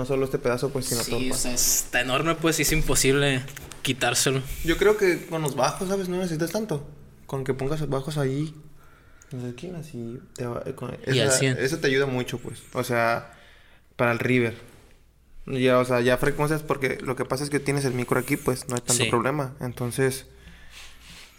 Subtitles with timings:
[0.00, 1.18] No solo este pedazo, pues, sino todo.
[1.20, 3.42] Sí, o sea, está enorme, pues, y es imposible
[3.82, 4.40] quitárselo.
[4.64, 6.08] Yo creo que con los bajos, ¿sabes?
[6.08, 6.88] No necesitas tanto.
[7.26, 8.54] Con que pongas los bajos ahí,
[9.30, 11.58] en las esquinas, y, te va- eh, con- Y al esa- 100.
[11.58, 12.62] eso te ayuda mucho, pues.
[12.72, 13.34] O sea,
[13.96, 14.56] para el river.
[15.46, 18.38] Ya, o sea, ya frecuencias, porque lo que pasa es que tienes el micro aquí,
[18.38, 19.10] pues, no hay tanto Sí.
[19.10, 19.54] problema.
[19.60, 20.24] Entonces,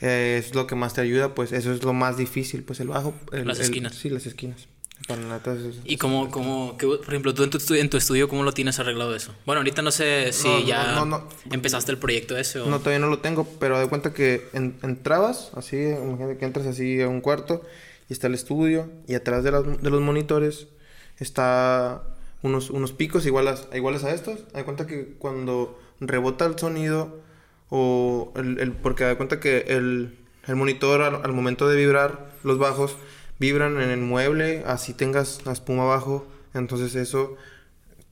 [0.01, 2.89] eh, es lo que más te ayuda, pues, eso es lo más difícil, pues, el
[2.89, 3.15] bajo.
[3.31, 3.95] el- Las el- esquinas.
[3.95, 4.67] sí, las esquinas.
[5.07, 7.97] Para la neta, es- Y como, como, que, por ejemplo, tú en tu, en tu
[7.97, 9.33] estudio, ¿cómo lo tienes arreglado eso?
[9.45, 11.27] Bueno, ahorita no sé si No, ya no, no.
[11.51, 12.67] empezaste el proyecto ese o...
[12.67, 16.67] No, todavía no lo tengo, pero de cuenta que en- entrabas, así, imagínate que entras
[16.67, 17.61] así a un cuarto
[18.09, 20.67] y está el estudio y atrás de, las- de los monitores
[21.19, 22.03] está
[22.41, 24.51] unos, unos picos iguales, iguales a estos.
[24.53, 27.19] De cuenta que cuando rebota el sonido
[27.69, 32.31] o el, el- porque de cuenta que el, el monitor al, al momento de vibrar
[32.43, 32.95] los bajos
[33.41, 37.35] vibran en el mueble, así tengas la espuma abajo, entonces eso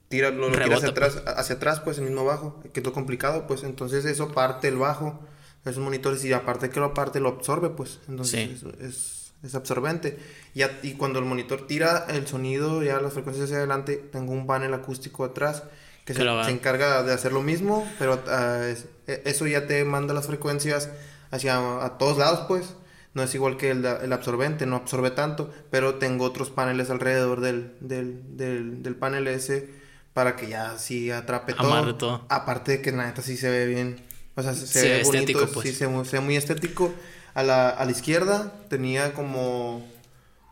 [0.08, 2.86] tira, lo, lo tira hacia Rebota, atrás, hacia atrás, pues el mismo bajo, que es
[2.86, 5.20] lo complicado, pues entonces eso parte el bajo,
[5.64, 8.66] esos monitores, y aparte que lo aparte lo absorbe, pues, entonces Sí.
[8.80, 10.18] es, es, es absorbente.
[10.54, 14.32] Y, a- y cuando el monitor tira el sonido, ya las frecuencias hacia adelante, tengo
[14.32, 15.62] un panel acústico atrás
[16.04, 19.84] que Que se, encarga de hacer lo mismo, pero ah, es- e- eso ya te
[19.84, 20.88] manda las frecuencias
[21.30, 22.74] hacia a todos lados, pues.
[23.12, 27.40] No es igual que el, el absorbente, no absorbe tanto, pero tengo otros paneles alrededor
[27.40, 29.68] del, del, del, del panel ese
[30.12, 31.94] para que ya sí atrape todo.
[31.96, 32.26] Todo.
[32.28, 34.00] Aparte de que la neta sí se ve bien.
[34.36, 35.68] O sea, se, ve estético, bonito, pues.
[35.68, 36.92] sí se, ve muy estético.
[37.34, 39.86] A la, a la izquierda tenía como...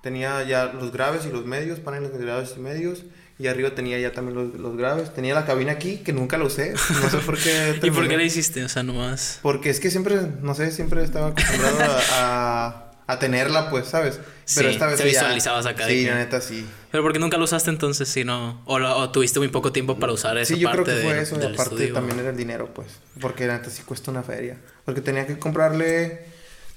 [0.03, 3.05] Tenía ya los graves y los medios, paneles de graves y medios.
[3.39, 5.15] Y arriba tenía ya también los, los graves.
[5.15, 6.73] Tenía la cabina aquí, que nunca la usé.
[6.73, 7.79] No sé por qué.
[7.83, 8.65] ¿Y por qué le hiciste?
[8.65, 9.39] O sea, nomás...
[9.43, 14.19] Porque es que siempre, no sé, siempre estaba acostumbrado a, a, a tenerla, pues, ¿sabes?
[14.45, 16.67] Sí, te sí ya- visualizabas acá Sí, la neta sí.
[16.91, 18.61] ¿Pero por qué nunca lo usaste entonces si no...?
[18.65, 21.23] O, tuviste muy poco tiempo para usar esa Sí, yo parte creo que fue de-
[21.23, 21.37] eso.
[21.37, 21.95] Aparte estudio?
[21.95, 22.89] también era el dinero, pues.
[23.21, 24.57] Porque la neta sí cuesta una feria.
[24.85, 26.25] Porque tenía que comprarle.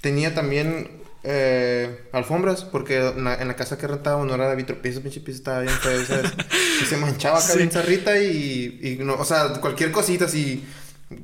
[0.01, 2.63] Tenía también eh, alfombras.
[2.63, 5.01] Porque en la, en la casa que rentábamos no era de vitropiso.
[5.01, 6.31] Pinche piso estaba bien feo, ¿sabes?
[6.81, 7.57] y se manchaba acá Sí.
[7.57, 10.63] bien zarrita y, y no, o sea, cualquier cosita así.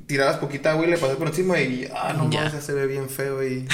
[0.05, 2.39] Tirabas poquita agua y le pasas por encima y ah, no Ya.
[2.39, 3.67] mames, ya se ve bien feo y,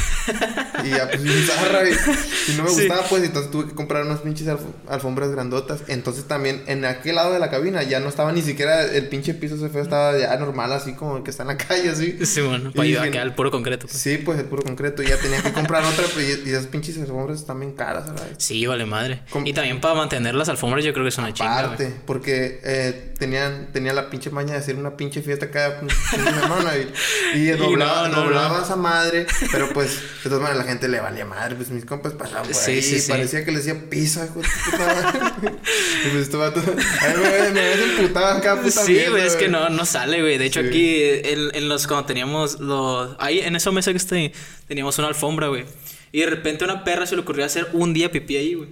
[0.84, 2.76] y ya pues bien zarra y, y no me Sí.
[2.82, 4.60] gustaba pues entonces tuve que comprar unas pinches alf-
[4.90, 8.84] alfombras grandotas entonces también en aquel lado de la cabina ya no estaba ni siquiera
[8.84, 11.58] el pinche piso se fue estaba ya normal así como el que está en la
[11.58, 13.88] calle así Sí, bueno, para ayudar a dije, quedar el puro concreto.
[13.88, 13.98] pues.
[14.00, 16.68] sí pues el puro concreto y ya tenía que comprar otra pero y, y esas
[16.68, 18.24] pinches alfombras están bien caras vez.
[18.38, 19.22] Sí, vale madre.
[19.30, 21.60] Com- Y también para mantener las alfombras yo creo que es una chinga.
[21.60, 25.80] Aparte, porque eh, tenían, tenía la pinche maña de hacer una pinche fiesta cada
[27.36, 28.64] y, doblaba, no, no, doblaba no.
[28.66, 32.14] esa madre, pero pues de todas maneras la gente le valía madre, pues mis compas
[32.14, 33.12] pasaban por Sí, ahí sí, y sí.
[33.12, 34.42] parecía que le decía pizza, hijo
[36.06, 39.48] y pues este ay, me, me ves emputado cada puta Sí, mierda, güey, es que
[39.48, 39.52] güey.
[39.52, 40.38] no, no sale, güey.
[40.38, 43.16] De hecho, aquí en, en los cuando teníamos los.
[43.20, 44.34] Ahí en esa mesa que ahí,
[44.68, 45.66] teníamos una alfombra, güey.
[46.12, 48.70] Y de repente a una perra se le ocurrió hacer un día pipí ahí, güey.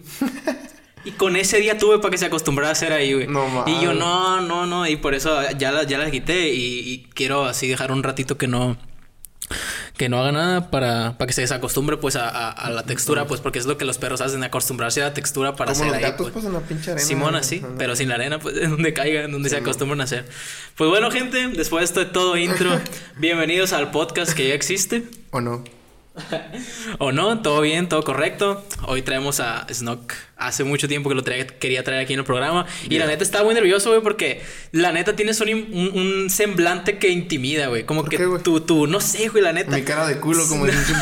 [1.03, 3.27] Y con ese día tuve para que se acostumbrara a hacer ahí, güey.
[3.27, 4.87] No y yo, no, no, no.
[4.87, 6.53] Y por eso ya ya la quité.
[6.53, 8.77] Y, y quiero así dejar un ratito que no.
[9.97, 13.27] Que no haga nada para, para que se desacostumbre pues a, a- a la textura,
[13.27, 15.87] pues porque es lo que los perros hacen, acostumbrarse a la textura para Como hacer
[15.87, 16.01] los ahí.
[16.03, 16.33] gatos, pues.
[16.33, 17.05] pues en la pinche arena.
[17.05, 17.73] Simona, sí, Ajá.
[17.77, 20.25] pero sin la arena, pues, en donde caiga, en donde se acostumbran a hacer.
[20.77, 22.69] Pues bueno, gente, después de esto de todo intro,
[23.17, 25.03] bienvenidos al podcast que ya existe.
[25.31, 25.63] ¿O no?
[26.99, 28.63] O no, todo bien, todo correcto.
[28.85, 30.13] Hoy traemos a Snock.
[30.37, 32.65] Hace mucho tiempo que lo traía- quería traer aquí en el programa.
[32.89, 34.41] Y la neta estaba muy nervioso, güey, porque
[34.71, 37.85] la neta tienes un, un- un semblante que intimida, güey.
[37.85, 39.75] Como ¿Por que qué, tú, tú, no sé, güey, la neta.
[39.75, 40.81] Mi cara de culo, como dicen.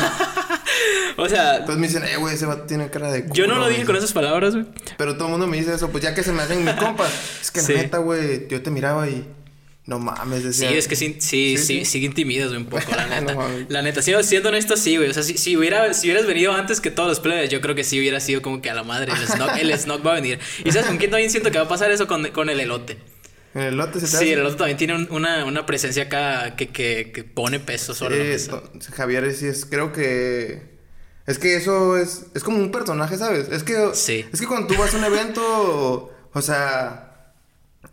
[1.16, 3.34] O sea, Entonces me dicen, eh, güey, ese vato tiene cara de culo.
[3.34, 4.64] yo no lo dije con esas palabras, güey.
[4.96, 7.10] Pero todo el mundo me dice eso, pues ya que se me hacen mis compas.
[7.42, 7.74] Es que Sí.
[7.74, 9.26] la neta, güey, yo te miraba y.
[9.86, 10.70] No mames, Sí, decía.
[10.72, 12.04] es que sí, sí, sí, Sí, sí, sí.
[12.04, 13.34] intimidas un poco, la neta.
[13.68, 15.08] la neta, siendo, siendo honesto, sí, güey.
[15.10, 17.74] O sea, si, si, hubiera, si hubieras venido antes que todos los players, yo creo
[17.74, 19.12] que sí hubiera sido como que a la madre,
[19.60, 20.38] el Snog, va a venir.
[20.64, 22.06] ¿Y sabes con quién también siento que va a pasar eso?
[22.06, 22.98] Con, con el elote.
[23.54, 26.68] El lote se te Sí, el elote también tiene un- una, una presencia acá que,
[26.68, 28.38] que, que pone peso sobre
[28.94, 30.70] Javier sí es, creo que.
[31.26, 32.26] Es que eso es.
[32.34, 33.48] Es como un personaje, ¿sabes?
[33.50, 33.90] Es que.
[33.94, 34.24] Sí.
[34.32, 36.12] Es que cuando tú vas a un evento.
[36.32, 37.09] O sea.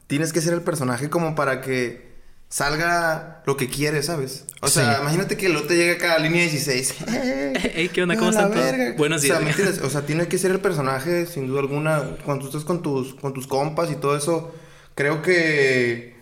[0.07, 2.07] Tienes que ser el personaje como para que
[2.49, 4.45] salga lo que quieres, ¿sabes?
[4.61, 5.01] O sea, Sí.
[5.01, 6.95] imagínate que el lote llega acá a línea 16.
[7.75, 8.15] Ey, ¿qué onda?
[8.15, 8.65] ¿Cómo están todos?
[8.97, 9.35] Buenos días.
[9.37, 9.59] O sea, ¿me güey.
[9.67, 9.81] entiendes?
[9.83, 12.03] O sea, tiene que ser el personaje, sin duda alguna.
[12.23, 14.53] Cuando tú estás con tus, con tus compas y todo eso,
[14.95, 16.15] creo que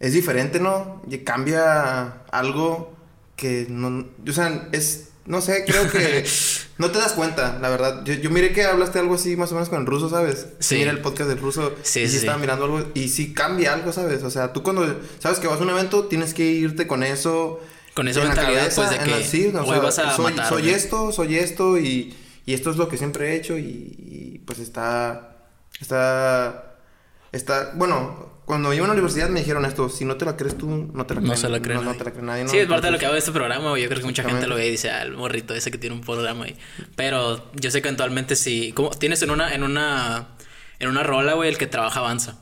[0.00, 1.02] es diferente, ¿no?
[1.08, 2.96] Y cambia algo
[3.36, 4.06] que no.
[4.26, 5.08] O sea, es.
[5.26, 6.24] No sé, creo que.
[6.78, 8.04] No te das cuenta, la verdad.
[8.04, 10.48] Yo, yo miré que hablaste algo así más o menos con el ruso, ¿sabes?
[10.58, 10.74] Sí.
[10.76, 11.74] Mira el podcast del ruso.
[11.82, 12.84] Sí, y sí, estaba mirando algo.
[12.92, 14.22] Y sí cambia algo, ¿sabes?
[14.24, 17.60] O sea, tú cuando sabes que vas a un evento, tienes que irte con eso.
[17.94, 19.98] Con esa en la mentalidad, cabeza, pues, de la- que sí, o hoy sea, vas
[20.00, 22.14] a soy, matar, soy esto, soy esto y,
[22.44, 25.38] y esto es lo que siempre he hecho y, y, pues está,
[25.80, 26.76] está,
[27.32, 30.56] está, bueno, cuando iba a la universidad me dijeron esto, si no te la crees
[30.56, 31.98] tú, no te la No creen, se la cree no, no nadie.
[31.98, 32.44] te la cree nadie.
[32.44, 33.82] no, sí, es parte de lo que hago de este programa, güey.
[33.82, 35.96] Yo creo que mucha gente lo ve y dice, ah, el morrito ese que tiene
[35.96, 36.56] un programa ahí.
[36.94, 38.72] Pero yo sé que eventualmente sí.
[38.72, 40.28] Como tienes en una, en una,
[40.78, 42.38] en una rola, güey, el que trabaja avanza.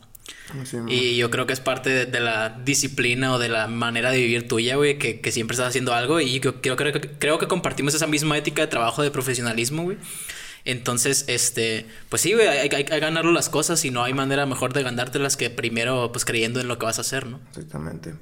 [0.65, 4.11] Sí, Y yo creo que es parte de, de la disciplina o de la manera
[4.11, 6.21] de vivir tuya, güey, que, que siempre estás haciendo algo.
[6.21, 9.85] Y yo creo, creo, que, creo que compartimos esa misma ética de trabajo, de profesionalismo,
[9.85, 9.97] güey.
[10.65, 14.15] Entonces, este, pues sí, güey, hay, hay, hay que ganarlo las cosas y no hay
[14.15, 17.41] manera mejor de ganártelas que primero, pues creyendo en lo que vas a hacer, ¿no?
[17.51, 18.15] Exactamente.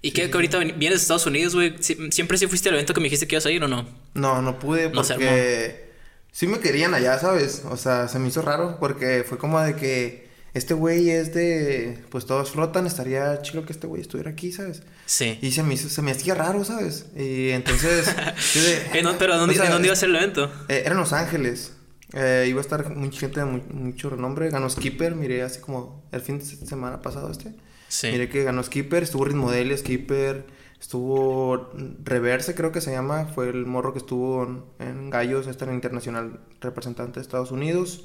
[0.00, 1.76] ¿Y qué que ahorita vienes de Estados Unidos, güey?
[1.78, 3.88] ¿Sie- ¿Siempre sí fuiste al evento que me dijiste que ibas a ir o no?
[4.14, 5.90] No, no pude No porque
[6.30, 7.62] sí me querían allá, ¿sabes?
[7.68, 11.98] O sea, se me hizo raro porque fue como de que este güey es de,
[12.10, 14.82] pues todos flotan, estaría chido que este güey estuviera aquí, ¿sabes?
[15.06, 15.38] Sí.
[15.42, 17.06] Y se me hizo, se me hacía raro, ¿sabes?
[17.16, 18.06] Y entonces,
[18.54, 20.50] de- Eh, no, pero ¿dónde, o sea, ¿en dónde iba a ser el evento?
[20.68, 21.72] eh, era en Los Ángeles.
[22.14, 24.48] Eh, iba a estar mucha gente de mu- mucho renombre.
[24.50, 27.54] Ganó Skipper, miré así como el fin de se- semana pasado este.
[27.88, 28.08] Sí.
[28.10, 30.46] Miré que ganó Skipper, estuvo Ritmodeli, Skipper,
[30.80, 31.70] estuvo
[32.04, 35.72] Reverse, creo que se llama, fue el morro que estuvo en, en Gallos, este era
[35.72, 38.04] el internacional representante de Estados Unidos.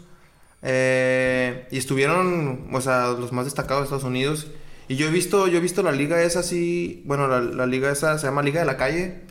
[0.64, 4.48] Eh, y estuvieron, o sea, los más destacados de Estados Unidos.
[4.88, 7.92] Y yo he visto, yo he visto la liga esa así, bueno, la, la liga
[7.92, 9.22] esa se llama Liga de la Calle.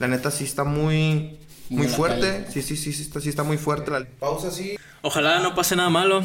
[0.00, 1.38] La neta sí está muy,
[1.68, 2.46] Muy fuerte.
[2.52, 3.90] Sí, sí, sí, sí está, sí está muy fuerte.
[3.90, 4.76] La pausa sí.
[5.02, 6.22] Ojalá no pase nada malo.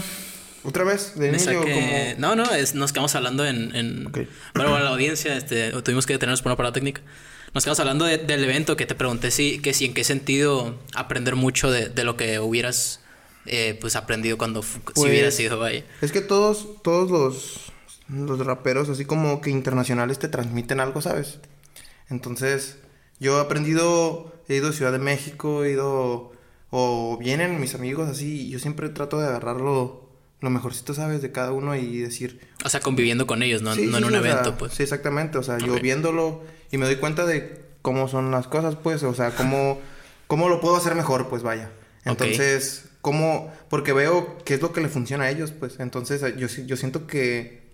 [0.63, 2.19] Otra vez, de saque- como...
[2.19, 4.09] No, no, es- nos quedamos hablando en...
[4.11, 7.01] Bueno, para la audiencia, este, tuvimos que detenernos por una parada técnica.
[7.53, 10.77] Nos quedamos hablando de- del evento que te pregunté si, que si en qué sentido
[10.93, 12.99] aprender mucho de, de lo que hubieras
[13.49, 15.83] eh, pues aprendido cuando si Pues, hubieras ido ahí.
[16.01, 17.71] Es que todos, todos los,
[18.09, 21.39] los raperos, así como que internacionales, te transmiten algo, ¿sabes?
[22.09, 22.77] Entonces,
[23.19, 26.31] yo he aprendido, he ido a Ciudad de México, he ido,
[26.69, 30.07] o vienen mis amigos así, y yo siempre trato de agarrar lo,
[30.41, 31.21] mejorcito, ¿sabes?
[31.21, 34.03] De cada uno y decir, O sea, conviviendo con ellos, no, Sí, no sí, en
[34.05, 34.73] un sea, evento, pues.
[34.73, 35.37] Sí, exactamente.
[35.37, 39.03] O sea, yo viéndolo y me doy cuenta de cómo son las cosas, pues.
[39.03, 39.79] O sea, cómo,
[40.27, 41.71] cómo lo puedo hacer mejor, pues vaya.
[42.05, 43.53] Entonces, cómo...
[43.69, 45.79] Porque veo qué es lo que le funciona a ellos, pues.
[45.79, 47.65] Entonces, eh, yo, yo siento que...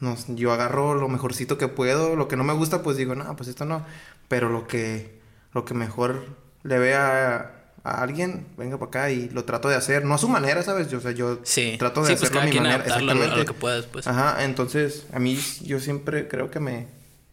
[0.00, 2.14] Nos, yo agarro lo mejorcito que puedo.
[2.14, 3.84] Lo que no me gusta, pues digo, no, pues esto no.
[4.28, 5.18] Pero lo que...
[5.52, 6.24] Lo que mejor
[6.62, 10.04] le vea a alguien, venga para acá y lo trato de hacer.
[10.04, 10.88] No a su manera, ¿sabes?
[10.90, 11.74] Yo, o sea, yo Sí.
[11.78, 12.74] trato de Sí, pues hacerlo a cada mi manera.
[12.76, 13.52] adaptarlo a lo- a Exactamente.
[13.54, 14.06] que puedas, pues.
[14.06, 16.86] Ajá, entonces a mí yo siempre creo que me,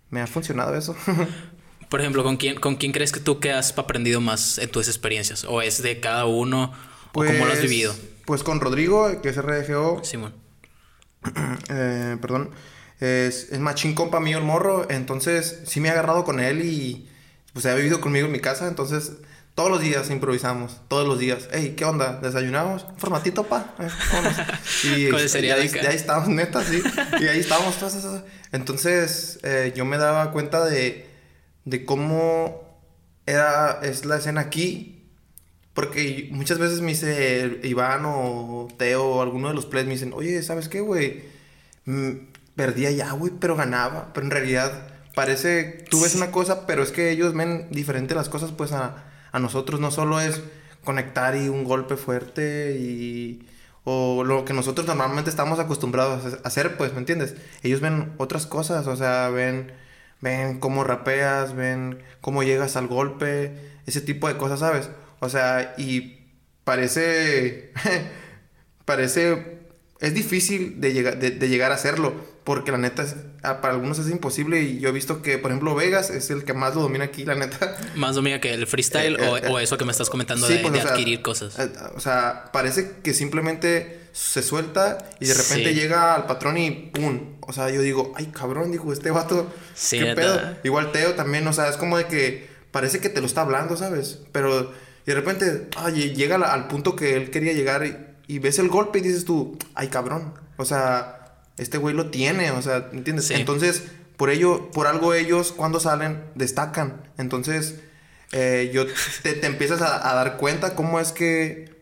[0.10, 0.96] me ha funcionado eso.
[1.90, 4.88] Por ejemplo, ¿con quién, ¿con quién crees que tú que has aprendido más en tus
[4.88, 5.44] experiencias?
[5.48, 6.74] ¿O es de cada uno?
[7.16, 7.96] ¿O cómo lo has vivido?
[8.26, 10.34] Pues con Rodrigo, que es RDGO, Simón.
[11.70, 12.52] eh, perdón,
[13.00, 17.10] es, es machín compa mío el morro, entonces sí me he agarrado con él y
[17.54, 19.14] pues ha vivido conmigo en mi casa, entonces
[19.56, 21.48] todos los días improvisamos, todos los días.
[21.50, 22.20] Hey, ¿qué onda?
[22.22, 22.84] ¿Desayunamos?
[22.90, 23.74] ¿Un formatito, pa?
[23.80, 23.88] Eh,
[24.84, 26.84] y, ahí, ahí estábamos, neta, sí.
[27.22, 27.78] Y ahí estábamos.
[28.52, 31.08] Entonces eh, yo me daba cuenta de,
[31.64, 32.82] de cómo
[33.26, 34.95] era, es la escena aquí.
[35.76, 40.14] Porque muchas veces me dice Iván o Teo o alguno de los plays me dicen,
[40.14, 41.26] oye, ¿sabes qué, güey?
[41.84, 42.12] Mm,
[42.56, 44.14] perdía ya, güey, pero ganaba.
[44.14, 48.30] Pero en realidad parece, tú ves una cosa, pero es que ellos ven diferente las
[48.30, 50.42] cosas, pues a, a nosotros no solo es
[50.86, 53.46] conectar y un golpe fuerte y...
[53.88, 57.36] O lo que nosotros normalmente estamos acostumbrados a hacer, pues, ¿me entiendes?
[57.62, 59.74] Ellos ven otras cosas, o sea, ven,
[60.22, 64.90] ven cómo rapeas, ven cómo llegas al golpe, ese tipo de cosas, ¿sabes?
[65.20, 66.18] O sea, y
[66.64, 67.72] parece,
[68.86, 69.60] parece,
[70.00, 73.74] es difícil de llegar, de, de llegar a hacerlo, porque la neta, es- ah, para
[73.74, 76.76] algunos es imposible y yo he visto que, por ejemplo, Vegas es el que más
[76.76, 77.76] lo domina aquí, la neta.
[77.96, 80.54] ¿Más domina que el freestyle Eh, o, eh, o eso que me estás comentando Sí,
[80.56, 81.58] de, pues, de o sea, adquirir cosas?
[81.60, 85.76] eh, O sea, parece que simplemente se suelta y de repente Sí.
[85.76, 87.36] llega al patrón y ¡pum!
[87.42, 90.40] O sea, yo digo, ay, cabrón, dijo, este vato, Sí, ¿qué pedo?
[90.64, 93.76] Igual Teo también, o sea, es como de que parece que te lo está hablando,
[93.76, 94.20] ¿sabes?
[94.32, 94.72] Pero
[95.06, 97.96] y de repente, ay, llega al punto que él quería llegar y,
[98.28, 100.34] y ves el golpe y dices tú, ay, cabrón.
[100.58, 103.28] O sea, este güey lo tiene, o sea, ¿entiendes?
[103.28, 103.36] Sí.
[103.36, 103.84] Entonces,
[104.18, 107.04] por ello, por algo ellos cuando salen, destacan.
[107.18, 107.76] Entonces,
[108.32, 108.86] eh, yo
[109.24, 111.76] te, te empiezas a, a dar cuenta cómo es que,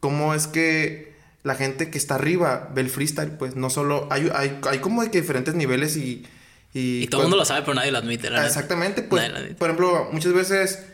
[0.00, 4.28] cómo es que la gente que está arriba ve el freestyle, pues no solo, hay,
[4.34, 6.26] hay, hay como de que diferentes niveles y...
[6.74, 8.44] Y, Y todo el mundo lo sabe, pero nadie lo admite, Ah.
[8.44, 10.84] Exactamente, pues, por ejemplo, muchas veces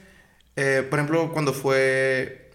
[0.57, 2.51] Eh, por ejemplo, cuando fue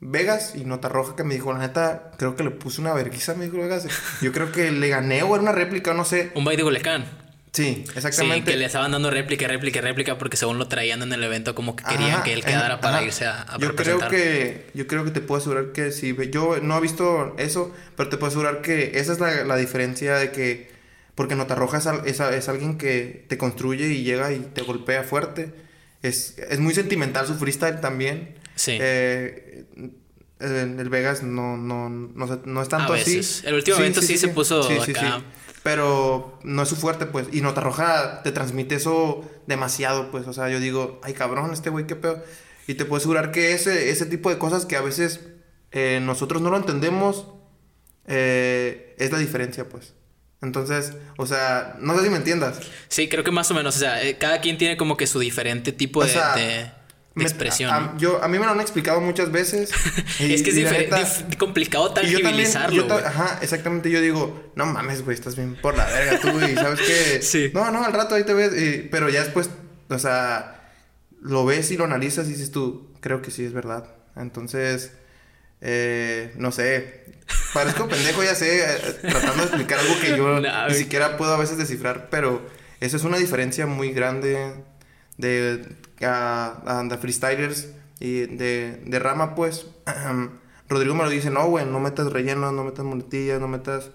[0.00, 3.34] Vegas y Nota Roja que me dijo, la neta, creo que le puse una vergüenza,
[3.34, 3.86] me dijo Vegas.
[4.22, 6.30] Yo creo que le gané o era una réplica, no sé.
[6.34, 7.30] Un baile de Culiacán.
[7.52, 8.46] Sí, exactamente.
[8.46, 11.54] Sí, que le estaban dando réplica, réplica, réplica porque según lo traían en el evento
[11.54, 15.04] como que querían que él quedara para irse a, a yo creo que Yo creo
[15.04, 16.16] que te puedo asegurar que sí.
[16.30, 20.16] Yo no he visto eso, pero te puedo asegurar que esa es la, la diferencia
[20.16, 20.70] de que...
[21.16, 25.02] Porque Nota Roja es, es, es, alguien que te construye y llega y te golpea
[25.02, 25.52] fuerte.
[26.02, 28.36] Es, es muy sentimental su freestyle también.
[28.54, 28.78] Sí.
[28.80, 29.64] Eh,
[30.40, 33.38] el, Vegas no, no, no, no es tanto a veces.
[33.38, 33.46] así.
[33.46, 35.22] El último evento sí, se puso acá
[35.62, 37.26] pero no es su fuerte, pues.
[37.32, 40.26] Y Nota Roja te transmite eso demasiado, pues.
[40.26, 42.24] O sea, yo digo, ay, cabrón, este güey, qué peor.
[42.66, 45.20] Y te puedo asegurar que ese, ese tipo de cosas que a veces
[45.72, 47.26] eh, nosotros no lo entendemos,
[48.06, 49.94] eh, es la diferencia, pues.
[50.42, 52.60] Entonces, o sea, no sé si me entiendas.
[52.88, 53.76] Sí, creo que más o menos.
[53.76, 56.70] O sea, eh, cada quien tiene como que su diferente tipo de
[57.16, 57.70] expresión.
[57.70, 59.70] A, yo, a mí me lo han explicado muchas veces.
[60.20, 62.86] es que es complicado tangibilizarlo.
[62.94, 63.90] ajá, exactamente.
[63.90, 67.22] Yo digo, no mames, güey, estás bien por la verga tú, y sabes que.
[67.22, 67.50] sí.
[67.52, 68.88] No, no, al rato ahí te ves.
[68.90, 69.50] pero ya después,
[69.90, 70.72] o sea,
[71.20, 73.88] lo ves y lo analizas y dices tú, creo que sí es verdad.
[74.16, 74.92] Entonces,
[75.60, 77.04] eh, no sé.
[77.54, 81.38] Parezco pendejo, ya sé, eh, tratando de explicar algo que yo ni siquiera puedo a
[81.38, 82.42] veces descifrar, pero
[82.80, 84.54] esa es una diferencia muy grande
[85.16, 85.64] de
[86.02, 87.68] a, a, freestylers
[88.00, 89.66] y de, de rama, pues,
[90.68, 93.90] Rodrigo me lo dice, no, güey, no metas rellenos, no metas muletillas, no metas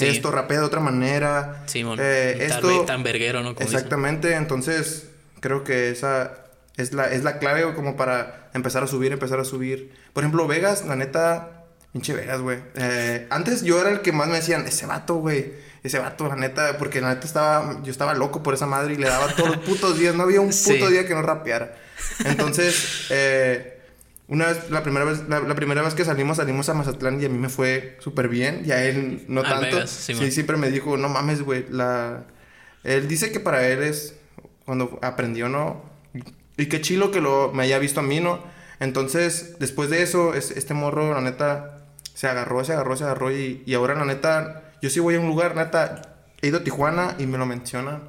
[0.00, 1.64] esto, rapea de otra manera.
[1.66, 3.50] Sí, eh, esto, tan verguero, ¿no?
[3.50, 5.08] exactamente, entonces
[5.40, 6.43] creo que esa
[6.76, 9.92] es la, es la clave como para empezar a subir, empezar a subir.
[10.12, 12.58] Por ejemplo, Vegas, la neta, pinche Vegas, güey.
[12.74, 15.52] Eh, antes yo era el que más me decían, ese vato, güey
[15.84, 18.96] ese vato, la neta, porque la neta estaba, yo estaba loco por esa madre y
[18.96, 21.76] le daba todos los putos días, no había un puto día que no rapeara.
[22.24, 23.82] Entonces, eh,
[24.26, 27.28] una vez, la primera vez, la, primera vez que salimos, salimos a Mazatlán y a
[27.28, 29.86] mí me fue súper bien, y a él no tanto.
[29.86, 32.24] sí, siempre me dijo, no mames, güey, la...
[32.82, 34.14] Él dice que para él es
[34.64, 35.82] cuando aprendió, ¿no?
[36.56, 38.40] Y qué chilo que lo, me haya visto a mí, ¿no?
[38.80, 41.78] Entonces, después de eso, es, este morro, la neta,
[42.14, 45.20] se agarró, se agarró, se agarró y, y ahora, la neta yo sí voy a
[45.20, 46.02] un lugar, neta,
[46.42, 48.02] he ido a Tijuana y me lo mencionan.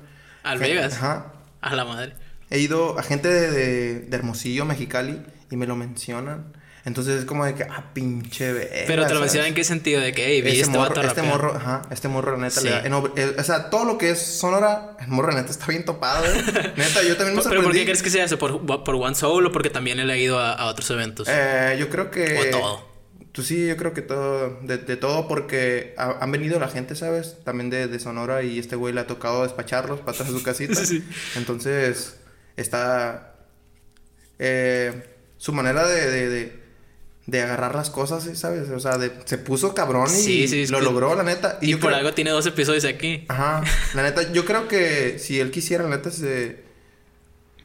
[0.43, 0.95] ¿Al Vegas?
[0.95, 1.27] Ajá.
[1.61, 2.15] A la madre.
[2.49, 6.53] He ido a gente de, de, Hermosillo, Mexicali, y me lo mencionan.
[6.85, 8.83] Entonces es como de que, ah, pinche Vegas.
[8.85, 11.55] Pero te lo mencionan en qué sentido, de que, hey, vi este morro, Este morro,
[11.55, 15.33] ajá, este morro, neta, le da, o sea, todo lo que es Sonora, el morro,
[15.33, 16.43] neta, está bien topado, ¿eh?
[16.77, 17.49] neta, yo también me sorprendí.
[17.49, 18.37] ¿Pero por qué crees que sea eso?
[18.37, 21.27] ¿Por, por One Soul o porque también él ha ido a, a otros eventos?
[21.29, 22.37] Eh, yo creo que...
[22.37, 22.95] O todo.
[23.35, 27.43] Pues sí, yo creo que todo, de, todo, porque han venido la gente, ¿sabes?
[27.43, 30.75] También de, Sonora y este güey le ha tocado despacharlos para atrás de su casita.
[30.85, 31.05] sí.
[31.35, 32.17] Entonces,
[32.55, 33.35] está.
[34.39, 35.03] Eh,
[35.37, 36.64] su manera de, de,
[37.33, 38.69] agarrar las cosas, ¿sabes?
[38.69, 41.57] O sea, se puso cabrón y lo logró, la neta.
[41.61, 43.25] Y, por algo tiene dos episodios aquí.
[43.27, 43.63] Ajá.
[43.93, 46.63] La neta, yo creo que si él quisiera, la neta, se.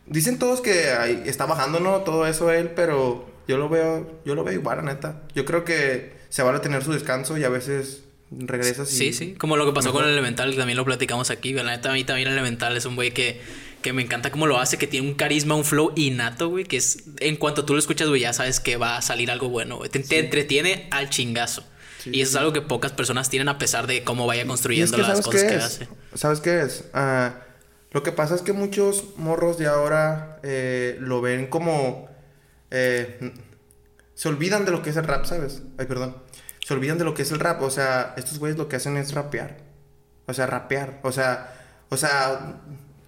[0.07, 0.93] Dicen todos que
[1.26, 1.99] está bajando, ¿no?
[2.00, 5.23] Todo eso él, pero yo lo veo, yo lo veo igual, neta.
[5.35, 8.97] Yo creo que se vale tener su descanso y a veces regresas y...
[8.97, 11.90] Sí, sí, como lo que pasó con el Elemental, también lo platicamos aquí, la neta,
[11.90, 13.40] a mí también el Elemental es un güey que,
[13.83, 16.77] que me encanta cómo lo hace, que tiene un carisma, un flow innato, güey, que
[16.77, 19.77] es, en cuanto tú lo escuchas, güey, ya sabes que va a salir algo bueno,
[19.79, 19.91] güey.
[19.91, 21.65] Te, entretiene al chingazo.
[22.05, 25.21] y eso es algo que pocas personas tienen a pesar de cómo vaya construyendo las
[25.21, 25.89] cosas que hace.
[26.15, 26.85] ¿Sabes qué es?
[26.93, 27.41] Ah,
[27.93, 32.09] lo que pasa es que muchos morros de ahora eh, lo ven como
[32.71, 33.33] eh,
[34.15, 35.63] se olvidan de lo que es el rap, ¿sabes?
[35.79, 36.17] Ay, perdón.
[36.65, 37.63] Se olvidan de lo que es el rap.
[37.63, 39.57] O sea, estos güeyes lo que hacen es rapear.
[40.27, 41.01] O sea, rapear.
[41.03, 41.55] O sea,
[41.89, 42.61] o sea,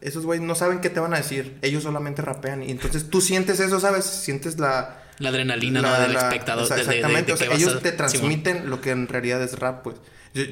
[0.02, 1.56] esos güeyes no saben qué te van a decir.
[1.62, 2.62] Ellos solamente rapean.
[2.62, 4.04] Y entonces tú sientes eso, ¿sabes?
[4.04, 5.02] Sientes la...
[5.18, 6.00] La adrenalina, ¿no?
[6.00, 6.64] Del espectador.
[6.64, 7.32] exactamente.
[7.32, 9.96] o sea, ellos te transmiten lo que en realidad es rap, pues.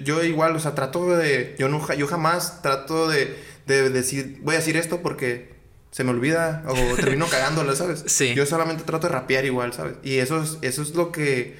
[0.04, 1.56] Yo, igual, o sea, trato de...
[1.58, 4.38] Yo, no, yo jamás trato de, de decir...
[4.42, 5.50] Voy a decir esto porque
[5.90, 8.04] se me olvida o termino cagándolo, ¿sabes?
[8.06, 8.34] Sí.
[8.34, 9.94] Yo solamente trato de rapear igual, ¿sabes?
[10.02, 11.56] Y eso es, eso es lo que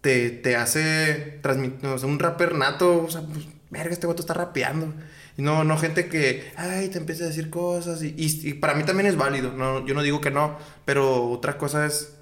[0.00, 4.20] te, te hace transmitir, o sea, un rapper nato, o sea, pues, verga, este vato
[4.20, 4.94] está rapeando.
[5.38, 8.02] Y no, no gente que, ay, te empieza a decir cosas.
[8.02, 11.56] Y, y, para mí también es válido, no, yo no digo que no, pero otra
[11.56, 12.16] cosa es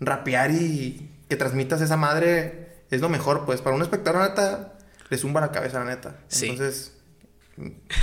[0.00, 5.16] rapear y que transmitas esa madre es lo mejor, pues para un espectador neta le
[5.16, 6.18] zumba la cabeza, la neta.
[6.26, 6.48] Sí.
[6.48, 6.92] Entonces,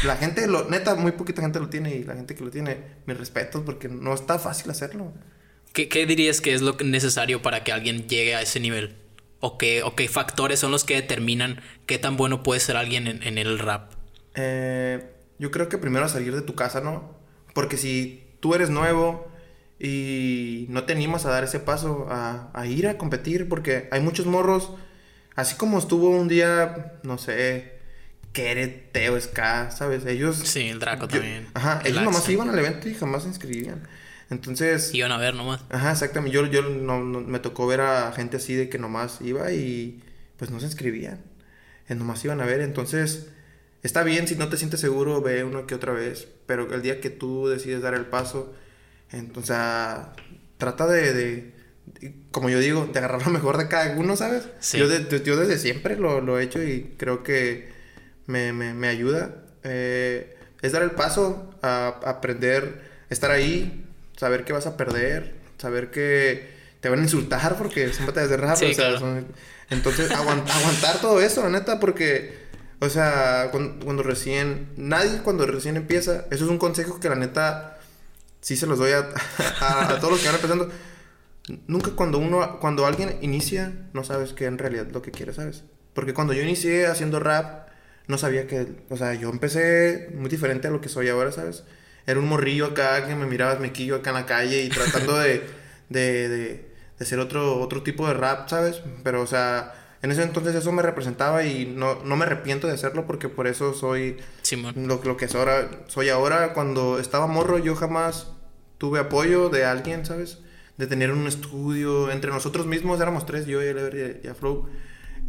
[0.05, 2.77] la gente, lo, neta, muy poquita gente lo tiene y la gente que lo tiene,
[3.05, 5.11] mis respetos porque no está fácil hacerlo.
[5.73, 8.95] ¿Qué, qué dirías que es lo necesario para que alguien llegue a ese nivel?
[9.41, 13.07] ¿O qué, o qué factores son los que determinan qué tan bueno puede ser alguien
[13.07, 13.91] en, en el rap?
[14.35, 17.15] Eh, yo creo que primero salir de tu casa, ¿no?
[17.53, 19.27] Porque si tú eres nuevo
[19.79, 24.01] y no te animas a dar ese paso, a, a ir a competir, porque hay
[24.01, 24.71] muchos morros,
[25.35, 27.73] así como estuvo un día, no sé,
[28.31, 30.05] Querete o Ska, ¿sabes?
[30.05, 30.37] Ellos...
[30.37, 31.47] Sí, el Draco yo- también.
[31.53, 33.83] Ajá, El ellos nomás iban al evento y jamás se inscribían.
[34.29, 34.93] Entonces...
[34.95, 35.61] Iban a ver nomás.
[35.69, 36.33] Ajá, exactamente.
[36.35, 40.01] Yo, yo no, no- me tocó ver a gente así de que nomás iba y
[40.37, 41.19] pues no se inscribían.
[41.89, 42.61] Eh, nomás iban a ver.
[42.61, 43.27] Entonces,
[43.83, 46.27] está bien si no te sientes seguro, ve uno que otra vez.
[46.45, 48.53] Pero el día que tú decides dar el paso,
[49.11, 49.55] entonces,
[50.57, 51.53] trata de, de-
[51.99, 54.47] de- como yo digo, de agarrar lo mejor de cada uno, ¿sabes?
[54.59, 54.77] Sí.
[54.77, 57.69] Yo, de- yo desde siempre lo, lo he hecho y creo que
[58.25, 59.35] me, me, me ayuda.
[59.63, 63.85] Eh, es dar el paso a, a aprender, estar ahí,
[64.17, 68.59] saber que vas a perder, saber que te van a insultar porque siempre te desderrajas.
[68.59, 68.99] Sí, o sea, claro.
[68.99, 69.27] son-
[69.69, 72.42] entonces, aguant- aguantar todo eso, la neta, porque,
[72.83, 77.15] o sea, cuando, cuando recién, nadie cuando recién empieza, eso es un consejo que la
[77.15, 77.79] neta,
[78.41, 79.09] sí se los doy a,
[79.61, 80.69] a, a todos los que van empezando.
[81.67, 85.63] Nunca cuando uno, cuando alguien inicia, no sabes qué en realidad lo que quiere, ¿sabes?
[85.93, 87.69] Porque cuando yo inicié haciendo rap,
[88.07, 91.63] no sabía que, o sea, yo empecé muy diferente a lo que soy ahora, ¿sabes?
[92.05, 95.41] Era un morrillo acá que me mirabas mequillo acá en la calle y tratando de,
[95.89, 96.65] de, de, de
[96.99, 98.81] hacer otro, otro tipo de rap, ¿sabes?
[99.03, 99.73] Pero, o sea,
[100.03, 103.47] en ese entonces eso me representaba y no, no me arrepiento de hacerlo porque por
[103.47, 104.75] eso soy Simón.
[104.87, 106.53] lo, lo que es ahora, soy ahora.
[106.53, 108.27] Cuando estaba morro, yo jamás
[108.77, 110.39] tuve apoyo de alguien, ¿sabes?
[110.77, 112.11] De tener un estudio.
[112.11, 114.67] Entre nosotros mismos éramos tres, yo y el y, y a Flow.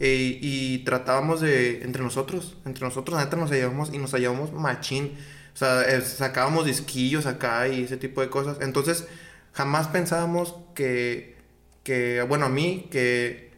[0.00, 4.52] E- y tratábamos de, entre nosotros, entre nosotros, la neta nos hallábamos y nos hallábamos
[4.52, 5.16] machín.
[5.54, 8.59] O sea, eh, sacábamos disquillos acá y ese tipo de cosas.
[8.61, 9.07] Entonces,
[9.52, 11.37] jamás pensábamos que,
[11.85, 13.53] que bueno, a mí, que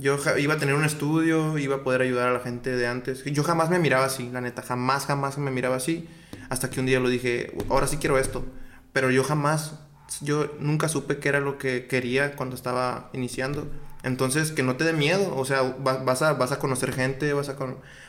[0.00, 3.22] yo iba a tener un estudio, iba a poder ayudar a la gente de antes.
[3.24, 6.08] Yo jamás me miraba así, la neta, jamás, jamás me miraba así.
[6.48, 8.44] Hasta que un día lo dije, ahora sí quiero esto.
[8.92, 9.78] Pero yo jamás,
[10.20, 13.68] yo nunca supe qué era lo que quería cuando estaba iniciando.
[14.02, 17.32] Entonces, que no te dé miedo, o sea, va- vas a, vas a conocer gente,
[17.34, 17.56] vas a,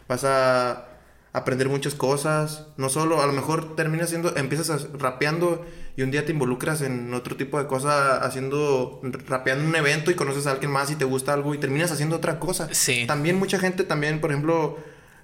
[0.08, 0.88] vas a
[1.34, 2.68] aprender muchas cosas.
[2.78, 5.66] No solo, a lo mejor terminas siendo, empiezas rapeando
[5.98, 10.16] y un día te involucras en otro tipo de cosa, haciendo, rapeando un evento y
[10.16, 12.70] conoces a alguien más y te gusta algo y terminas haciendo otra cosa.
[12.72, 13.06] Sí.
[13.08, 14.78] También mucha gente, también, por ejemplo,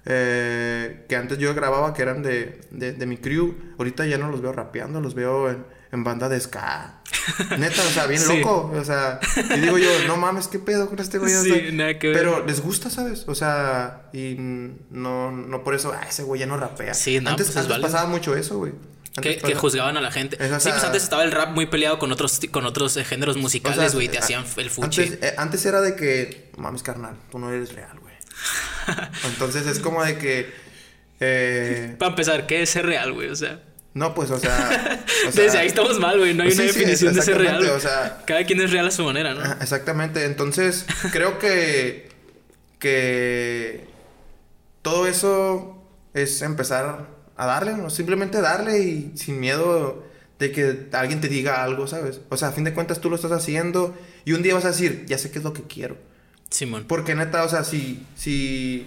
[0.06, 4.30] eh, que antes yo grababa, que eran de, de, de mi crew, ahorita ya no
[4.30, 7.00] los veo rapeando, los veo en, en banda de ska.
[7.58, 8.38] Neta, o sea, bien Sí.
[8.38, 8.72] loco.
[8.74, 9.20] O sea,
[9.56, 11.34] y digo yo, no mames, ¿qué pedo con este güey?
[11.34, 12.16] O Sí, sea, nada que ver.
[12.16, 13.24] Pero les gusta, ¿sabes?
[13.26, 16.94] O sea, y no, no por eso, ah, ese güey ya no rapea.
[16.94, 18.72] Sí, no, antes, pues es antes pasaba mucho eso, güey.
[19.20, 20.36] Que, juzgaban a la gente.
[20.36, 23.32] O sí, pues antes estaba el rap muy peleado con otros, con otros eh, géneros
[23.32, 24.08] o sea, musicales, güey.
[24.08, 25.02] te a- hacían el fuchi.
[25.02, 28.14] Antes, eh, antes era de que, mames, carnal, tú no eres real, güey.
[29.24, 30.52] Entonces es como de que.
[31.20, 33.28] eh, Para empezar, ¿qué es ser real, güey?
[33.28, 33.62] O sea,
[33.94, 35.04] no, pues, o sea.
[35.28, 36.34] o sea, desde ahí estamos mal, güey.
[36.34, 37.64] No hay sí, una sí, definición de ser real.
[37.68, 39.42] o sea- Cada quien es real a su manera, ¿no?
[39.60, 40.24] Exactamente.
[40.24, 42.08] Entonces, creo que.
[42.78, 43.86] Que.
[44.82, 47.06] Todo eso es empezar
[47.38, 47.88] a darle, ¿no?
[47.88, 50.04] Simplemente darle y sin miedo
[50.38, 52.20] de que alguien te diga algo, ¿sabes?
[52.28, 54.68] O sea, a fin de cuentas tú lo estás haciendo y un día vas a
[54.72, 55.96] decir, ya sé qué es lo que quiero.
[56.50, 56.84] Simón.
[56.86, 58.86] Porque neta, o sea, si, si,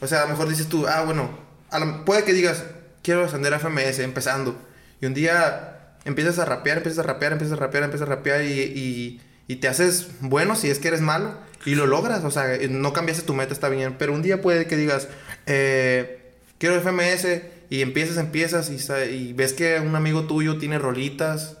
[0.00, 1.30] o sea, a lo mejor dices tú, ah, bueno,
[1.70, 2.64] a lo- puede que digas,
[3.02, 4.58] quiero ascender a FMS empezando.
[5.00, 8.44] Y un día empiezas a rapear, empiezas a rapear, empiezas a rapear, empiezas a rapear
[8.44, 12.24] y, y, y te haces bueno si es que eres malo y lo logras.
[12.24, 13.96] O sea, no cambiaste tu meta, está bien.
[13.98, 15.08] Pero un día puede que digas,
[15.46, 17.26] eh, quiero FMS
[17.70, 21.58] y empiezas, empiezas y, ves que un amigo tuyo tiene rolitas,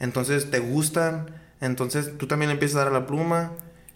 [0.00, 1.26] entonces te gustan,
[1.60, 3.52] entonces tú también le empiezas a dar a la pluma.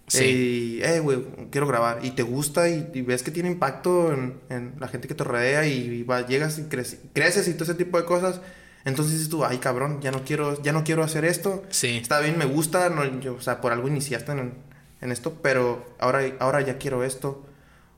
[0.07, 0.25] Sí.
[0.25, 2.01] Y, eh, güey, quiero grabar.
[2.03, 5.23] Y te gusta y, y ves que tiene impacto en, en la gente que te
[5.23, 8.41] rodea y, y va- llegas y crece- creces y todo ese tipo de cosas.
[8.85, 11.63] Entonces dices tú, ay, cabrón, ya no quiero, ya no quiero hacer esto.
[11.71, 11.99] Sí.
[11.99, 14.55] Está bien, me gusta, no, yo, o sea, por algo iniciaste en,
[15.01, 17.47] en esto, pero ahora, ahora ya quiero esto.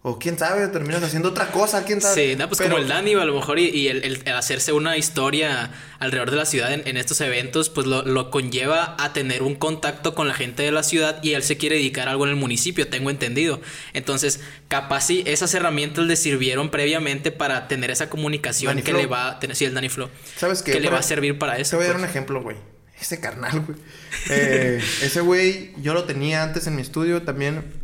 [0.05, 2.31] O quién sabe, terminas haciendo otra cosa, quién sabe.
[2.31, 4.33] Sí, no, pues Pero- como el Dani, a lo mejor, y, y el, el- el
[4.35, 8.97] hacerse una historia alrededor de la ciudad en, en estos eventos, pues lo, lo conlleva
[8.99, 12.09] a tener un contacto con la gente de la ciudad y él se quiere dedicar
[12.09, 13.61] a algo en el municipio, tengo entendido.
[13.93, 19.03] Entonces, capaz sí, esas herramientas le sirvieron previamente para tener esa comunicación Danny que Flow.
[19.03, 20.73] le va a tener, sí, el Danny Flow, ¿Sabes qué?
[20.73, 21.77] que le Para- va a servir para Te eso.
[21.77, 22.11] voy a dar un pues.
[22.11, 22.57] ejemplo, güey.
[23.01, 23.79] Ese carnal, güey.
[24.31, 27.81] Eh, ese güey, yo lo tenía antes en mi estudio también.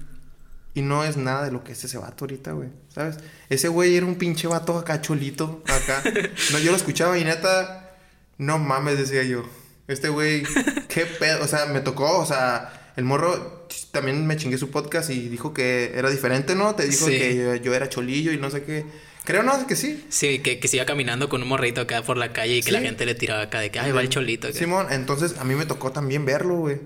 [0.74, 2.68] Y no es nada de lo que es ese vato ahorita, güey.
[2.94, 3.16] ¿Sabes?
[3.48, 6.02] Ese güey era un pinche vato acá cholito, acá.
[6.52, 7.90] No, yo lo escuchaba y neta,
[8.36, 9.44] no mames, decía yo.
[9.88, 10.42] Este güey,
[10.88, 11.42] qué pedo.
[11.44, 15.52] O sea, me tocó, o sea, el morro también me chingué su podcast y dijo
[15.54, 16.74] que era diferente, ¿no?
[16.74, 17.18] Te dijo Sí.
[17.18, 18.84] que yo, yo era cholillo y no sé qué.
[19.24, 19.66] Creo, ¿no?
[19.66, 20.06] Que sí.
[20.08, 22.72] Sí, que, que se iba caminando con un morrito acá por la calle y que
[22.72, 24.50] la gente le tiraba acá de que, ay, va el cholito.
[24.52, 26.78] Simón, entonces a mí me tocó también verlo, güey.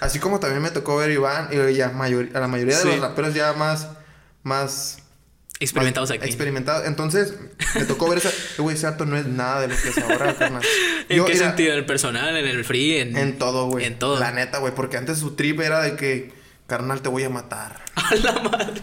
[0.00, 3.00] Así como también me tocó ver Iván y ya mayor, a la mayoría de los
[3.00, 3.88] raperos ya más,
[4.42, 4.98] más
[5.60, 6.24] Experimentados aquí.
[6.24, 6.86] Experimentados.
[6.86, 7.34] Entonces,
[7.74, 8.30] me tocó ver esa.
[8.58, 10.62] Güey, ese acto no es nada de lo que es ahora, carnal.
[11.08, 11.72] ¿En qué sentido?
[11.72, 12.36] ¿En el personal?
[12.36, 12.98] ¿En el free?
[12.98, 13.84] En, en todo, güey.
[13.84, 14.20] En todo.
[14.20, 14.72] La neta, güey.
[14.74, 16.32] Porque antes su trip era de que,
[16.68, 17.80] carnal, te voy a matar.
[17.96, 18.80] A la madre.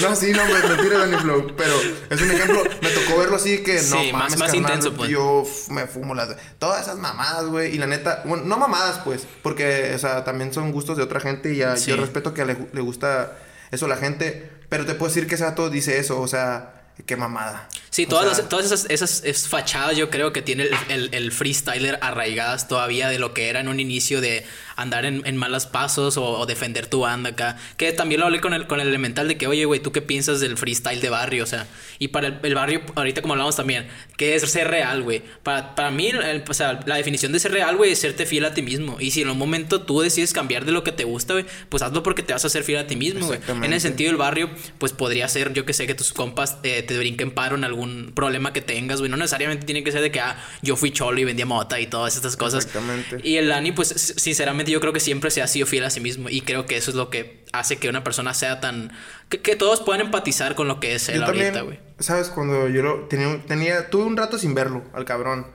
[0.00, 1.54] no, sí, no, me mentira, Danny Flow.
[1.56, 1.74] Pero
[2.08, 2.62] es un ejemplo.
[2.80, 5.10] Me tocó verlo así que no sí, más, más intenso, pues.
[5.10, 6.34] Yo me fumo las.
[6.58, 7.74] Todas esas mamadas, güey.
[7.74, 9.26] Y la neta, bueno, no mamadas, pues.
[9.42, 12.56] Porque, o sea, también son gustos de otra gente y ya, yo respeto que le,
[12.72, 13.36] le gusta
[13.72, 14.50] eso a la gente.
[14.68, 16.74] Pero te puedo decir que ese dato dice eso, o sea
[17.06, 17.68] qué mamada.
[17.90, 23.08] Sí, todas, todas esas, esas, fachadas yo creo que tiene el, el, freestyler arraigadas todavía
[23.08, 26.86] de lo que era en un inicio de andar en, en malos pasos o, defender
[26.86, 27.56] tu banda acá.
[27.76, 30.02] Que también lo hablé con el, con el elemental de que, oye, güey, ¿tú qué
[30.02, 31.44] piensas del freestyle de barrio?
[31.44, 31.66] O sea,
[31.98, 35.22] y para el, barrio, ahorita como hablamos también, ¿qué es ser real, güey?
[35.42, 36.10] Para, para mí,
[36.48, 38.96] o sea, la definición de ser real, güey, es serte fiel a ti mismo.
[39.00, 41.82] Y si en un momento tú decides cambiar de lo que te gusta, güey, pues
[41.82, 43.40] hazlo porque te vas a ser fiel a ti mismo, güey.
[43.48, 46.82] En el sentido del barrio, pues podría ser, yo que sé, que tus compas eh,
[46.82, 49.10] te brinquen paro en algún problema que tengas, güey.
[49.10, 51.86] No necesariamente tiene que ser de que, ah, yo fui cholo y vendía mota y
[51.86, 52.66] todas estas cosas.
[52.66, 53.20] Exactamente.
[53.22, 56.00] Y el Dani, pues, sinceramente, yo creo que siempre se ha sido fiel a sí
[56.00, 56.28] mismo.
[56.28, 58.92] Y creo que eso es lo que hace que una persona sea tan.
[59.28, 61.78] que, todos puedan empatizar con lo que es él ahorita, güey.
[61.98, 62.28] ¿Sabes?
[62.28, 63.90] Cuando yo lo tenía, tenía.
[63.90, 65.46] Tuve un rato sin verlo, al cabrón.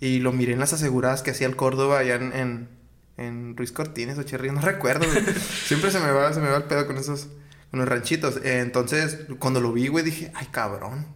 [0.00, 2.68] Y lo miré en las aseguradas que hacía el Córdoba allá en,
[3.16, 5.24] en, Ruiz Cortines o Cherry, no recuerdo, güey.
[5.64, 7.28] Siempre se me va, se me va el pedo con esos,
[7.70, 8.40] con los ranchitos.
[8.44, 11.06] entonces, cuando lo vi, güey, dije, ay, cabrón.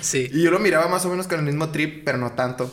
[0.00, 0.28] sí.
[0.32, 2.70] Y yo lo miraba más o menos con el mismo trip, pero no tanto.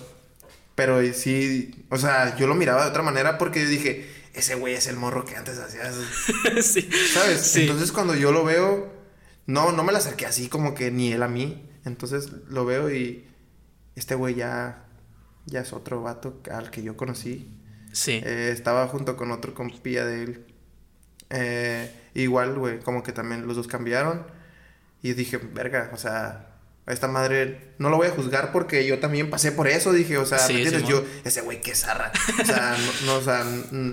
[0.79, 4.75] Pero sí, o sea, yo lo miraba de otra manera porque yo dije, ese güey
[4.75, 5.91] es el morro que antes hacía
[6.61, 6.89] sí.
[7.13, 7.53] ¿Sabes?
[7.57, 8.89] Entonces cuando yo lo veo,
[9.45, 11.69] no, no me la acerqué así como que ni él a mí.
[11.83, 13.27] Entonces lo veo y
[13.97, 14.85] este güey ya,
[15.47, 17.51] ya es otro vato al que yo conocí.
[17.91, 18.21] Sí.
[18.23, 20.45] Eh, estaba junto con otro compilla de él.
[21.29, 24.25] Eh, igual, güey, como que también los dos cambiaron.
[25.01, 26.48] Y dije, verga, o sea,
[26.89, 29.93] a esta madre no lo voy a juzgar porque yo también pasé por eso.
[29.93, 30.89] Dije, o sea, ¿me entiendes?
[30.89, 32.11] yo, ese güey que zarra.
[32.41, 32.75] O sea,
[33.05, 33.45] no, o sea,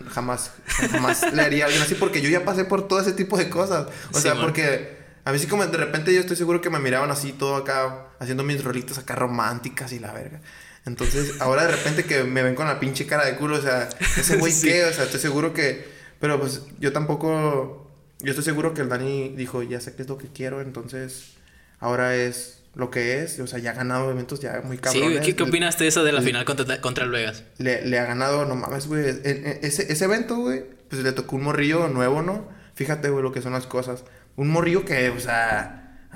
[0.08, 0.52] jamás,
[0.90, 3.50] jamás le haría a alguien así porque yo ya pasé por todo ese tipo de
[3.50, 3.88] cosas.
[4.12, 7.10] O sea, porque a mí sí como de repente yo estoy seguro que me miraban
[7.10, 10.40] así todo acá, haciendo mis rolitas acá románticas y la verga.
[10.86, 13.90] Entonces, ahora de repente que me ven con la pinche cara de culo, o sea,
[14.16, 15.86] ese güey qué, o sea, estoy seguro que.
[16.18, 20.08] Pero pues yo tampoco yo estoy seguro que el Dani dijo, ya sé qué es
[20.08, 21.34] lo que quiero, entonces
[21.78, 25.24] ahora es lo que es, o sea, ya ha ganado eventos ya muy cabrones.
[25.24, 27.42] Sí, ¿qué, opinas de eso de la final contra, contra el Vegas?
[27.58, 31.42] Le, le, ha ganado, no mames, güey, ese, ese evento, güey, pues le tocó un
[31.42, 32.48] morrillo nuevo, ¿no?
[32.74, 34.04] Fíjate, güey, lo que son las cosas.
[34.36, 36.06] Un morrillo que, o sea,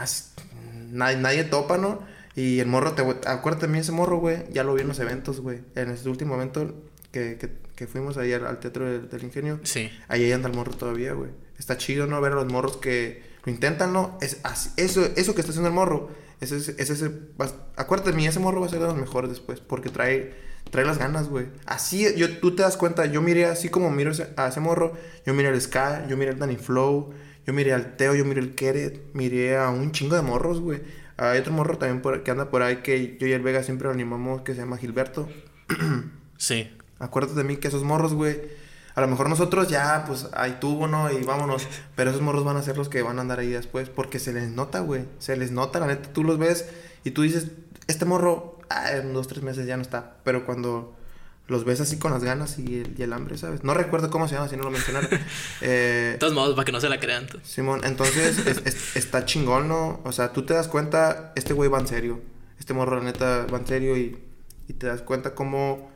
[0.90, 2.07] nadie, nadie topa, ¿no?
[2.37, 5.40] Y el morro, te, acuérdate mí ese morro, güey, ya lo vi en los eventos,
[5.40, 5.61] güey.
[5.75, 6.75] En ese último evento
[7.11, 9.61] que, que, que fuimos ahí al, Teatro del, Ingenio.
[9.64, 9.90] Sí.
[10.09, 12.20] Ahí anda el morro todavía, güey está chido, ¿no?
[12.20, 14.18] Ver a los morros que lo intentan, ¿no?
[14.20, 14.40] Es
[14.77, 17.12] eso, eso que está haciendo el morro, ese, ese, ese,
[17.76, 20.35] acuérdate de mí, ese morro va a ser de los mejores después, porque trae,
[20.70, 21.46] trae las ganas, güey.
[21.66, 24.94] Así, yo, tú te das cuenta, yo miré así como miro a ese morro,
[25.26, 27.12] yo miré al Sky, yo miré al Danny Flow,
[27.46, 30.81] yo miré al Teo, yo miré al Keret, miré a un chingo de morros, güey.
[31.16, 33.88] Hay otro morro también por, que anda por ahí que yo y el Vega siempre
[33.88, 35.29] lo animamos, que se llama Gilberto.
[36.38, 36.70] sí.
[36.98, 38.60] Acuérdate de mí que esos morros, güey
[39.00, 41.10] a lo mejor nosotros ya, pues, ahí tuvo, ¿no?
[41.10, 41.66] Y vámonos.
[41.96, 43.88] Pero esos morros van a ser los que van a andar ahí después.
[43.88, 45.06] Porque se les nota, güey.
[45.18, 46.12] Se les nota, la neta.
[46.12, 46.66] Tú los ves
[47.04, 47.48] y tú dices,
[47.86, 50.16] este morro, ah, en dos, tres meses ya no está.
[50.24, 50.94] Pero cuando
[51.48, 53.64] los ves así con las ganas y el, hambre, ¿sabes?
[53.64, 55.10] No recuerdo cómo se llama, si no lo mencionaron.
[55.62, 57.26] Eh, de todos modos, para que no se la crean.
[57.42, 58.38] Simón, entonces
[58.94, 60.00] está chingón, ¿no?
[60.04, 62.20] O sea, tú te das cuenta, este güey va en serio.
[62.58, 64.18] Este morro, la neta, va en serio y,
[64.68, 65.90] y te das cuenta cómo,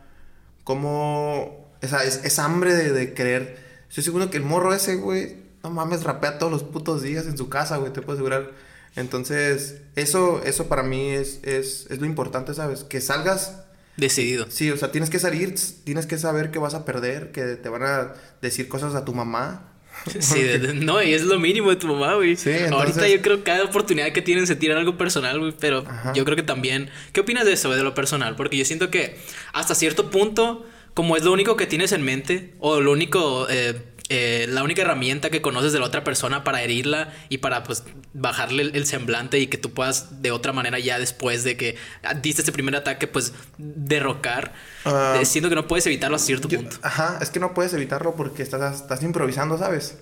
[0.65, 3.59] cómo esa, es, hambre de, de querer.
[3.89, 7.39] Estoy seguro que el morro ese, güey, no mames, rapea todos los putos días en
[7.39, 8.53] su casa, güey, te puedo asegurar.
[8.97, 12.85] Entonces, eso, eso para mí es, es, es lo importante, ¿sabes?
[12.85, 13.65] Que salgas
[13.97, 14.47] Decidido.
[14.49, 17.69] Sí, o sea, tienes que salir, tienes que saber que vas a perder, que te
[17.69, 19.71] van a decir cosas a tu mamá.
[20.19, 20.43] Sí,
[20.75, 22.35] no, y es lo mínimo de tu mamá, güey.
[22.35, 25.85] Sí, Ahorita yo creo que cada oportunidad que tienen se tiran algo personal, güey, pero
[26.15, 26.91] yo creo que también...
[27.13, 28.35] ¿Qué opinas de eso, de lo personal?
[28.35, 29.17] Porque yo siento que
[29.53, 33.83] hasta cierto punto como es lo único que tienes en mente o lo único eh,
[34.11, 37.85] eh, la única herramienta que conoces de la otra persona para herirla y para pues
[38.13, 41.77] bajarle el, semblante y que tú puedas de otra manera ya después de que
[42.23, 44.53] diste ese primer ataque pues derrocar
[44.85, 48.15] uh, siento que no puedes evitarlo a cierto punto ajá es que no puedes evitarlo
[48.15, 49.99] porque estás, estás improvisando sabes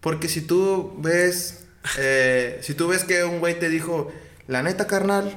[0.00, 1.64] porque si tú ves
[1.98, 4.12] eh, si tú ves que un güey te dijo
[4.46, 5.36] la neta, carnal,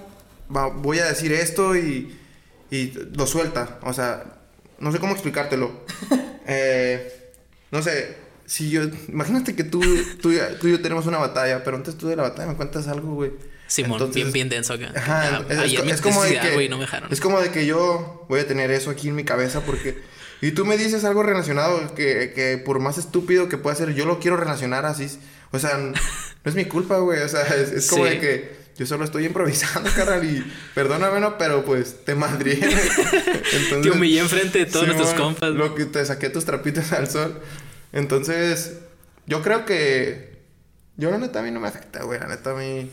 [0.53, 2.17] va- voy a decir esto y,
[2.71, 3.79] y lo suelta.
[3.83, 4.36] O sea,
[4.79, 5.71] no sé cómo explicártelo.
[6.49, 7.11] Eh,
[7.71, 9.81] no sé, si yo, imagínate que tú,
[10.21, 12.55] tú, y- tú y yo tenemos una batalla, pero antes tú de la batalla me
[12.55, 13.33] cuentas algo, güey.
[13.67, 14.93] Simón, Entonces- bien, bien denso acá.
[14.95, 17.11] Ajá, Ah, es, ayer es- me es como de que, güey, no me dejaron.
[17.11, 19.97] es como de que yo voy a tener eso aquí en mi cabeza porque
[20.39, 24.05] y tú me dices algo relacionado que, que por más estúpido que pueda ser yo
[24.05, 25.09] lo quiero relacionar así,
[25.51, 25.91] o sea, no
[26.45, 28.11] es mi culpa, güey, o sea, es, es como Sí.
[28.11, 32.55] de que yo solo estoy improvisando, carnal, y perdóname, no, pero pues te madrié.
[33.53, 35.51] Entonces, Te humillé enfrente de todos nuestros Simón, compas.
[35.51, 37.39] Lo que te saqué tus trapitos al sol.
[37.93, 38.77] Entonces,
[39.25, 40.37] yo creo que.
[40.97, 42.19] Yo, la neta, a mí no me afecta, güey.
[42.19, 42.89] La neta, a mí.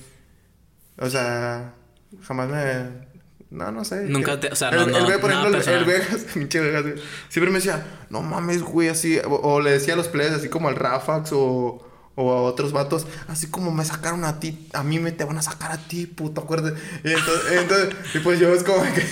[0.98, 1.74] O sea,
[2.22, 3.04] jamás me.
[3.50, 4.02] No, no sé.
[4.04, 5.84] Nunca te- o sea, el, no- no, el, güey, por ejemplo, el- el.
[5.84, 6.94] Vegas, pinche Vegas, güey,
[7.28, 9.18] Siempre me decía, no mames, güey, así.
[9.18, 11.90] O, o le decía a los players, así como al Rafax o.
[12.16, 15.36] O a otros vatos, así como me sacaron a ti, a mí me te van
[15.36, 16.80] a sacar a ti, puto, acuérdate.
[17.02, 19.04] Y entonces, entonces y pues yo es como que,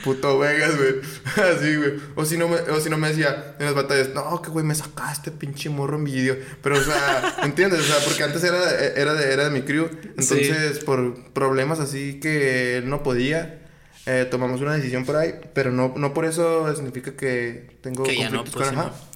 [0.04, 0.94] puto Vegas, güey.
[1.54, 1.92] Así, güey.
[2.16, 4.64] O si no me, o si no me decía en las batallas, no, que güey,
[4.64, 6.36] me sacaste, pinche morro en video.
[6.60, 7.80] Pero, o sea, ¿entiendes?
[7.80, 9.88] O sea, porque antes era, era, de, era de mi crew.
[10.02, 13.62] Entonces, por problemas así que él no podía,
[14.06, 15.34] eh, tomamos una decisión por ahí.
[15.54, 18.90] Pero no, no por eso significa que tengo Que ya no, conflictos pues, con sí,
[18.90, 19.11] ajá.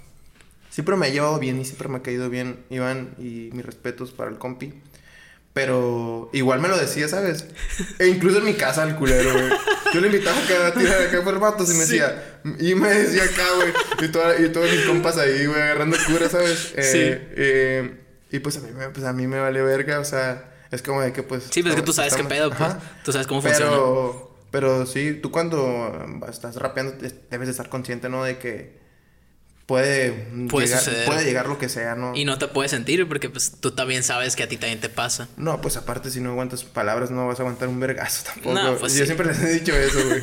[0.76, 4.12] Siempre me ha llevado bien y siempre me ha caído bien Iván y mis respetos
[4.12, 4.74] para el compi.
[5.54, 7.46] Pero igual me lo decía, ¿sabes?
[7.98, 9.48] E incluso en mi casa el culero, güey.
[9.94, 10.36] Yo le invitaba
[10.66, 11.92] a tirar acá por vatos y me Sí.
[11.98, 12.40] decía...
[12.60, 13.72] Y me decía acá, güey.
[14.06, 16.74] Y, toda- y todos mis compas ahí, güey, agarrando cura, ¿sabes?
[16.76, 16.98] Eh, Sí.
[17.36, 18.00] eh,
[18.32, 20.52] y pues a, mí, me- pues a mí me vale verga, o sea...
[20.70, 21.44] Es como de que pues...
[21.50, 22.60] Sí, pues es que tú sabes qué pedo, pues.
[22.60, 22.80] Ajá.
[23.02, 23.70] Tú sabes cómo funciona.
[23.70, 25.90] Pero, pero sí, tú cuando
[26.28, 26.96] estás rapeando
[27.30, 28.24] debes de estar consciente, ¿no?
[28.24, 28.84] De que
[29.66, 30.12] puede,
[30.48, 31.07] Puede llegar, suceder.
[31.07, 32.14] puede llegar lo que sea, ¿no?
[32.14, 34.88] Y no te puedes sentir porque pues tú también sabes que a ti también te
[34.88, 35.29] pasa.
[35.37, 38.55] No, pues aparte si no aguantas palabras no vas a aguantar un vergazo tampoco.
[38.55, 39.07] No, pues Yo sí.
[39.07, 40.22] siempre les he dicho eso, güey.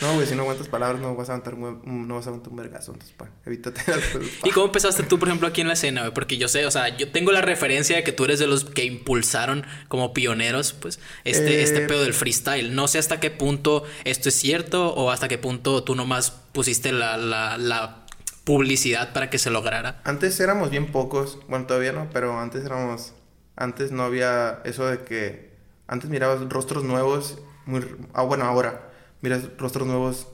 [0.00, 2.50] No, güey, si no aguantas palabras no vas a aguantar un, no vas a aguantar
[2.50, 4.48] un vergazo, entonces pa, evítate las cosas, pa.
[4.48, 6.14] ¿Y cómo empezaste tú, por ejemplo, aquí en la escena, güey?
[6.14, 8.64] Porque yo sé, o sea, yo tengo la referencia de que tú eres de los
[8.64, 12.74] que impulsaron como pioneros, pues, este, Eh, este pedo del freestyle.
[12.74, 16.92] No sé hasta qué punto esto es cierto o hasta qué punto tú nomás pusiste
[16.92, 18.03] la, la, la
[18.44, 20.00] publicidad para que se lograra.
[20.04, 23.14] Antes éramos bien pocos, bueno, todavía no, pero antes éramos,
[23.56, 25.54] antes no había eso de que,
[25.86, 28.90] antes mirabas rostros nuevos, muy, ah, bueno, ahora
[29.22, 30.28] miras rostros nuevos,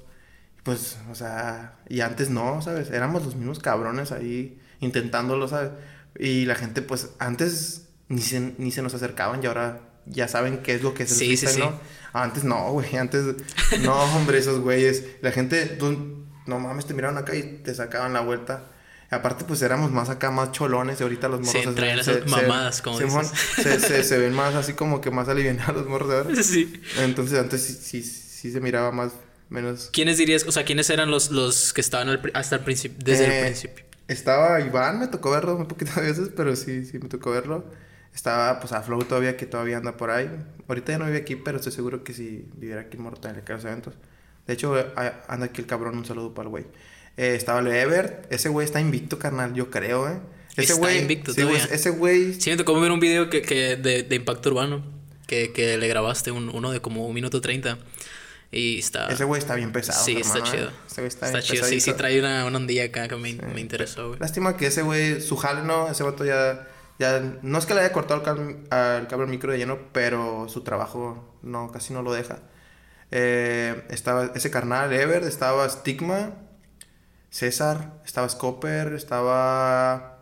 [0.65, 2.91] pues, o sea, y antes no, ¿sabes?
[2.91, 5.71] Éramos los mismos cabrones ahí intentándolo, ¿sabes?
[6.19, 10.59] Y la gente, pues, antes ni se, ni se nos acercaban y ahora ya saben
[10.59, 11.61] qué es lo que es el Sí, sí, sí.
[11.61, 11.79] ¿no?
[12.13, 13.37] Antes no, güey, antes,
[13.83, 18.13] no, hombre, esos güeyes, la gente, tú, no mames, te miraban acá y te sacaban
[18.13, 18.65] la vuelta.
[19.13, 21.01] Aparte, pues éramos más acá, más cholones.
[21.01, 23.39] Y ahorita los morros Sí, se- se- esas se- mamadas, como Simón, dices.
[23.65, 26.31] Se, se, se ven más así como que más alivianados los morros ahora.
[26.43, 26.81] Sí.
[26.99, 29.13] Entonces, antes sí, sí, sí se miraba más,
[29.49, 29.91] menos.
[29.93, 33.25] ¿Quiénes dirías, o sea, quiénes eran los, los que estaban al hasta el principio, desde
[33.27, 33.85] Eh, el principio?
[34.07, 37.65] Estaba Iván, me tocó verlo un poquito de veces, pero sí, sí me tocó verlo.
[38.15, 40.29] Estaba, pues, a Flow todavía, que todavía anda por ahí.
[40.69, 43.53] Ahorita ya no vive aquí, pero estoy seguro que si viviera aquí en Mortal le
[43.55, 43.95] los eventos.
[44.47, 46.65] De hecho, a- anda aquí el cabrón, un saludo para el güey.
[47.17, 50.19] Eh, estaba el Ever, ese güey está invicto, carnal, yo creo, ¿eh?
[50.53, 51.65] Ese Está güey, invicto sí, todavía.
[51.71, 54.83] ese güey, Sí, me tocó ver un video que, que de, de Impacto Urbano
[55.27, 57.79] que, que le grabaste, un, uno de como un minuto treinta.
[58.51, 59.07] Y está.
[59.09, 60.05] ese güey está bien pesado.
[60.05, 60.57] sí, está hermano, ¿eh?
[60.59, 60.71] chido.
[60.89, 61.65] Ese güey está, Está, bien chido.
[61.65, 61.97] Sí, sí, pesadito.
[61.99, 64.19] trae una, una ondilla acá que me, me interesó, güey.
[64.19, 66.67] Lástima que ese güey, su jale no, ese vato ya,
[66.99, 69.79] ya, no es que le haya cortado el cable, al cable al micro de lleno,
[69.93, 72.41] pero su trabajo no, casi no lo deja.
[73.11, 76.33] Eh, estaba ese carnal, Ever, estaba Stigma,
[77.31, 80.17] César, estaba Scopper, estaba...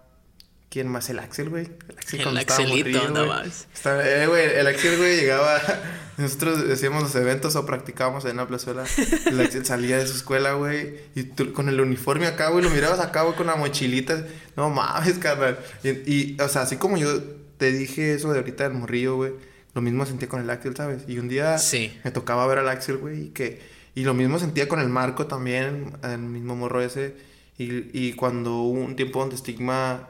[0.71, 1.09] ¿Quién más?
[1.09, 1.65] El Axel, güey.
[1.89, 3.67] El Axel, El Axelito, nada más.
[3.75, 5.59] Estaba- eh, güey, el Axel, güey, llegaba...
[6.19, 8.85] Nosotros hacíamos los eventos o practicábamos en la plazuela.
[9.27, 10.97] El Axel salía de su escuela, güey.
[11.15, 14.27] Y tú con el uniforme acá, güey, lo mirabas acá, güey, con la mochilita.
[14.57, 15.59] No mames, carnal.
[15.85, 17.23] Y, y, o sea, así como yo
[17.57, 19.33] te dije eso de ahorita del morrillo, güey.
[19.79, 21.05] Lo mismo sentía con el Axel, ¿sabes?
[21.07, 21.97] Y un día Sí.
[22.03, 23.63] me tocaba ver al Axel, güey, y que...
[23.95, 27.15] Y lo mismo sentía con el Marco también, el mismo morro ese.
[27.59, 30.09] Y, y cuando hubo un tiempo donde Stigma...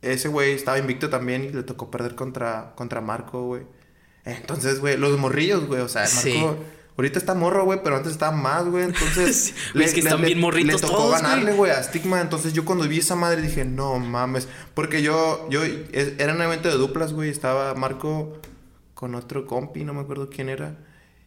[0.00, 3.62] Ese güey estaba invicto también y le tocó perder contra, contra Marco, güey.
[4.24, 6.34] Entonces, güey, los morrillos, güey, o sea, Sí.
[6.34, 6.56] Marco...
[6.96, 8.82] Ahorita está morro, güey, pero antes estaba más, güey.
[8.84, 11.56] Entonces, güey, es que están bien morritos le tocó todos, ganarle, güey.
[11.56, 12.20] güey, a Stigma.
[12.20, 14.48] Entonces, yo cuando vi esa madre dije, no mames.
[14.74, 17.30] Porque yo, yo, es- era un evento de duplas, güey.
[17.30, 18.38] Estaba Marco
[18.98, 20.76] con otro compi, no me acuerdo quién era.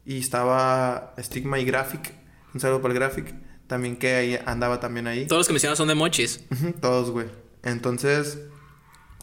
[0.05, 2.13] Y estaba Stigma y Graphic.
[2.53, 3.33] Un saludo para el Graphic.
[3.67, 5.25] También que ahí andaba también ahí.
[5.25, 6.43] Todos los que mencionas son de mochis.
[6.81, 7.27] Todos, güey.
[7.63, 8.39] Entonces,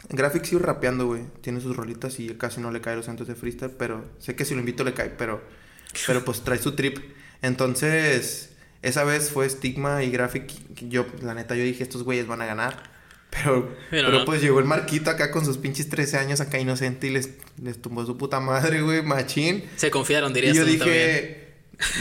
[0.09, 1.25] Graphic sigue rapeando, güey.
[1.41, 4.45] Tiene sus rolitas y casi no le cae los centros de freestyle, pero sé que
[4.45, 5.43] si lo invito le cae, pero,
[6.07, 6.97] pero pues trae su trip.
[7.43, 10.51] Entonces, esa vez fue Stigma y Graphic.
[10.89, 12.81] Yo, la neta, yo dije, estos güeyes van a ganar.
[13.29, 17.11] Pero, pero, pues llegó el Marquito acá con sus pinches 13 años acá inocente y
[17.11, 17.29] les,
[17.61, 19.63] les tumbó su puta madre, güey, machín.
[19.75, 21.53] Se confiaron, dirías Y yo dije,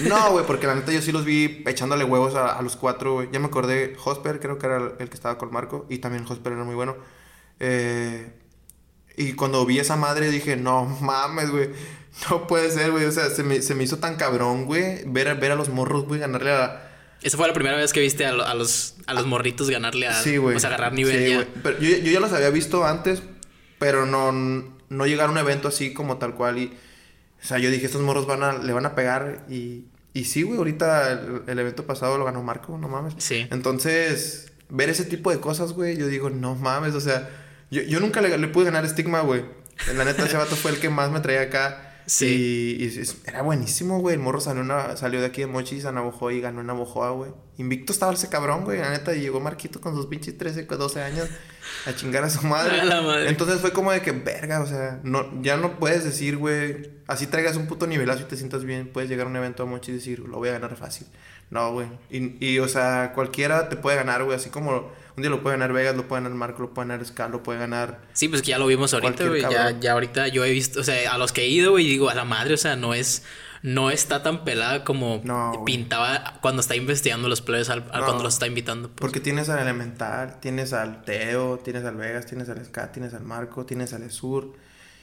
[0.09, 3.13] no, güey, porque la neta yo sí los vi echándole huevos a, a los cuatro,
[3.15, 3.29] güey.
[3.31, 6.53] Ya me acordé, Hosper creo que era el, que estaba con Marco y también Hosper
[6.55, 6.97] era muy bueno.
[7.61, 8.33] Eh,
[9.17, 11.71] y cuando vi esa madre dije, no mames, güey.
[12.31, 13.05] No puede ser, güey.
[13.05, 15.05] O sea, se me, se me hizo tan cabrón, güey.
[15.07, 16.88] Ver, a- ver a los morros, güey, ganarle a...
[17.23, 20.07] Esa fue la primera vez que viste a, lo- a los, a los morritos ganarle
[20.07, 20.23] a.
[20.23, 20.57] Sí, güey.
[20.57, 21.35] O sea, agarrar nivel Sí, ya.
[21.37, 21.49] güey.
[21.63, 23.23] Pero yo, yo ya los había visto antes,
[23.79, 24.33] pero no,
[24.89, 26.59] no llegar a un evento así como tal cual.
[26.59, 26.67] Y,
[27.43, 29.45] o sea, yo dije, estos morros van a, le van a pegar.
[29.49, 33.15] Y, y sí, güey, ahorita el, el evento pasado lo ganó Marco, no mames.
[33.19, 33.47] Sí.
[33.51, 37.29] Entonces, ver ese tipo de cosas, güey, yo digo, no mames, o sea,
[37.71, 39.45] yo, yo nunca le, le pude ganar estigma, güey.
[39.95, 41.88] La neta, ese vato fue el que más me traía acá.
[42.09, 42.77] Sí.
[42.81, 44.15] Y, y es- era buenísimo, güey.
[44.15, 47.11] El morro salió, una- salió de aquí de Mochis a Navojoa y ganó en Navojoa,
[47.11, 47.31] güey.
[47.59, 48.79] Invicto estaba ese cabrón, güey.
[48.79, 51.29] La neta, y llegó Marquito con sus pinches 13, 12 años
[51.87, 52.81] a chingar a su madre.
[52.81, 53.29] A la madre.
[53.29, 57.27] Entonces fue como de que, verga, o sea, no, ya no puedes decir, güey, así
[57.27, 59.91] traigas un puto nivelazo y te sientas bien, puedes llegar a un evento a Mochis
[59.91, 61.07] y decir, lo voy a ganar fácil.
[61.51, 61.89] No, güey.
[62.11, 64.37] Y, y, o sea, cualquiera te puede ganar, güey.
[64.37, 67.05] Así como un día lo puede ganar Vegas, lo puede ganar Marco, lo puede ganar
[67.07, 68.01] Ska, lo puede ganar.
[68.13, 69.43] Sí, pues que ya lo vimos ahorita, güey.
[69.43, 72.11] Ya, ya ahorita yo he visto, o sea, a los que he ido, güey, digo,
[72.11, 73.25] a la madre, o sea, no es.
[73.61, 78.07] No está tan pelada como No, pintaba cuando está investigando los players al, al No.
[78.07, 78.87] cuando los está invitando.
[78.89, 79.01] pues.
[79.01, 83.25] Porque tienes al Elemental, tienes al Teo, tienes al Vegas, tienes al Ska, tienes al
[83.25, 84.53] Marco, tienes al Esur.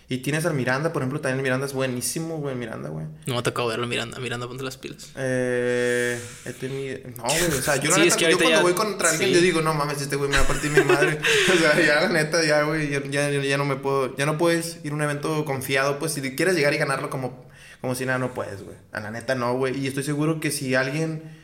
[0.08, 3.08] Y tienes al Miranda, por ejemplo, también el Miranda es buenísimo, güey, Miranda, güey.
[3.26, 5.10] No me ha tocado verlo Miranda, Miranda, ponte las pilas.
[5.16, 7.00] Eh, he tenido...
[7.18, 9.10] No, güey, o sea, yo la Sí, neta, es que yo cuando ya- voy contra
[9.10, 9.36] alguien, sí.
[9.36, 11.18] yo digo, no mames, este güey me va a partir mi madre.
[11.54, 14.16] o sea, ya, la neta, ya, güey, ya, ya, ya no me puedo...
[14.16, 17.44] Ya no puedes ir a un evento confiado, pues, si quieres llegar y ganarlo como,
[17.82, 18.78] como si nada, no puedes, güey.
[18.92, 19.76] A la neta, no, güey.
[19.80, 21.35] Y estoy seguro que si alguien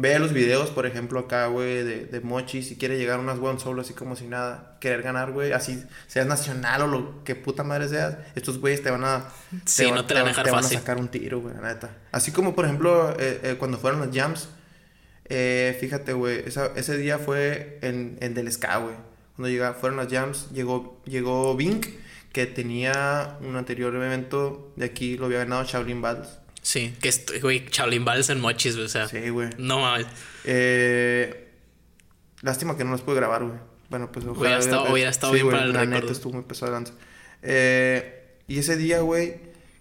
[0.00, 3.38] ve los videos, por ejemplo, acá, güey, de, de Mochi, si quiere llegar a unas
[3.40, 7.34] one solo así como si nada, querer ganar, güey, así seas nacional o lo que
[7.34, 9.24] puta madre seas, estos güeyes te van a...
[9.64, 11.90] Sí, va- no te van te van a sacar un tiro, güey, la neta.
[12.12, 14.48] Así como, por ejemplo, eh, eh, cuando fueron los jams,
[15.24, 16.44] eh, fíjate, güey,
[16.76, 18.94] ese día fue en, en del ska, güey.
[19.36, 21.86] Cuando llega, fueron los jams, llegó, llegó Vink,
[22.32, 26.38] que tenía un anterior evento de aquí, lo había ganado Shaolin Battles.
[26.62, 29.08] Sí, que estoy, güey, Shaolin en mochis, güey, o sea.
[29.08, 29.48] Sí, güey.
[29.58, 30.06] No mames.
[30.44, 31.48] Eh,
[32.42, 33.58] lástima que no los pude grabar, güey.
[33.90, 34.40] Bueno, pues ojalá.
[34.40, 36.00] Hubiera estado- hubiera estado bien güey, para el La récord.
[36.02, 36.92] neta estuvo muy pesado de lanza.
[37.42, 39.40] Eh, y ese día, güey,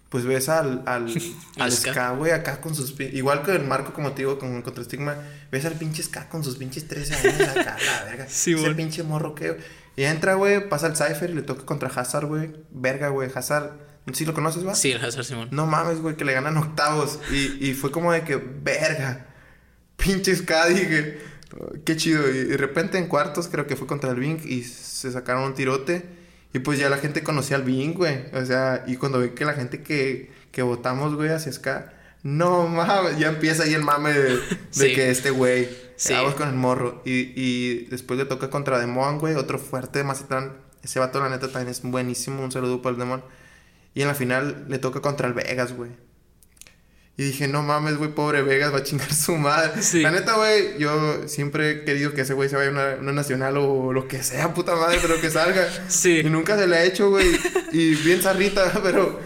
[0.09, 1.07] pues ves al, al,
[1.57, 2.11] Al al ska.
[2.11, 2.97] güey, acá con sus.
[2.99, 5.15] Igual que el Marco, como te digo, con contra Stigma.
[5.51, 8.27] Ves al pinche ska con sus pinches 13 años acá, la verga.
[8.29, 9.57] Sí, Ese pinche morro que.
[9.97, 12.53] Y entra, güey, pasa el Cypher y le toca contra Hazard, güey.
[12.69, 13.71] Verga, güey, Hazard.
[14.13, 14.73] ¿Sí lo conoces, va?
[14.75, 15.49] Sí, el Hazard Simón.
[15.51, 17.19] No mames, güey, que le ganan octavos.
[17.31, 19.27] Y, y fue como de que, verga.
[19.97, 21.19] Pinche ska, dije.
[21.59, 22.27] "Oh, Qué chido.
[22.29, 25.53] Y de repente en cuartos creo que fue contra el Bing y se sacaron un
[25.53, 26.05] tirote.
[26.53, 28.25] Y pues ya la gente conocía al Bing, güey.
[28.33, 31.93] O sea, y cuando ve que la gente que, que votamos, güey, hacia ska.
[32.23, 34.41] No mames, ya empieza ahí el mame de, de
[34.71, 34.93] Sí.
[34.93, 35.69] que este güey.
[35.97, 36.13] Sí.
[36.13, 37.01] Vamos con el morro.
[37.05, 39.35] Y, y después le toca contra Demon, güey.
[39.35, 40.53] Otro fuerte de Mazatlán.
[40.83, 42.41] Ese vato, la neta, también es buenísimo.
[42.43, 43.23] Un saludo para el Demon.
[43.97, 45.89] Y en la final le toca contra el Vegas, güey.
[47.19, 49.71] Y dije, no mames, güey, pobre Vegas, va a chingar su madre.
[49.81, 50.01] Sí.
[50.01, 53.11] La neta, güey, yo siempre he querido que ese güey se vaya a una, una
[53.11, 55.67] nacional o lo que sea, puta madre, pero que salga.
[55.87, 56.19] Sí.
[56.19, 57.25] Y nunca se le ha hecho, güey.
[57.71, 59.19] Y bien zarrita, pero,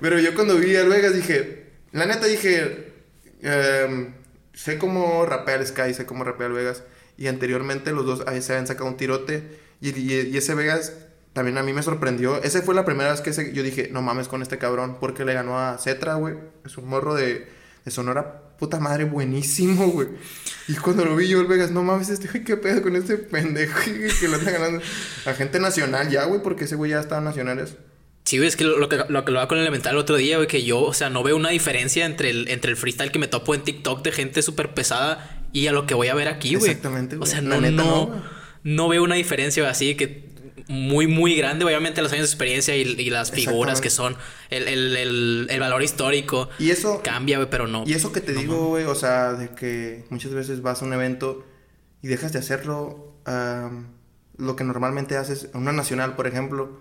[0.00, 2.94] pero yo cuando vi al Vegas dije, la neta dije,
[3.42, 4.12] em,
[4.54, 6.82] sé cómo rapea el Sky, sé cómo rapea el Vegas.
[7.16, 9.60] Y anteriormente los dos ahí se habían sacado un tirote.
[9.80, 10.94] Y, y- y ese Vegas
[11.36, 12.42] también a mí me sorprendió.
[12.42, 14.96] Esa fue la primera vez que ese- yo dije, no mames con este cabrón.
[14.98, 16.34] Porque le ganó a Cetra, güey.
[16.64, 17.46] Es un morro de,
[17.84, 18.42] de Sonora.
[18.58, 20.08] Puta madre, buenísimo, güey.
[20.66, 23.18] Y cuando lo vi yo el Vegas, no mames, este güey, qué pedo con este
[23.18, 23.78] pendejo
[24.20, 24.80] que lo anda ganando.
[25.26, 27.76] La gente nacional ya, güey, porque ese güey ya estaba nacionales.
[28.24, 29.98] Sí, güey, es que lo, lo que lo que lo hago con el elemental el
[29.98, 32.76] otro día, güey, que yo, o sea, no veo una diferencia entre el, entre el
[32.76, 36.08] freestyle que me topo en TikTok de gente súper pesada y a lo que voy
[36.08, 36.70] a ver aquí, güey.
[36.70, 37.30] Exactamente, O güey.
[37.30, 38.22] sea, La no, neta, no, no,
[38.64, 40.24] no veo una diferencia así que
[40.68, 41.64] muy, muy grande.
[41.64, 44.16] Obviamente los años de experiencia y, y las figuras que son,
[44.50, 47.84] el, el, el, el valor histórico Y eso, cambia, güey, pero no.
[47.86, 50.92] Y eso que te digo, güey, o sea, de que muchas veces vas a un
[50.92, 51.44] evento
[52.02, 53.88] y dejas de hacerlo am,
[54.36, 56.80] lo que normalmente haces en una nacional, por ejemplo.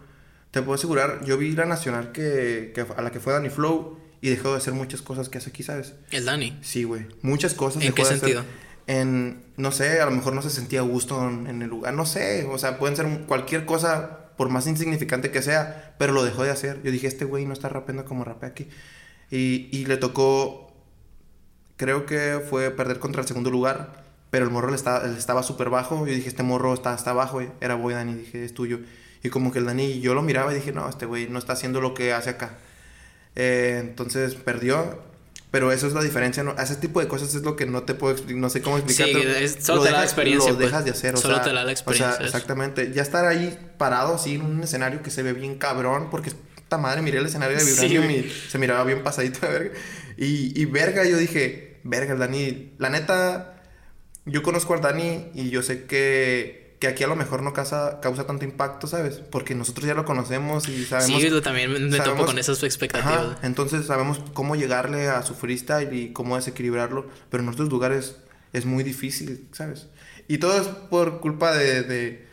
[0.51, 3.99] Te puedo asegurar, yo vi la nacional que, que a la que fue Danny Flow
[4.21, 5.95] y dejó de hacer muchas cosas que hace aquí, ¿sabes?
[6.11, 6.57] El Dani.
[6.61, 7.05] Sí, güey.
[7.21, 7.83] Muchas cosas.
[7.83, 8.43] ¿En dejó qué de hacer.
[8.87, 11.93] En, no sé, a lo mejor no se sentía a gusto en, el lugar.
[11.93, 16.23] No sé, o sea, pueden ser cualquier cosa por más insignificante que sea, pero lo
[16.23, 16.81] dejó de hacer.
[16.83, 18.67] Yo dije, este güey no está rapeando como rapea aquí.
[19.31, 20.73] Y, y le tocó,
[21.77, 25.69] creo que fue perder contra el segundo lugar, pero el morro le estaba, estaba súper
[25.69, 26.05] bajo.
[26.05, 28.79] Yo dije, este morro está, está abajo, era Boy Dani, dije, es tuyo.
[29.23, 31.53] Y como que el Dani, yo lo miraba y dije, no, este güey no está
[31.53, 32.57] haciendo lo que hace acá.
[33.35, 34.99] Eh, entonces perdió
[35.55, 36.53] pero eso es la diferencia, ¿no?
[36.57, 39.21] Ese tipo de cosas es lo que no te puedo explicar, no sé cómo explicarte.
[39.21, 40.51] Sí, es, solo te da la experiencia.
[40.51, 40.67] Lo pues.
[40.67, 42.11] dejas de hacer, o Solo sea, te da la experiencia.
[42.11, 42.91] O sea, exactamente.
[42.91, 46.77] Ya estar ahí parado así en un escenario que se ve bien cabrón, porque esta
[46.77, 49.75] madre, miré el escenario de Vibranium y se miraba bien pasadito de verga.
[50.17, 53.63] Y, y verga, yo dije, verga, el Dani, la neta,
[54.25, 57.99] yo conozco al Dani y yo sé que que aquí a lo mejor no causa,
[58.01, 59.15] causa tanto impacto, ¿sabes?
[59.31, 61.21] Porque nosotros ya lo conocemos y sabemos...
[61.21, 63.17] Sí, yo también me sabemos- topo con esas expectativas.
[63.17, 68.17] Ajá, entonces sabemos cómo llegarle a su freestyle y cómo desequilibrarlo, pero en otros lugares
[68.53, 69.87] es muy difícil, ¿sabes?
[70.27, 72.27] Y todo es por culpa de, de,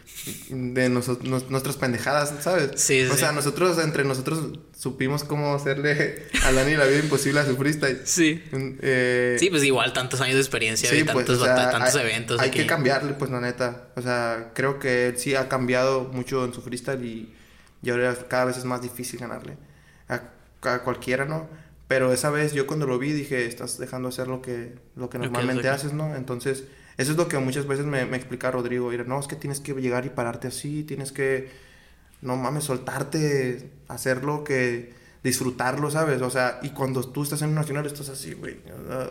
[0.50, 1.20] de nos-
[1.50, 2.70] nuestras pendejadas, ¿sabes?
[2.76, 7.40] Sí, sí, O sea, nosotros, entre nosotros, supimos cómo hacerle a Dani la vida imposible
[7.40, 8.00] a su freestyle.
[8.04, 8.42] Sí.
[8.52, 11.94] Eh, Sí, pues igual tantos años de experiencia Sí, y pues, tantos, o sea, tantos
[11.96, 12.60] hay, eventos Hay aquí.
[12.60, 13.88] que cambiarle, pues, la neta.
[13.96, 17.34] O sea, creo que él sí ha cambiado mucho en su freestyle y,
[17.82, 19.56] y ahora cada vez es más difícil ganarle
[20.08, 20.22] a,
[20.62, 21.48] a cualquiera, ¿no?
[21.88, 25.18] Pero esa vez yo cuando lo vi dije, estás dejando hacer lo que, lo que
[25.18, 26.14] normalmente lo que- haces, ¿no?
[26.16, 26.64] Entonces,
[26.98, 28.90] eso es lo que muchas veces me, me explica Rodrigo.
[28.90, 31.50] Mira, no, es que tienes que llegar y pararte así, tienes que,
[32.20, 36.20] no mames, soltarte, hacerlo que disfrutarlo, ¿sabes?
[36.20, 38.56] O sea, y cuando tú estás en un nacional estás así, güey.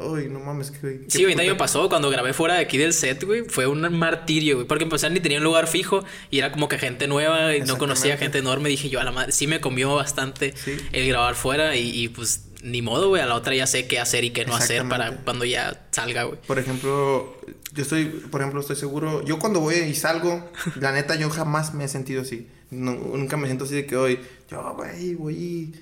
[0.01, 1.05] Uy, no mames, que...
[1.07, 3.43] Sí, ahorita me pasó cuando grabé fuera de aquí del set, güey.
[3.47, 4.67] Fue un martirio, güey.
[4.67, 7.77] Porque empecé ni tenía un lugar fijo y era como que gente nueva y no
[7.77, 8.67] conocía gente enorme.
[8.67, 10.75] Dije yo, a la madre, sí me comió bastante Sí.
[10.91, 13.21] el grabar fuera y, y, pues ni modo, güey.
[13.21, 16.23] A la otra ya sé qué hacer y qué no hacer para cuando ya salga,
[16.23, 16.39] güey.
[16.45, 17.37] Por ejemplo,
[17.73, 20.49] yo estoy, por ejemplo, estoy seguro, yo cuando voy y salgo,
[20.79, 22.47] la neta, yo jamás me he sentido así.
[22.69, 24.19] No- nunca me siento así de que hoy,
[24.49, 25.73] yo, güey, voy y,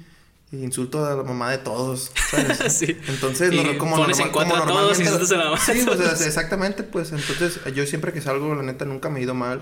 [0.52, 2.58] insulto a la mamá de todos, ¿sabes?
[2.74, 2.98] Sí.
[3.08, 5.58] Entonces, Y como, pones en normal- como a todos y normalmente- insultas a la mamá
[5.60, 6.22] Sí, o sea, todos.
[6.26, 9.62] exactamente, pues, entonces, yo siempre que salgo, la neta, nunca me he ido mal.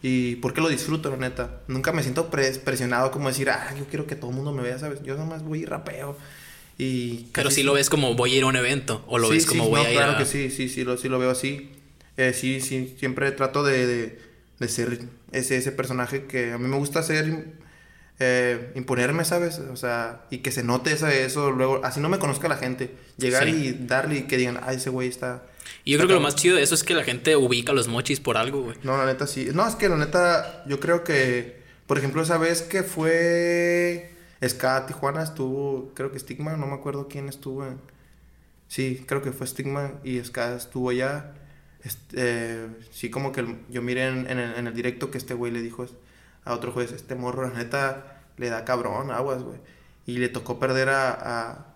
[0.00, 1.58] Y porque lo disfruto, la neta.
[1.66, 4.62] Nunca me siento pres- presionado como decir, ah, yo quiero que todo el mundo me
[4.62, 5.02] vea, ¿sabes?
[5.02, 6.16] Yo nomás voy y rapeo.
[6.78, 9.26] Y Pero casi sí lo ves como voy a ir a un evento o lo
[9.28, 10.18] Sí, ves sí, como no, voy a ir claro a...
[10.18, 11.70] que sí, sí, sí, lo, sí lo veo así.
[12.16, 14.18] Eh, sí, sí, siempre trato de, de,
[14.60, 15.00] de ser
[15.32, 17.46] ese, ese personaje que a mí me gusta ser,
[18.20, 19.58] eh, imponerme, ¿sabes?
[19.58, 22.90] O sea, y que se note eso, eso luego, así no me conozca la gente.
[23.16, 23.50] Llegar Sí.
[23.50, 25.44] y darle y que digan, ay, ese güey está...
[25.84, 27.88] Y yo creo que lo más chido de eso es que la gente ubica los
[27.88, 28.76] mochis por algo, güey.
[28.82, 29.48] No, la neta sí.
[29.52, 31.56] No, es que la neta, yo creo que,
[31.86, 34.10] por ejemplo, esa vez que fue
[34.46, 37.66] Ska Tijuana, estuvo, creo que Stigma, no me acuerdo quién estuvo.
[37.66, 37.80] en-
[38.68, 41.32] Sí, creo que fue Stigma y Ska estuvo allá.
[41.82, 45.18] Este, eh, sí, como que el- yo miré en, en el, en el directo que
[45.18, 45.86] este güey le dijo
[46.44, 49.58] a otro juez, este morro, la neta, le da cabrón, aguas, güey.
[50.06, 51.74] Y le tocó perder a, a-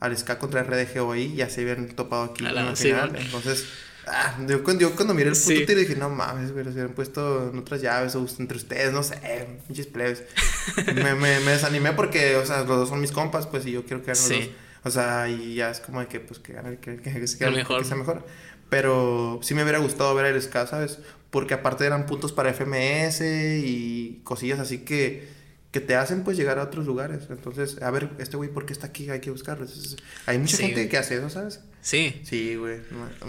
[0.00, 3.10] al Ska contra RDGO ahí, ya se habían topado aquí en la- final.
[3.26, 3.66] Entonces,
[4.06, 5.66] ah, yo, cuando, yo cuando miré el puto Sí.
[5.66, 9.02] tiro dije, no mames, güey, los hubieran puesto en otras llaves o entre ustedes, no
[9.02, 9.16] sé,
[9.66, 10.22] pinches plebes.
[10.94, 13.84] me, me, me desanimé porque, o sea, los dos son mis compas, pues, y yo
[13.84, 14.34] quiero que ganen Sí.
[14.34, 14.54] los dos.
[14.84, 17.52] O sea, y ya es como de que, pues, que gane el que, que, El
[17.54, 17.84] mejor.
[17.84, 18.26] sea mejor.
[18.68, 20.98] Pero sí me hubiera gustado ver el Ska, ¿sabes?
[21.30, 25.28] Porque aparte eran puntos para FMS y cosillas así que,
[25.72, 27.24] que te hacen, pues, llegar a otros lugares.
[27.30, 29.10] Entonces, a ver, este güey, ¿por qué está aquí?
[29.10, 29.64] Hay que buscarlo.
[29.64, 29.96] Entonces,
[30.26, 30.64] hay mucha Sí.
[30.66, 31.60] gente que hace eso, ¿sabes?
[31.80, 32.20] Sí.
[32.24, 32.78] Sí, güey.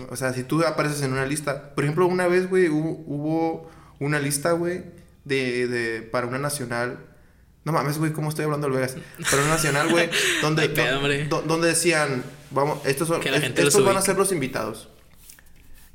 [0.10, 1.74] O sea, si tú apareces en una lista.
[1.74, 4.84] Por ejemplo, una vez, güey, hubo, hubo una lista, güey,
[5.26, 7.00] de, de, para una nacional.
[7.64, 8.98] No mames, güey, ¿cómo estoy hablando al Vegas?
[9.32, 10.10] Para una nacional, güey,
[10.41, 14.89] donde, Ay, do- donde decían, vamos, estos, son, estos van a ser los invitados.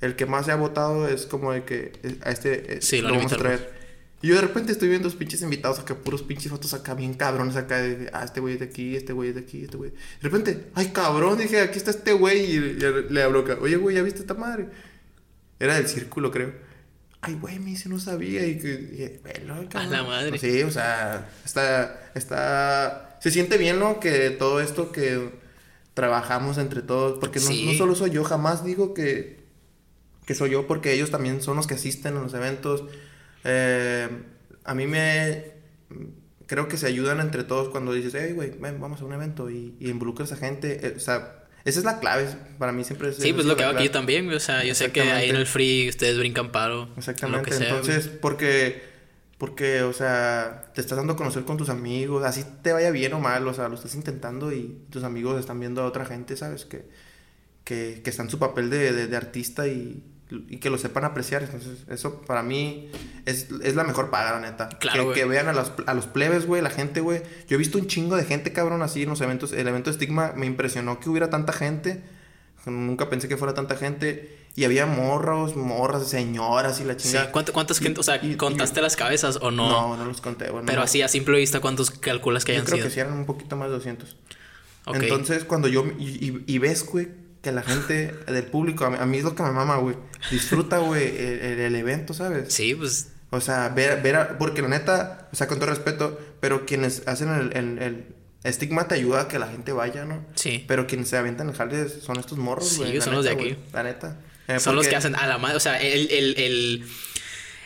[0.00, 3.02] El que más se ha votado es como de que eh, a este eh, Sí,
[3.02, 3.77] lo lo vamos a traer.
[4.20, 7.14] Y yo de repente estoy viendo los pinches invitados acá, puros pinches fotos acá bien
[7.14, 9.76] cabrones acá de, ah, este güey es de aquí, este güey es de aquí, este
[9.76, 9.90] güey.
[9.90, 13.76] De repente, ay cabrón, dije, aquí está este güey y ya le hablo acá, oye
[13.76, 14.68] güey, ¿ya viste esta madre?
[15.60, 16.52] Era del círculo, creo.
[17.20, 19.20] Ay, güey, me dice, no sabía y que,
[19.68, 19.90] cabrón.
[19.90, 20.38] la madre.
[20.38, 23.98] Sí, o sea, está, está, se siente bien, ¿no?
[23.98, 25.30] Que todo esto que
[25.94, 29.40] trabajamos entre todos, porque no, no solo soy yo, jamás digo que,
[30.26, 32.84] que soy yo, porque ellos también son los que asisten a los eventos.
[33.50, 34.08] Eh,
[34.64, 35.52] a mí me,
[36.46, 39.50] creo que se ayudan entre todos cuando dices, hey, güey, ven, vamos a un evento
[39.50, 42.26] y, y involucras a gente, eh, o sea, esa es la clave,
[42.58, 44.30] para mí siempre es Sí, pues es lo que hago aquí también.
[44.32, 46.86] O sea, yo sé que ahí en el free ustedes brincan paro.
[46.86, 48.82] lo Exactamente, sea, entonces, porque,
[49.38, 53.12] porque, o sea, te estás dando a conocer con tus amigos, así te vaya bien
[53.12, 56.36] o mal, o sea, lo estás intentando y tus amigos están viendo a otra gente,
[56.36, 56.64] ¿sabes?
[56.64, 56.86] Que,
[57.64, 61.04] que, que está en su papel de, de, de artista y, y que lo sepan
[61.04, 61.42] apreciar.
[61.42, 62.90] Entonces, eso para mí
[63.26, 64.68] es, es la mejor paga, la neta.
[64.68, 67.22] Claro, que, que vean a los, a los plebes, güey, la gente, güey.
[67.48, 69.52] Yo he visto un chingo de gente, cabrón, así en los eventos.
[69.52, 72.02] El evento de Stigma me impresionó que hubiera tanta gente.
[72.66, 74.36] Nunca pensé que fuera tanta gente.
[74.54, 77.08] Y había morros, morras, señoras y la Sí.
[77.08, 77.30] chingada.
[77.32, 79.68] ¿Cuánto- ¿Cuántas gente, o sea, Y- y- contaste las cabezas o no?
[79.70, 80.64] No, no los conté, güey.
[80.66, 80.84] Pero no.
[80.84, 82.88] así a simple vista, ¿cuántos calculas que Yo hayan creo sido?
[82.88, 84.16] que sí eran un poquito más de 200.
[84.84, 84.96] Ok.
[84.96, 85.86] Entonces, cuando yo...
[85.98, 87.08] Y- y ves, güey,
[87.42, 88.84] que la gente del público...
[88.84, 89.96] A mí, es lo que me mama, güey.
[90.30, 92.52] Disfruta, güey, el, evento, ¿sabes?
[92.52, 96.18] Sí, pues O sea, ver, ver a- porque la neta, o sea, con todo respeto,
[96.40, 98.06] pero quienes hacen el, el, el
[98.44, 100.24] estigma te ayuda a que la gente vaya, ¿no?
[100.34, 100.64] sí.
[100.66, 102.94] Pero quienes se avientan el jale son estos morros, Sí, güey.
[102.94, 103.56] la son los de aquí.
[103.72, 104.16] La neta.
[104.48, 105.56] Eh, Son los que hacen a la madre.
[105.56, 106.86] O sea, el, el, el,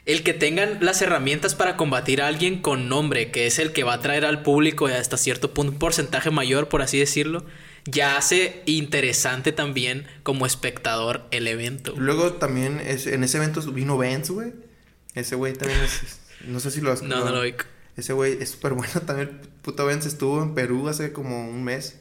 [0.04, 3.84] el que tengan las herramientas para combatir a alguien con nombre, que es el que
[3.84, 7.44] va a traer al público hasta cierto punto un porcentaje mayor, por así decirlo,
[7.84, 11.94] ya hace interesante también como espectador el evento.
[11.96, 14.52] Luego también es, en ese evento vino Benz, güey.
[15.14, 16.18] Ese güey también es...
[16.46, 17.02] No sé si lo has...
[17.02, 17.54] No, no lo vi.
[17.96, 19.40] Ese güey es súper bueno también.
[19.62, 22.00] Puto Benz estuvo en Perú hace como un mes.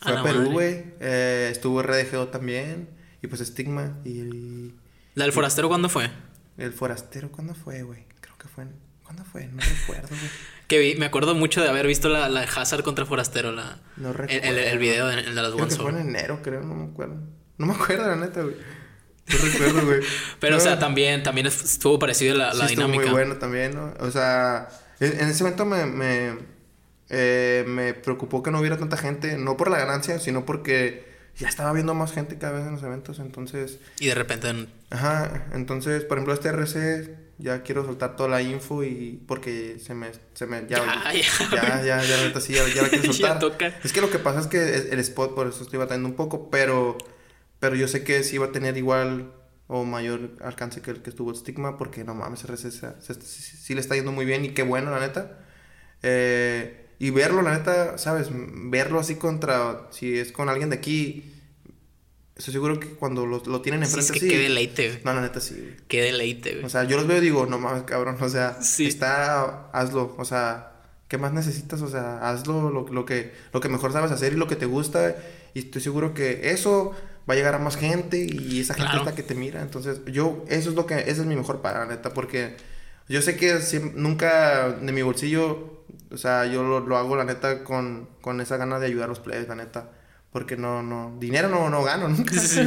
[0.00, 0.84] A Fue a, la Perú, güey.
[1.00, 2.88] Eh, estuvo RDGO también.
[3.22, 3.98] Y pues Stigma.
[4.04, 4.74] Y el,
[5.14, 6.10] ¿La del forastero cuándo fue?
[6.58, 8.04] el Forastero, ¿cuándo fue, güey?
[8.20, 8.74] Creo que fue en...
[9.04, 9.46] ¿Cuándo fue?
[9.46, 10.30] No recuerdo, güey.
[10.68, 14.08] Que vi, me acuerdo mucho de haber visto la, la Hazard contra Forastero, la, No
[14.10, 14.46] el, recuerdo.
[14.48, 16.60] el, el video de, el de las Creo que One fue en enero, creo.
[16.62, 17.16] No me acuerdo.
[17.56, 18.54] No me acuerdo, la neta, güey.
[19.28, 20.00] No recuerdo, güey.
[20.40, 23.04] Pero, o sea, también, también estuvo parecido la, la Sí, estuvo dinámica.
[23.04, 23.94] muy bueno también, ¿no?
[24.00, 24.68] O sea,
[25.00, 26.38] en, en ese momento me, me,
[27.08, 31.08] eh, me preocupó que no hubiera tanta gente, no por la ganancia, sino porque
[31.38, 35.46] ya estaba viendo más gente cada vez en los eventos, entonces, Y de repente, ajá,
[35.54, 40.10] entonces, por ejemplo, este RC, ya quiero soltar toda la info y porque se me,
[40.34, 40.78] se me, ya,
[41.52, 42.02] Ya, ya, ya.
[42.04, 43.38] ya, neta, sí, ya, ya la quiero soltar.
[43.38, 43.66] toca.
[43.84, 44.58] Es que lo que pasa es que
[44.92, 46.98] el spot, por eso estoy batallando un poco, pero,
[47.60, 49.32] pero yo sé que sí va a tener igual
[49.66, 52.70] o mayor alcance que el que estuvo Stigma, porque no mames, RC
[53.00, 55.38] sí le está yendo muy bien y qué bueno, la neta.
[56.02, 58.28] Eh, y verlo, la neta, ¿sabes?
[58.32, 61.34] Verlo así contra, si es con alguien de aquí,
[62.38, 65.00] estoy seguro que cuando lo, lo tienen sí, enfrente es que así- qué deleite, güey.
[65.04, 65.76] No, la neta sí, güey.
[65.88, 66.64] Qué deleite, güey.
[66.64, 68.86] O sea, yo los veo y digo, no mames, cabrón, o sea, Sí.
[68.86, 70.72] está, hazlo, o sea,
[71.08, 71.82] ¿qué más necesitas?
[71.82, 74.66] O sea, hazlo lo, lo, que, lo que mejor sabes hacer y lo que te
[74.66, 75.16] gusta,
[75.54, 76.92] y estoy seguro que eso
[77.28, 79.00] va a llegar a más gente y esa gente Claro.
[79.00, 81.60] es la que te mira, entonces yo, eso es lo que, esa es mi mejor
[81.60, 82.56] paga, la neta, porque
[83.08, 87.24] yo sé que siem- nunca de mi bolsillo, o sea, yo lo, lo hago, la
[87.24, 89.90] neta, con, con esa gana de ayudar a los players, la neta.
[90.30, 92.34] Porque no, no, dinero no, no gano nunca.
[92.38, 92.60] Sí.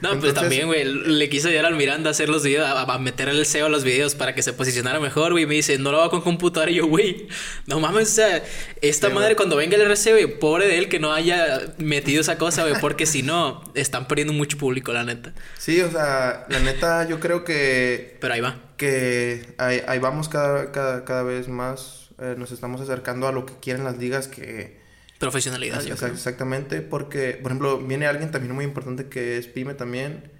[0.00, 2.98] No, pues también, güey, le quiso ayudar al Miranda a hacer los videos, a, a
[2.98, 5.46] meter el SEO a los videos para que se posicionara mejor, güey.
[5.46, 6.70] Me dice, no lo hago con computadora.
[6.70, 7.28] Y yo, güey,
[7.66, 8.42] no mames, o sea,
[8.82, 12.20] esta Sí, madre cuando venga el RC, güey, pobre de él que no haya metido
[12.20, 15.32] esa cosa, güey, porque si no, están perdiendo mucho público, la neta.
[15.56, 18.58] Sí, o sea, la neta, yo creo que Pero ahí va.
[18.76, 23.46] que ahí, ahí vamos cada, cada, cada vez más, eh, nos estamos acercando a lo
[23.46, 24.83] que quieren las ligas que...
[25.24, 26.12] Profesionalidad, yo Exa- creo.
[26.14, 30.30] exactamente, porque, por ejemplo, viene alguien también muy importante que es Pyme también.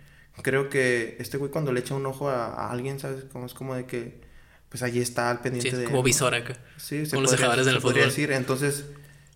[0.42, 3.24] Creo que este güey cuando le echa un ojo a, a alguien, ¿sabes?
[3.32, 4.20] Como es como de que,
[4.68, 5.84] pues allí está al pendiente Sí, de...
[5.84, 6.54] como visor acá.
[6.76, 7.30] Sí, se Como los
[7.66, 7.94] del fútbol.
[7.94, 8.32] decir.
[8.32, 8.84] Entonces,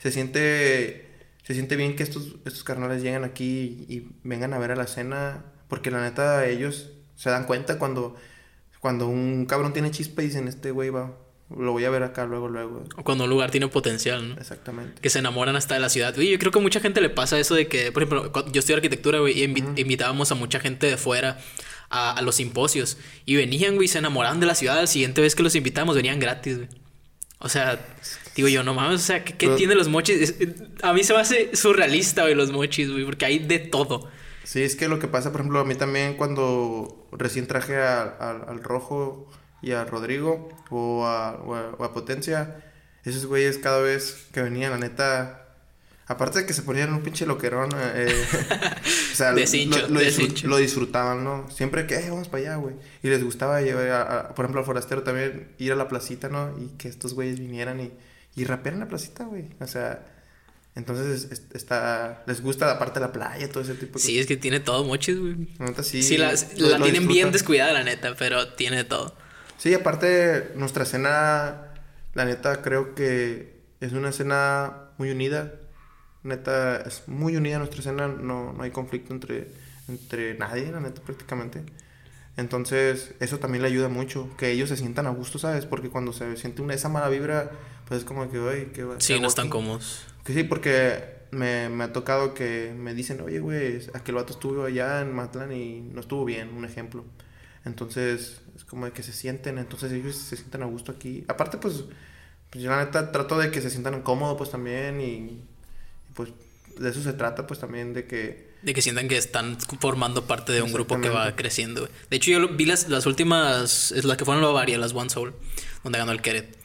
[0.01, 1.07] se siente,
[1.44, 4.76] se siente bien que estos, estos carnales lleguen aquí y, y vengan a ver a
[4.76, 8.16] la escena, porque la neta ellos se dan cuenta cuando,
[8.80, 11.16] cuando un cabrón tiene chispa y dicen, este güey va,
[11.57, 12.84] lo voy a ver acá luego, luego.
[13.05, 14.34] Cuando un lugar tiene potencial, ¿no?
[14.40, 15.01] Exactamente.
[15.01, 16.16] que se enamoran hasta de la ciudad.
[16.18, 18.59] Oye, yo creo que a mucha gente le pasa eso de que, por ejemplo, yo
[18.59, 21.38] estudio arquitectura, güey, y invi- invitábamos a mucha gente de fuera
[21.90, 22.99] a, a los simposios.
[23.24, 24.76] Y venían, güey, se enamoraban de la ciudad.
[24.76, 26.68] La siguiente vez que los invitamos, venían gratis, güey.
[27.40, 27.80] O sea,
[28.34, 30.16] digo yo, no mames, o sea, ¿qué, qué Pero- tienen los mochis?
[30.20, 30.34] Es-
[30.82, 34.11] a mí se me hace surrealista, güey, los mochis, güey, porque hay de todo.
[34.44, 38.03] Sí, es que lo que pasa, por ejemplo, a mí también cuando recién traje a-
[38.03, 39.30] a- al Rojo
[39.62, 42.62] y a Rodrigo o a, o a- o a Potencia,
[43.04, 45.46] esos güeyes cada vez que venían, la neta,
[46.06, 48.24] aparte de que se ponían un pinche loquerón, eh,
[49.12, 51.50] o sea, De lo- de disfrutaban, ¿no?
[51.50, 52.74] Siempre que, "Eh, vamos para allá, güey.
[53.02, 56.28] Y les gustaba llevar, a- a- por ejemplo, al forastero también, ir a la placita,
[56.28, 56.54] ¿no?
[56.59, 57.92] Y que estos güeyes vinieran y,
[58.36, 59.46] y rapearan la placita, güey.
[59.61, 60.06] O sea,
[60.74, 64.36] entonces es- está, les gusta aparte la playa, todo ese tipo de Sí, es que
[64.36, 65.48] tiene todo mochis, güey.
[65.59, 66.02] la neta sí.
[66.02, 69.16] Sí, la, la tienen bien descuidada, la neta, pero tiene de todo.
[69.59, 71.74] Sí, aparte, nuestra escena,
[72.14, 75.52] la neta, creo que es una escena muy unida.
[76.22, 79.48] Neta, es muy unida nuestra escena, no, no hay conflicto entre,
[79.88, 81.64] entre nadie, la neta, prácticamente.
[82.36, 85.66] Entonces, eso también le ayuda mucho, que ellos se sientan a gusto, ¿sabes?
[85.66, 87.50] Porque cuando se siente una, esa mala vibra,
[87.88, 90.06] pues es como que, oye, que Sí, no están cómodos.
[90.24, 91.02] Que sí, porque
[91.32, 95.50] me, me ha tocado que me dicen, oye, güey, aquel vato estuvo allá en Matlán
[95.50, 97.04] y no estuvo bien, un ejemplo.
[97.64, 101.24] Entonces, es como de que se sienten, entonces ellos se sientan a gusto aquí.
[101.28, 101.84] Aparte, pues,
[102.50, 105.44] pues yo la neta trato de que se sientan cómodos, pues también, y, y
[106.14, 106.30] pues
[106.78, 110.52] de eso se trata, pues también de que De que sientan que están formando parte
[110.52, 111.88] de un grupo que va creciendo.
[112.11, 115.34] De hecho, yo vi las, las últimas, es las que fueron Bavaria, las One Soul,
[115.84, 116.56] donde ganó el Keret.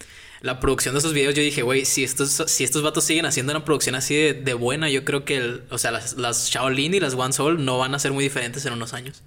[0.41, 3.53] La producción de esos videos, yo dije, güey, si estos, si estos vatos siguen haciendo
[3.53, 6.93] una producción así de, de buena, yo creo que, el- o sea, las, las Shaolin
[6.93, 9.23] y las One Soul no van a ser muy diferentes en unos años.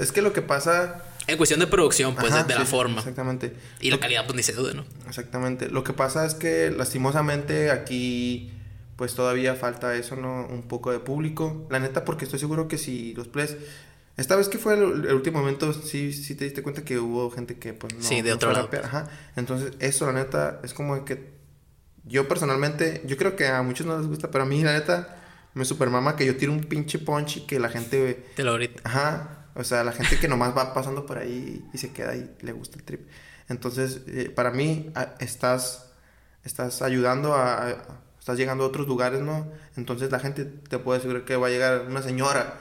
[0.00, 1.04] Es que lo que pasa...
[1.28, 2.98] En cuestión de producción, pues, Ajá, de, de la sí, forma.
[2.98, 3.54] Exactamente.
[3.80, 4.84] Y la calidad, pues, ni se duda, ¿no?
[5.06, 5.68] Exactamente.
[5.68, 8.52] Lo que pasa es que lastimosamente aquí
[8.98, 10.44] pues todavía falta eso, ¿no?
[10.46, 11.68] Un poco de público.
[11.70, 13.56] La neta, porque estoy seguro que si los players...
[14.16, 17.30] Esta vez que fue el, el último momento, sí, sí te diste cuenta que hubo
[17.30, 18.02] gente que pues no...
[18.02, 18.68] Sí, de no otro lado.
[18.82, 19.08] Ajá.
[19.36, 21.30] Entonces, eso la neta es como que...
[22.06, 25.16] Yo personalmente, yo creo que a muchos no les gusta, pero a mí la neta
[25.54, 28.26] me supermama que yo tire un pinche punch y que la gente...
[28.34, 28.80] Te lo ahorita.
[28.82, 32.30] Ajá, o sea, la gente que nomás va pasando por ahí y se queda y
[32.40, 33.06] le gusta el trip.
[33.48, 35.90] Entonces, eh, para mí, a- estás,
[36.44, 37.76] estás ayudando a, a-
[38.18, 39.46] Estás llegando a otros lugares, ¿no?
[39.78, 42.60] Entonces la gente te puede asegurar que va a llegar una señora.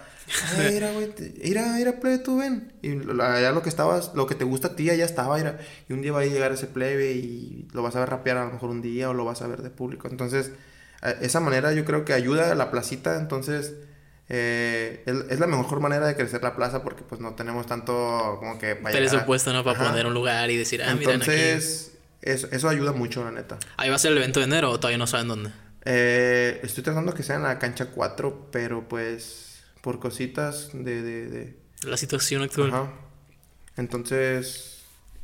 [0.55, 2.71] Ay, mira, güey, mira, mira, plebe, tú ven.
[2.81, 5.59] Y lo- allá lo que estabas, lo que te gusta a ti, allá estaba, mira.
[5.89, 8.45] Y un día va a llegar ese plebe y lo vas a ver rapear a
[8.45, 10.07] lo mejor un día o lo vas a ver de público.
[10.07, 10.51] Entonces,
[11.03, 13.17] eh, esa manera yo creo que ayuda a la placita.
[13.19, 13.73] Entonces,
[14.30, 18.38] eh, es, es la mejor manera de crecer la plaza porque pues no tenemos tanto
[18.39, 19.63] como que para Presupuesto, ¿no?
[19.63, 19.89] Para Ajá.
[19.89, 21.32] poner un lugar y decir, ah, miren aquí.
[21.32, 23.57] Entonces, eso, eso ayuda mucho, la neta.
[23.78, 25.51] Ahí va a ser el evento de enero o todavía no saben dónde.
[25.86, 31.01] Eh, estoy tratando que sea en la cancha 4, pero pues por cositas de...
[31.01, 32.69] de, de- La situación actual.
[32.73, 32.91] Ajá.
[33.78, 34.80] Entonces,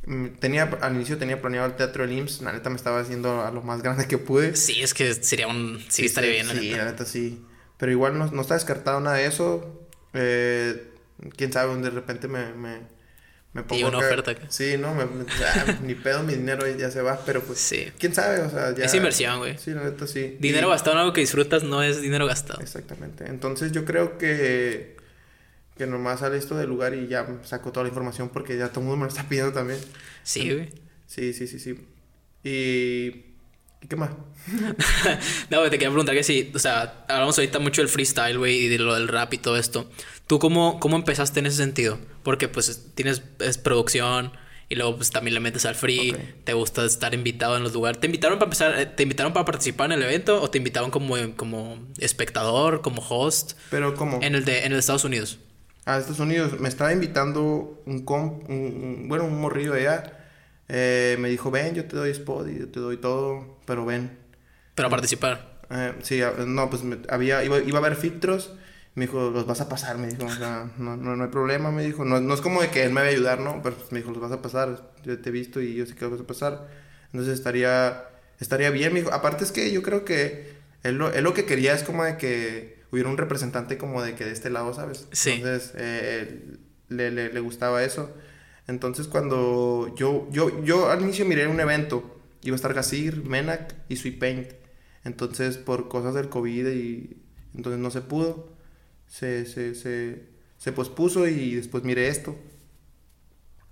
[0.06, 3.42] mm, tenía, al inicio tenía planeado el Teatro del IMSS, la neta me estaba haciendo
[3.42, 4.56] a lo más grande que pude.
[4.56, 5.84] Sí, es que sería un.
[5.88, 6.76] Sí, estaría bien, la Sí, neta.
[6.78, 7.44] la neta sí.
[7.76, 9.86] Pero igual no, no está descartado nada de eso.
[10.12, 10.90] Eh,
[11.36, 12.80] Quién sabe, de repente me, me,
[13.52, 14.46] me Te llega una acá- oferta acá.
[14.50, 15.04] Sí, no, me,
[15.82, 17.58] ni pedo, mi dinero ya se va, pero pues...
[17.60, 17.92] Sí.
[17.98, 18.40] ¿Quién sabe?
[18.40, 18.84] O sea, ya...
[18.84, 19.56] Es inversión, güey.
[19.58, 20.36] Sí, la neta sí.
[20.40, 22.60] Dinero Y- gastado en algo que disfrutas no es dinero gastado.
[22.60, 23.26] Exactamente.
[23.26, 24.96] Entonces yo creo que...
[25.76, 28.80] Que nomás sale esto del lugar y ya saco toda la información porque ya todo
[28.80, 29.80] el mundo me lo está pidiendo también.
[30.22, 30.70] Sí, güey.
[31.06, 31.78] Sí, sí, sí, sí.
[32.44, 33.33] Y...
[33.84, 34.10] ¿Y qué más?
[35.50, 38.68] no, te quería preguntar que si, o sea, hablamos ahorita mucho del freestyle, güey, y
[38.68, 39.90] de lo del rap y todo esto.
[40.26, 41.98] ¿Tú cómo, cómo empezaste en ese sentido?
[42.22, 44.32] Porque pues tienes es producción
[44.70, 48.00] y luego pues también le metes al free, te gusta estar invitado en los lugares.
[48.00, 50.90] ¿Te invitaron para empezar, eh, te invitaron para participar en el evento o te invitaron
[50.90, 54.20] como, como espectador, como host Pero como...
[54.22, 55.38] en el de en el Estados Unidos?
[55.86, 56.58] a Estados Unidos.
[56.58, 60.23] Me estaba invitando un comp, un, un- bueno, un morrillo de allá.
[60.68, 64.18] Eh, me dijo, ven, yo te doy spot y yo te doy todo, pero ven.
[64.74, 65.60] Para participar.
[65.70, 68.54] Eh, sí, no, pues me- había, iba, iba a haber filtros.
[68.94, 71.72] Me dijo, los vas a pasar, me dijo, o sea, no, no, no hay problema,
[71.72, 72.04] me dijo.
[72.04, 73.60] No, no es como de que él me va a ayudar, ¿no?
[73.62, 75.94] Pero pues, me dijo, los vas a pasar, yo te he visto y yo sé
[75.96, 76.68] que los vas a pasar.
[77.12, 78.04] Entonces estaría,
[78.38, 79.12] estaría bien, me dijo.
[79.12, 80.54] Aparte es que yo creo que
[80.84, 84.14] él lo, él lo que quería es como de que hubiera un representante como de
[84.14, 85.08] que de este lado, ¿sabes?
[85.10, 85.32] Sí.
[85.32, 86.56] Entonces, eh,
[86.88, 88.12] le, le, le gustaba eso.
[88.66, 93.74] Entonces cuando yo, yo, yo al inicio miré un evento, iba a estar Gasir, Menac
[93.88, 94.48] y Sweet Paint.
[95.04, 97.16] Entonces por cosas del COVID y
[97.54, 98.48] entonces no se pudo,
[99.06, 100.22] se, se, se,
[100.58, 102.36] se pospuso y después miré esto.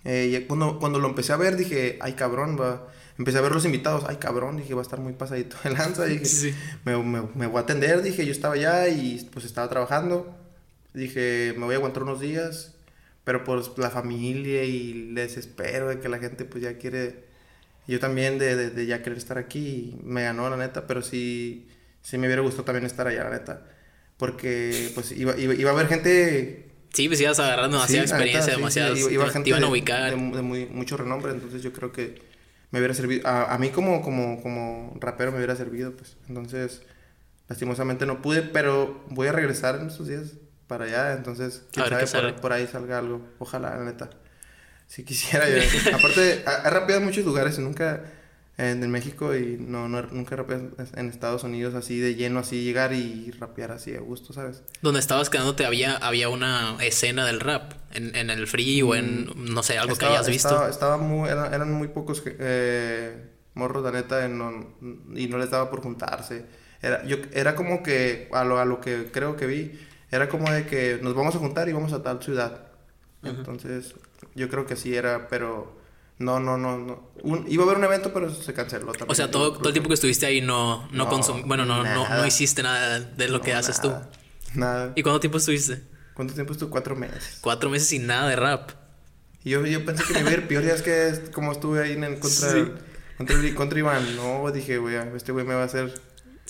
[0.05, 2.89] Eh, y cuando, cuando lo empecé a ver dije, ay cabrón, va.
[3.19, 6.05] Empecé a ver los invitados, ay cabrón, dije, va a estar muy pasadito de lanza.
[6.05, 6.55] Dije, Sí.
[6.85, 10.35] me, me, me voy a atender, dije, yo estaba allá y pues estaba trabajando.
[10.95, 12.75] Dije, me voy a aguantar unos días,
[13.25, 17.25] pero por la familia y el desespero de que la gente pues ya quiere,
[17.87, 21.69] yo también de, de, de ya querer estar aquí, me ganó la neta, pero sí,
[22.03, 23.67] sí me hubiera gustado también estar allá, la neta.
[24.17, 28.55] Porque pues iba, iba, iba a haber gente Sí, pues ibas agarrando demasiada Sí, experiencia,
[28.55, 28.61] sí,
[28.95, 30.11] sí, iba- iba te- te, gente iban a de- ubicar.
[30.17, 32.21] De, de muy, mucho renombre, entonces yo creo que
[32.71, 33.27] me hubiera servido.
[33.27, 36.17] A, a mí como, como, como rapero me hubiera servido, pues.
[36.29, 36.83] Entonces,
[37.49, 40.35] lastimosamente no pude, pero voy a regresar en estos días
[40.73, 41.13] para allá.
[41.15, 43.21] Entonces, quién sabe, por, por ahí salga algo.
[43.39, 44.11] Ojalá, la neta.
[44.87, 45.49] Si quisiera.
[45.49, 45.57] yo-
[45.97, 48.03] Aparte, he rapeado en muchos lugares, nunca
[48.59, 52.63] en, en México y no, no, nunca rapeado en Estados Unidos así de lleno, así
[52.65, 54.63] llegar y rapear así a gusto, ¿sabes?
[54.83, 57.73] Donde estabas quedándote había, había una escena del rap.
[57.95, 60.49] En, en el free o en, no sé, algo Estaba- que hayas visto.
[60.49, 64.77] Estaba, estaba muy, eran, eran muy pocos eh, morros, la neta, y no,
[65.15, 66.45] y no les daba por juntarse.
[66.83, 69.79] Era, yo, era como que, a lo, a lo que creo que vi,
[70.13, 72.67] era como de que nos vamos a juntar y vamos a tal ciudad.
[73.25, 73.95] Entonces,
[74.35, 75.81] yo creo que así era, pero
[76.19, 77.11] No, no, no, no.
[77.23, 79.11] Un- iba a haber un evento, pero se canceló también.
[79.11, 81.83] O sea, todo, todo el tiempo que estuviste ahí no, no, No, consum- Bueno, no,
[81.83, 84.09] no, no hiciste nada de lo que No, haces nada,
[84.53, 84.59] tú.
[84.61, 84.93] Nada.
[84.95, 85.83] ¿Y cuánto tiempo estuviste?
[86.15, 86.71] ¿Cuánto tiempo estuvo?
[86.71, 87.39] Cuatro meses.
[87.41, 88.71] Cuatro meses sin nada de rap.
[89.45, 91.83] Yo, yo pensé que me iba a ir peor, ya es que es como estuve
[91.83, 92.71] ahí en el contra, Sí.
[93.17, 94.15] contra, contra Iván.
[94.17, 95.93] No, dije, güey, este güey me va a hacer,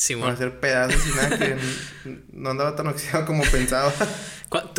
[0.03, 1.57] Sí, hacer pedazos y nada, que
[2.33, 3.93] no andaba tan oxidado como pensaba.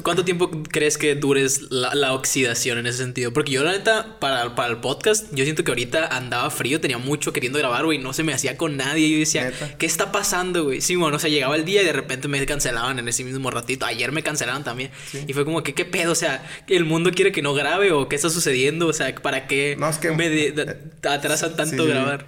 [0.03, 3.31] ¿Cuánto tiempo crees que dures la, la oxidación en ese sentido?
[3.31, 6.97] Porque yo, la neta, para, para el podcast, yo siento que ahorita andaba frío, tenía
[6.97, 9.09] mucho queriendo grabar, güey, no se me hacía con nadie.
[9.09, 9.77] Yo decía, ¿Neta?
[9.77, 10.81] ¿qué está pasando, güey?
[10.81, 13.49] Sí, bueno, o sea, llegaba el día y de repente me cancelaban en ese mismo
[13.49, 13.85] ratito.
[13.85, 14.91] Ayer me cancelaron también.
[15.09, 15.23] Sí.
[15.25, 16.11] Y fue como que, ¿qué pedo?
[16.11, 18.87] O sea, ¿el mundo quiere que no grabe o qué está sucediendo?
[18.87, 21.89] O sea, ¿para qué No, es que- me de- de- atrasan tanto Sí.
[21.89, 22.25] grabar?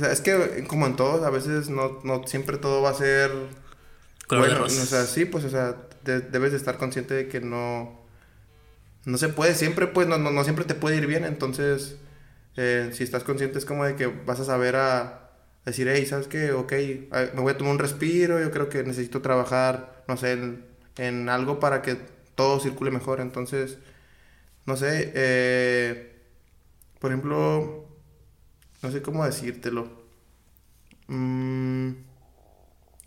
[0.00, 2.94] O sea, es que como en todo, a veces no, no siempre todo va a
[2.94, 3.30] ser
[4.26, 4.82] Color de bueno.
[4.82, 8.00] O sea, sí, pues, o sea, de- debes de estar consciente de que no,
[9.04, 11.24] no se puede siempre, pues, no, no, no siempre te puede ir bien.
[11.24, 11.96] Entonces,
[12.56, 15.30] eh, si estás consciente es como de que vas a saber a
[15.64, 16.52] decir, hey, ¿sabes qué?
[16.52, 16.72] Ok,
[17.34, 20.64] me voy a tomar un respiro, yo creo que necesito trabajar, no sé, en,
[20.98, 21.96] en algo para que
[22.34, 23.20] todo circule mejor.
[23.20, 23.78] Entonces,
[24.66, 26.16] no sé, eh,
[27.00, 27.86] por ejemplo,
[28.82, 29.88] no sé cómo decírtelo.
[31.08, 31.90] Mm,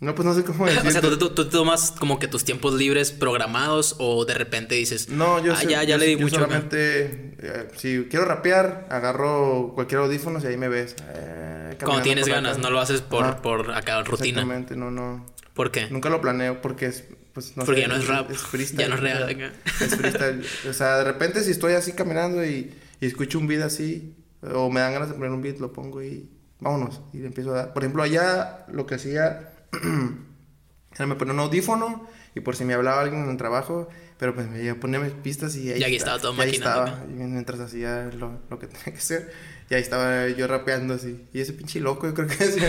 [0.00, 1.00] no, pues no sé cómo O sea.
[1.00, 5.42] ¿tú, tú- tú tomas como que tus tiempos libres programados o de repente dices, No,
[5.42, 6.36] yo, "Ah, sé- ya, ya yo- le di yo mucho.
[6.36, 6.44] acá"?
[6.46, 10.96] solamente, eh, si quiero rapear, agarro cualquier audífono y ahí me ves.
[11.14, 14.40] eh, Cuando tienes ganas, no lo haces por, Ajá, por acá, rutina.
[14.42, 15.26] Exactamente, no, no.
[15.54, 15.88] ¿Por qué?
[15.90, 18.88] Nunca lo planeo porque es, pues, no Porque sé, ya no es rap, freestyle, ya
[18.88, 19.52] no es real, acá.
[19.80, 20.44] Es freestyle.
[20.68, 24.14] O sea, de repente si estoy así caminando y, y escucho un beat así,
[24.54, 26.30] o me dan ganas de poner un beat, lo pongo y
[26.60, 27.02] vámonos.
[27.12, 27.72] Y le empiezo a dar.
[27.72, 29.52] Por ejemplo, allá lo que hacía
[30.94, 33.88] era me ponía un audífono y por si me hablaba alguien en el trabajo,
[34.18, 36.46] pero pues me ponía mis pistas y ahí, Y aquí está- estaba todo y ahí
[36.58, 37.04] maquinando, estaba.
[37.10, 39.32] Y mientras hacía lo, lo que tenía que hacer.
[39.70, 41.26] Y ahí estaba yo rapeando así.
[41.32, 42.60] Y ese pinche loco, yo creo que sí,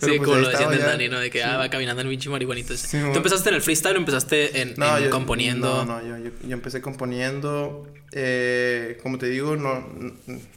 [0.00, 0.80] pues, como lo decían del.
[0.80, 1.20] Dani, ¿no?
[1.20, 2.98] De que ah, va caminando el pinche marihuanito ese.
[2.98, 5.84] ¿Tú empezaste en el freestyle o empezaste en, No, en yo, componiendo?
[5.84, 7.86] No, no, yo, yo, empecé componiendo.
[8.12, 9.86] eh, como te digo, no,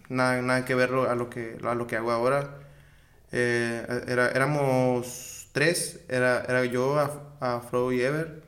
[0.10, 2.60] nada, nada que ver a lo que, a lo que hago ahora.
[3.34, 6.00] Eh, era, éramos tres.
[6.08, 8.42] Era, era yo, a, a Flo y Ever.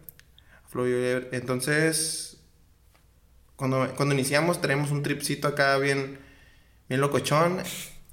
[0.69, 1.29] Flo y Ever.
[1.33, 2.37] Entonces,
[3.57, 6.17] cuando, cuando iniciamos, tenemos un tripcito acá bien,
[6.89, 7.59] bien locochón.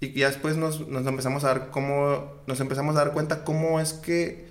[0.00, 3.80] Y ya después nos, nos empezamos a dar cómo, nos empezamos a dar cuenta cómo
[3.80, 4.46] es que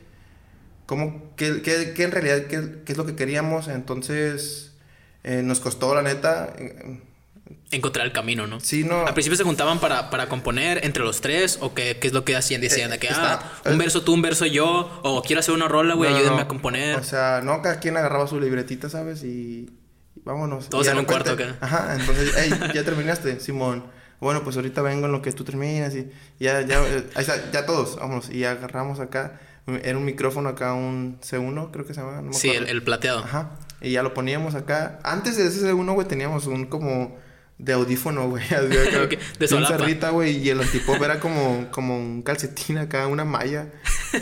[0.87, 3.67] cómo, qué, qué- qué en realidad, qué, qué es lo que queríamos.
[3.67, 4.73] Entonces,
[5.23, 6.53] eh, nos costó, la neta.
[6.57, 6.99] eh,
[7.71, 8.59] Encontrar el camino, ¿no?
[8.59, 9.05] sí, no.
[9.05, 12.23] Al principio se juntaban para, para componer entre los tres o qué, qué es lo
[12.25, 12.61] que hacían.
[12.61, 13.33] Decían de que, Eh, está-
[13.65, 16.37] ah, un verso tú, un verso yo, o quiero hacer una rola, güey, no, ayúdenme
[16.37, 16.43] no.
[16.43, 16.97] a componer.
[16.97, 19.23] O sea, no, cada quien agarraba su libretita, ¿sabes?
[19.23, 19.27] Y,
[20.15, 20.69] y vámonos.
[20.69, 21.55] Todos Y en un cuarto acá.
[21.61, 23.85] Ajá, entonces, hey, ya terminaste, Simón.
[24.25, 26.09] Bueno, pues ahorita vengo en lo que tú terminas y
[26.39, 27.05] ya, ya, eh,
[27.53, 28.31] ya todos, vámonos.
[28.31, 29.39] Y agarramos acá,
[29.83, 32.23] era un micrófono acá, un C1, creo que se llama.
[32.23, 33.19] No me sí, el, plateado.
[33.19, 33.51] Ajá.
[33.81, 34.97] Y ya lo poníamos acá.
[35.03, 37.15] Antes de ese C1, güey, teníamos un como
[37.59, 38.43] de audífono, güey.
[39.37, 39.77] de solapa.
[39.77, 40.37] cerrita, güey.
[40.37, 43.67] Y el antipop era como, como un calcetín acá, una malla.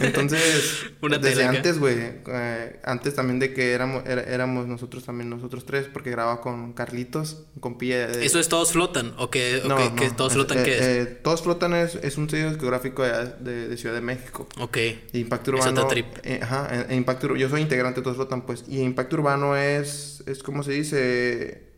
[0.02, 1.96] Entonces, Una desde antes, güey.
[2.00, 7.44] eh, antes también de que éramos, éramos nosotros también, nosotros tres, porque grababa con Carlitos,
[7.60, 8.26] con Pilla de...
[8.26, 9.14] ¿Eso es Todos Flotan?
[9.18, 9.30] ¿O
[9.68, 10.82] No, no, qué Todos es- Flotan eh, qué es?
[10.82, 14.48] eh, Todos Flotan es, es un sello discográfico de, de, de Ciudad de México.
[14.60, 14.78] ok.
[15.14, 15.82] Y Impacto Es Urbano.
[15.82, 16.08] otro trip.
[16.42, 18.64] ajá, Impacto Yo soy integrante de Todos Flotan, pues.
[18.68, 20.24] Y Impacto Urbano es.
[20.26, 21.72] Es como se dice.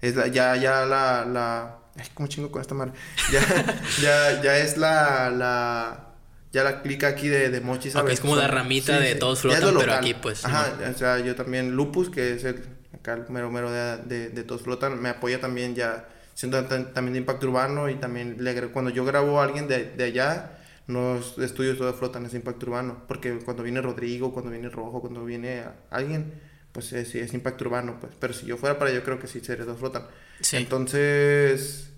[0.00, 1.24] Es la, ya, ya la.
[1.24, 2.92] la ay, ¿cómo chingo con esta madre?
[3.30, 3.40] Ya,
[4.02, 5.30] ya, ya es la.
[5.30, 6.11] la
[6.52, 8.04] ya la clica aquí de, de Mochi, ¿sabes?
[8.04, 9.98] Ok, es como la ramita de Todos es Flotan, lo pero local.
[9.98, 11.72] aquí, pues, Ajá, o sea, yo también.
[11.72, 12.62] Lupus, que es el.
[12.94, 16.08] Acá el mero mero de, de, de Todos Flotan, me apoya también ya.
[16.34, 20.04] Siendo también de Impacto Urbano y también le cuando yo grabo a alguien de, de
[20.04, 23.02] allá, los estudios todos flotan ese impacto urbano.
[23.06, 26.32] Porque cuando viene Rodrigo, cuando viene Rojo, cuando viene alguien,
[26.72, 27.98] pues es, es impacto urbano.
[28.00, 30.06] pues Pero si yo fuera para yo creo que sí sería dos flotan.
[30.40, 30.56] Sí.
[30.56, 31.90] Entonces,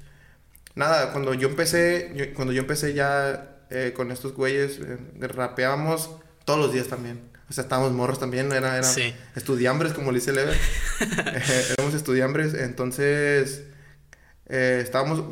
[0.74, 6.11] nada, cuando yo empecé, yo- cuando yo empecé ya eh, con estos güeyes, eh, rapeábamos
[6.45, 7.20] todos los días también.
[7.51, 9.14] O sea, estábamos morros también, era, era Sí.
[9.37, 10.57] estudiambres, como le dice Lever.
[11.01, 13.64] Eh, éramos estudiambres, entonces
[14.47, 15.22] eh, estábamos,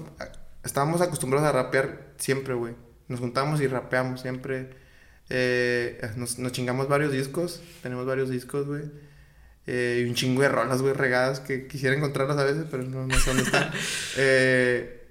[0.65, 2.75] estábamos acostumbrados a rapear siempre, güey.
[3.09, 4.71] Nos juntamos y rapeamos siempre.
[6.17, 8.83] Nos, nos chingamos varios discos, tenemos varios discos, güey.
[9.67, 13.15] Y un chingo de rolas, güey, regadas que quisiera encontrarlas a veces, pero no, no
[13.19, 13.71] sé dónde están.
[14.17, 15.02] Eh,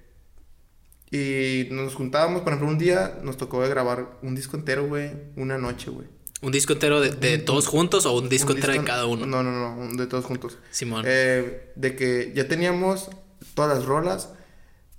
[1.11, 5.57] y nos juntábamos, por ejemplo, un día nos tocó grabar un disco entero, güey, una
[5.57, 6.07] noche, güey.
[6.41, 8.87] ¿Un disco entero de, de Un- todos juntos o un disco Un entero de disco-
[8.91, 9.25] cada uno?
[9.27, 10.57] No, no, no, de todos juntos.
[10.71, 11.03] Simón.
[11.05, 13.09] Eh, de que ya teníamos
[13.53, 14.29] todas las rolas,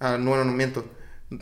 [0.04, 0.84] Ah, no, no, no miento.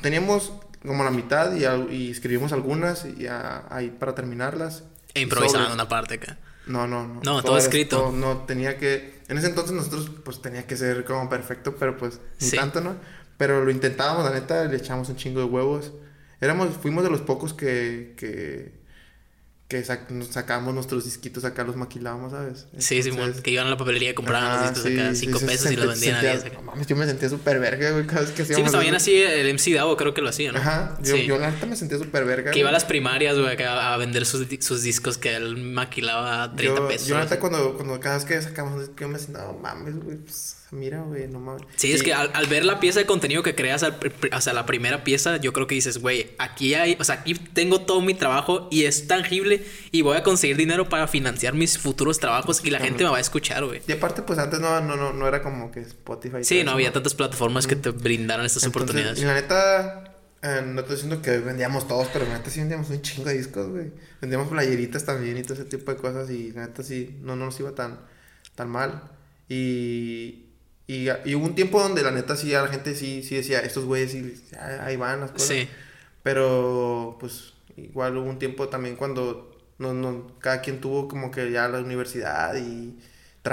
[0.02, 0.52] Teníamos
[0.86, 1.50] como la mitad
[1.90, 4.84] y, escribimos algunas y ah, ahí para terminarlas.
[5.14, 6.38] E improvisando una parte acá.
[6.66, 7.20] No, no, no.
[7.24, 7.96] No, todo escrito.
[7.98, 9.18] todo- no, tenía que...
[9.28, 12.56] En ese entonces nosotros pues tenía que ser como perfecto, pero pues ni Sí.
[12.58, 12.96] tanto, ¿no?
[13.41, 15.93] Pero lo intentábamos, la neta, le echamos un chingo de huevos.
[16.43, 18.14] Éramos, fuimos de los pocos que...
[18.16, 18.78] que
[19.70, 22.66] que sac- nos sacábamos nuestros disquitos acá, los maquilábamos, ¿sabes?
[22.78, 25.47] Sí, Entonces- que iban a la papelería y compraban los discos acá, sí, 5 sí,
[25.47, 26.57] pesos se y los vendían sentía- acá.
[26.57, 28.97] No mames, yo me sentía súper verga, güey, cada vez que Sí, hacíamos pues también
[28.97, 30.59] así el MC Davo creo que lo hacía, ¿no?
[30.59, 31.24] Ajá, yo, Sí.
[31.24, 32.51] yo la neta me sentía súper verga.
[32.51, 36.43] Que iba a las primarias, güey, acá a vender sus, sus discos que él maquilaba
[36.43, 37.07] a 30 yo, pesos.
[37.07, 39.53] Yo la neta cuando, cuando cada vez que sacamos un disco, yo me sentía, no
[39.53, 41.62] mames, güey, pues mira, güey, no mames.
[41.76, 43.98] Sí, es que al, al ver la pieza de contenido que creas, al
[44.32, 47.34] o sea, la primera pieza, yo creo que dices, güey, aquí hay, o sea, aquí
[47.34, 51.78] tengo todo mi trabajo y es tangible y voy a conseguir dinero para financiar mis
[51.78, 53.82] futuros trabajos y la gente me va a escuchar, güey.
[53.86, 56.42] Y aparte, pues antes no, no, no, no era como que Spotify.
[56.42, 59.20] Sí, no eso, había tantas plataformas que te brindaran estas Entonces, oportunidades.
[59.20, 62.90] Y la neta, eh, no estoy diciendo que vendíamos todos, pero la neta sí vendíamos
[62.90, 63.92] un chingo de discos, güey.
[64.20, 67.46] Vendíamos playeritas también y todo ese tipo de cosas y la neta sí, no, no
[67.46, 68.00] nos iba tan,
[68.54, 69.02] tan mal.
[69.48, 70.49] Y,
[70.95, 73.61] y, y hubo un tiempo donde la neta sí, a la gente sí, sí decía,
[73.61, 75.49] estos güeyes sí, ah, ahí van las cosas.
[75.49, 75.68] Sí.
[76.22, 81.51] Pero, pues, igual hubo un tiempo también cuando no, no, cada quien tuvo como que
[81.51, 82.99] ya la universidad y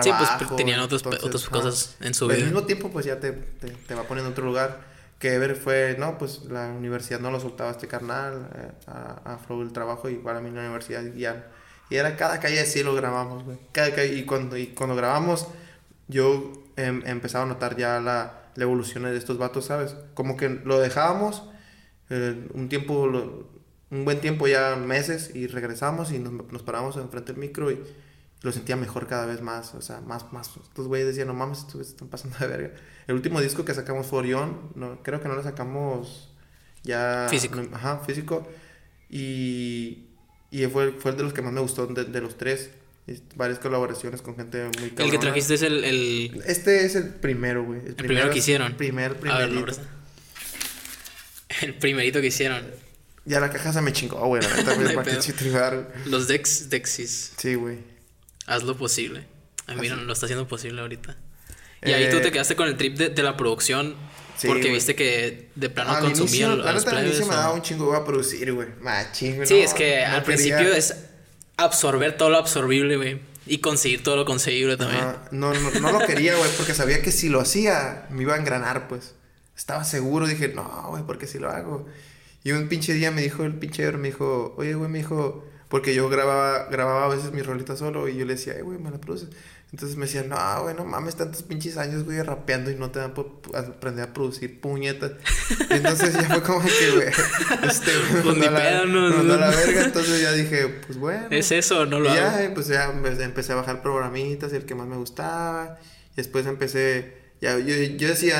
[0.02, 0.56] Sí, pues trabajo.
[0.58, 1.52] tenían otros, entonces, otras ajá.
[1.52, 2.46] cosas en su Pero al vida.
[2.46, 4.82] mismo tiempo, pues ya te, te, te va poniendo en otro lugar.
[5.20, 9.38] Que Ever fue, no, pues la universidad no lo soltaba este carnal, eh, a, a
[9.40, 11.48] Flow el trabajo, igual a mí la universidad ya.
[11.90, 13.58] Y era cada calle de cielo grabamos, güey.
[13.72, 15.48] Cada calle, y cuando, y cuando grabamos,
[16.08, 19.96] yo em, empezaba a notar ya la, la evolución de estos vatos, ¿sabes?
[20.14, 21.44] Como que lo dejábamos
[22.10, 23.50] eh, un tiempo, lo-
[23.92, 27.82] un buen tiempo ya, meses, y regresamos y nos, nos paramos enfrente del micro y
[28.44, 30.52] lo sentía mejor cada vez más, o sea, más, más.
[30.62, 32.72] Estos güeyes decían, no mames, estos güeyes están pasando de verga.
[33.08, 36.34] El último disco que sacamos fue Orión, no, creo que no lo sacamos
[36.84, 37.28] ya...
[37.30, 37.62] Físico.
[37.62, 38.48] no, ajá, físico.
[39.10, 40.10] Y,
[40.52, 42.72] y fue, fue el de los que más me gustó de, de los tres.
[43.36, 45.20] Varias colaboraciones con gente muy El que cabrona.
[45.22, 47.80] trajiste es el, el, Este es el primero, güey.
[47.86, 48.68] El, primero que hicieron.
[48.68, 49.53] El primer, A ver, primerito.
[49.55, 49.80] nombres.
[51.62, 52.66] El primerito que hicieron.
[53.26, 54.41] Ya la caja se me chingó, güey.
[54.41, 55.93] La neta, güey, para chitribar.
[56.05, 57.34] Los Dex, Dexis.
[57.38, 57.78] Sí, güey.
[58.45, 59.26] Haz lo posible.
[59.68, 61.18] Ay, mira, lo está haciendo posible ahorita.
[61.84, 63.95] Y ahí tú Eh, te quedaste con el trip de, de la producción.
[64.38, 64.74] Sí, porque güey.
[64.76, 67.53] viste que de plano Al consumía inicio, a la los neta, al inicio me daba
[67.53, 68.68] un chingo a producir, güey.
[68.82, 69.47] Machín, güey.
[69.47, 70.24] Sí, no, es que no al quería.
[70.24, 70.95] principio es
[71.58, 73.20] absorber todo lo absorbible, güey.
[73.45, 75.03] Y conseguir todo lo conseguible también.
[75.32, 78.38] No, no, no lo quería, güey, porque sabía que si lo hacía me iba a
[78.38, 79.16] engranar, pues.
[79.55, 81.88] Estaba seguro, dije, no, güey, porque si lo hago.
[82.43, 85.93] Y un pinche día me dijo, el pinche me dijo, oye, güey, me dijo, porque
[85.95, 88.91] yo grababa, grababa a veces mi rolita solo y yo le decía, "Ay, güey, me
[88.91, 89.30] la produces.
[89.72, 92.99] Entonces me decía, no, güey, no mames, tantos pinches años, güey, rapeando y no te
[92.99, 95.11] dan por aprender a producir puñetas.
[95.70, 97.07] Y entonces ya fue como que, güey,
[97.70, 97.91] este,
[98.24, 99.09] Pues mandó la- pedo, ¿no?
[99.09, 99.84] me mandó a la verga.
[99.84, 101.28] Entonces ya dije, pues bueno.
[101.32, 102.18] Es eso, no lo Y hago.
[102.18, 105.78] ya, eh, pues ya empe- empecé a bajar programitas, el que más me gustaba.
[106.13, 108.39] Y después empecé, ya, yo, yo decía,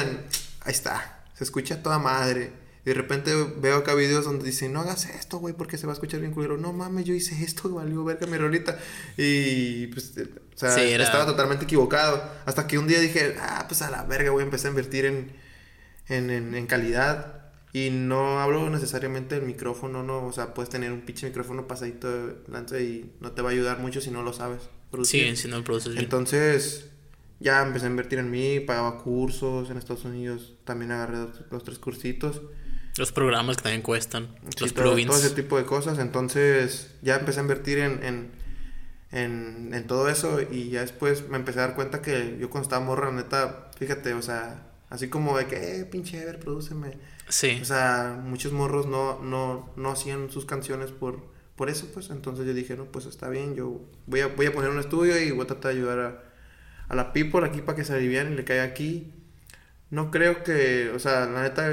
[0.62, 2.52] ahí está, se escucha a toda madre.
[2.88, 5.92] Y de repente veo acá videos donde dicen, no hagas esto, güey, porque se va
[5.92, 6.56] a escuchar bien culero.
[6.56, 8.80] No mames, yo hice esto, valió verga mi rolita.
[9.18, 12.24] Y pues, eh, o sea, Sí, era- estaba totalmente equivocado.
[12.46, 15.34] Hasta que un día dije, ah, pues a la verga, güey, empecé a invertir en,
[16.08, 17.52] en, en, en calidad.
[17.74, 20.26] Y no hablo necesariamente del micrófono, no.
[20.26, 23.52] O sea, puedes tener un pinche micrófono pasadito de lanza y no te va a
[23.52, 24.62] ayudar mucho si no lo sabes.
[24.92, 25.30] producir.
[25.36, 26.06] Sí, si no lo produces bien.
[26.06, 26.86] Entonces,
[27.42, 31.64] ya empecé a invertir en mí, pagaba cursos en Estados Unidos, también agarré dos, dos
[31.66, 32.42] tres cursitos.
[32.98, 34.28] Los programas que también cuestan.
[34.56, 35.08] Sí, los todo, plugins.
[35.12, 36.00] todo ese tipo de cosas.
[36.00, 38.32] Entonces, ya empecé a invertir en, en,
[39.12, 42.68] en, en todo eso y ya después me empecé a dar cuenta que yo cuando
[42.68, 46.98] estaba morra, neta, fíjate, o sea, así como de que, eh, pinche Ever, prodúceme.
[47.30, 47.60] Sí.
[47.62, 51.22] O sea, muchos morros no, no, no hacían sus canciones por,
[51.56, 52.10] por eso, pues.
[52.10, 55.22] Entonces yo dije, no, pues está bien, yo voy a, voy a poner un estudio
[55.22, 56.24] y voy a tratar de ayudar a,
[56.88, 59.14] a la people aquí para que se alivian y le caiga aquí.
[59.90, 61.72] No creo que, o sea, la neta,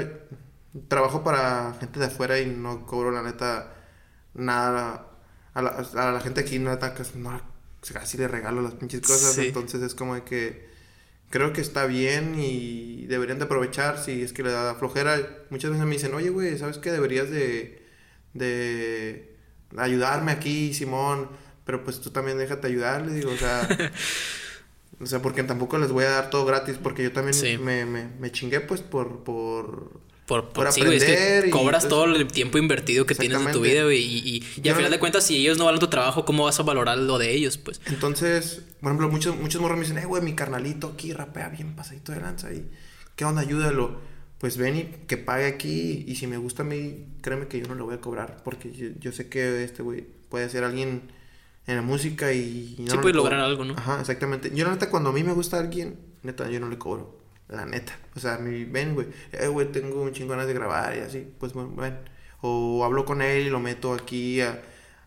[0.87, 3.73] trabajo para gente de afuera y no cobro, la neta,
[4.33, 5.07] nada.
[5.53, 7.41] A la, a la gente aquí, neta, casi, no,
[7.93, 9.35] casi le regalo las pinches cosas.
[9.35, 9.47] Sí.
[9.47, 10.69] Entonces es como de que
[11.29, 15.17] creo que está bien y deberían de aprovechar si es que le da flojera.
[15.49, 16.91] Muchas veces me dicen, oye, güey, ¿sabes qué?
[16.91, 17.85] Deberías de,
[18.33, 19.35] de
[19.77, 21.29] ayudarme aquí, Simón.
[21.65, 23.67] Pero pues tú también déjate ayudar, le digo, o sea...
[24.99, 27.57] o sea, porque tampoco les voy a dar todo gratis, porque yo también Sí.
[27.57, 29.23] me, me, me chingué, pues, por...
[29.23, 33.05] por Por, por sí, güey, es que aprender y, cobras pues, todo el tiempo invertido
[33.05, 34.01] que tienes de tu vida, güey.
[34.01, 36.59] Y, y, y al final de cuentas, si ellos no valen tu trabajo, ¿cómo vas
[36.59, 37.59] a valorar lo de ellos?
[37.59, 41.49] Pues Entonces, por ejemplo, muchos, muchos morros me dicen, eh, güey, mi carnalito aquí rapea
[41.49, 42.65] bien pasadito de lanza y
[43.15, 43.41] ¿qué onda?
[43.41, 44.01] Ayúdalo.
[44.39, 47.67] pues ven y que pague aquí y si me gusta a mí, créeme que yo
[47.67, 51.03] no le voy a cobrar porque yo, yo sé que este güey puede ser alguien
[51.67, 52.75] en la música y...
[52.79, 53.75] No sí puede lograr algo, ¿no?
[53.77, 54.51] Ajá, exactamente.
[54.53, 57.24] Yo la neta cuando a mí me gusta alguien, neta, yo no le cobro.
[57.47, 57.97] La neta.
[58.15, 61.27] O sea, mi, ven, güey, eh, güey, tengo un chingo ganas de grabar y así,
[61.39, 61.97] pues bueno, ven.
[62.41, 64.61] O hablo con él y lo meto aquí a,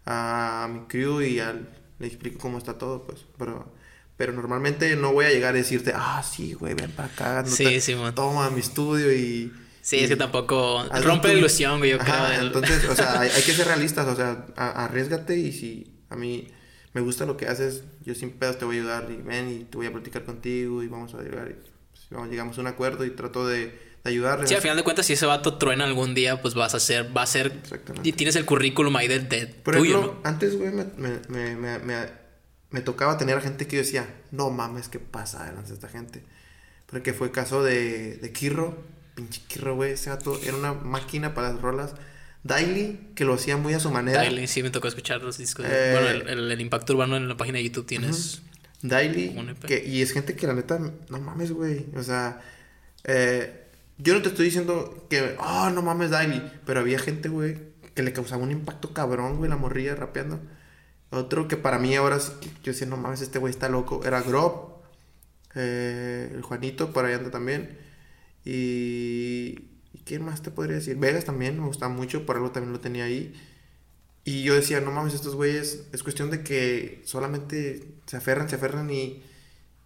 [0.06, 1.68] a mi crew y al,
[1.98, 3.24] le explico cómo está todo, pues.
[3.36, 3.72] Pero
[4.18, 7.42] pero normalmente no voy a llegar a decirte, ah, sí, güey, ven para acá.
[7.44, 9.52] No sí, sí, Toma mi estudio y.
[9.80, 10.84] Sí, es que tampoco.
[11.02, 12.42] Rompe la ilusión, güey, yo creo.
[12.42, 16.48] Entonces, o sea, hay, que ser realistas, o sea, arriesgate y si a mí
[16.94, 19.64] me gusta lo que haces, yo sin pedos te voy a ayudar y ven y
[19.64, 21.48] te voy a platicar contigo y vamos a llegar.
[21.52, 21.77] Y,
[22.10, 23.66] llegamos a un acuerdo y trato de,
[24.04, 24.46] de ayudarle.
[24.46, 27.16] Sí, al final de cuentas, si ese vato truena algún día, pues vas a ser,
[27.16, 27.52] va a ser.
[28.02, 30.86] Y tienes el currículum ahí de, de Por tuyo, antes, güey, me,
[31.28, 32.08] me, me,
[32.70, 35.88] me tocaba tener a gente que yo decía, no mames, ¿qué pasa adelante de esta
[35.88, 36.22] gente?
[36.86, 38.82] Porque fue caso de, de Kirro,
[39.14, 41.94] pinche Kirro, güey, ese gato era una máquina para las rolas.
[42.44, 44.20] Daily, que lo hacía muy a su manera.
[44.20, 45.66] Daily, sí, me tocó escuchar los discos.
[45.68, 48.42] Eh, bueno, el, impacto urbano en la página de YouTube tienes.
[48.82, 49.34] Daily,
[49.66, 51.86] que, y es gente que la neta, no mames, güey.
[51.96, 52.40] O sea,
[53.04, 53.66] eh,
[53.98, 56.42] yo no te estoy diciendo que, oh, no mames, Daily.
[56.64, 57.58] Pero había gente, güey,
[57.94, 60.40] que le causaba un impacto cabrón, güey, la morrilla rapeando.
[61.10, 64.82] Otro que para mí ahora yo decía, no mames, este güey está loco, era Grob,
[65.54, 67.78] eh, el Juanito, por ahí anda también.
[68.44, 69.58] Y,
[69.92, 70.96] y ¿quién más te podría decir?
[70.96, 73.34] Vegas también, me gustaba mucho, por algo también lo tenía ahí.
[74.24, 78.56] Y yo decía, no mames, estos güeyes, es cuestión de que solamente se aferran, se
[78.56, 79.22] aferran y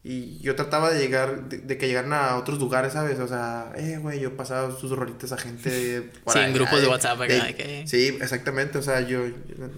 [0.04, 3.20] y yo trataba de llegar, de, que llegaran a otros lugares, ¿sabes?
[3.20, 6.10] O sea, eh, güey, yo pasaba sus rolitas a gente.
[6.26, 7.20] sí, en grupos de, WhatsApp
[7.86, 8.78] Sí, exactamente.
[8.78, 9.20] O sea, yo,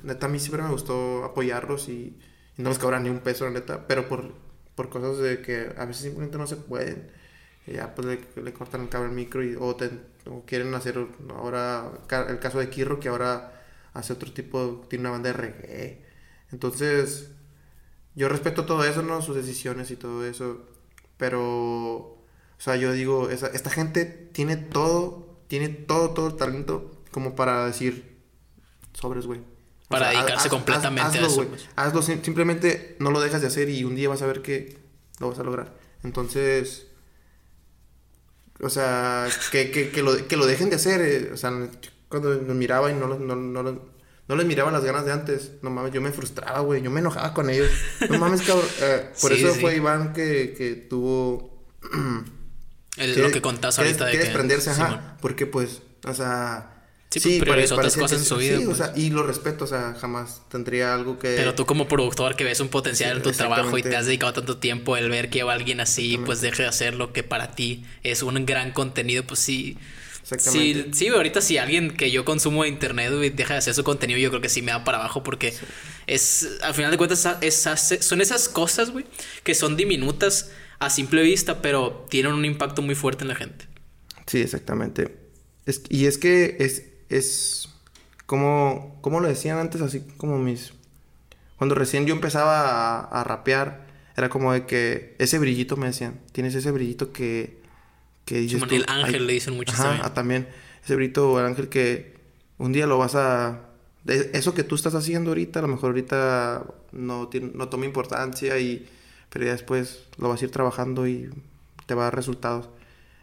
[0.02, 2.18] neta, a mí siempre me gustó apoyarlos y,
[2.56, 3.86] no les cobran ni un peso, neta.
[3.86, 4.32] Pero por,
[4.74, 7.10] por cosas de que a veces simplemente no se pueden.
[7.66, 9.76] Y ya, pues le, cortan el cable al micro y, o,
[10.30, 11.90] o quieren hacer ahora,
[12.28, 13.53] el caso de Kirro, que ahora
[13.94, 16.04] hace otro tipo, tiene una banda de reggae.
[16.52, 17.30] Entonces
[18.14, 19.22] yo respeto todo eso, ¿no?
[19.22, 20.66] Sus decisiones y todo eso.
[21.16, 22.24] Pero, o
[22.58, 28.18] sea, yo digo, esta gente tiene todo, tiene todo, todo el talento como para decir,
[28.92, 29.40] sobres, güey.
[29.88, 31.48] Para dedicarse completamente hazlo, a eso.
[31.48, 31.68] Pues.
[31.76, 34.78] Hazlo, simplemente no lo dejas de hacer y un día vas a ver que
[35.20, 35.78] lo vas a lograr.
[36.02, 36.88] Entonces,
[38.60, 41.00] o sea, que, que, que, lo, que lo dejen de hacer.
[41.00, 41.52] Eh, o sea,
[42.20, 43.80] cuando me miraba y no, no, no,
[44.26, 45.52] no les miraba las ganas de antes.
[45.62, 46.82] No mames, yo me frustraba, güey.
[46.82, 47.68] Yo me enojaba con ellos.
[48.08, 48.66] No mames, cabrón.
[48.80, 51.66] Eh, por eso fue Iván que, que tuvo.
[52.96, 54.18] es lo que contás ahorita de que.
[54.18, 55.16] desprenderse, ajá.
[55.20, 56.70] Porque, pues, o sea.
[57.10, 58.58] Sí, sí pues, otras cosas en su vida.
[58.58, 61.34] Sí, o sea, y lo respeto, o sea, jamás tendría algo que.
[61.36, 64.32] Pero tú, como productor, que ves un potencial en tu trabajo y te has dedicado
[64.32, 67.84] tanto tiempo el ver que alguien así, pues deje de hacer lo que para ti
[68.02, 69.78] es un gran contenido, pues sí
[70.24, 74.30] Sí, sí, ahorita si alguien que yo consumo internet deja de hacer su contenido, yo
[74.30, 75.52] creo que sí me da para abajo porque
[76.06, 77.28] es, al final de cuentas,
[78.00, 79.04] son esas cosas, güey,
[79.42, 83.66] que son diminutas a simple vista, pero tienen un impacto muy fuerte en la gente.
[84.26, 85.14] Sí, exactamente.
[85.90, 87.68] y es que es, es
[88.24, 90.72] como, como lo decían antes, así como mis...
[91.56, 96.18] Cuando recién yo empezaba a, a rapear, era como de que ese brillito me decían,
[96.32, 97.63] tienes ese brillito que
[98.24, 100.00] que dices el ángel le dicen mucho también.
[100.04, 100.48] Ah, también.
[100.82, 102.14] Ese brito el ángel que
[102.58, 103.60] un día lo vas a...
[104.06, 108.58] Eso que tú estás haciendo ahorita, a lo mejor ahorita no, tiene, no toma importancia
[108.58, 108.88] y...
[109.30, 111.28] Pero ya después lo vas a ir trabajando y
[111.86, 112.68] te va a dar resultados.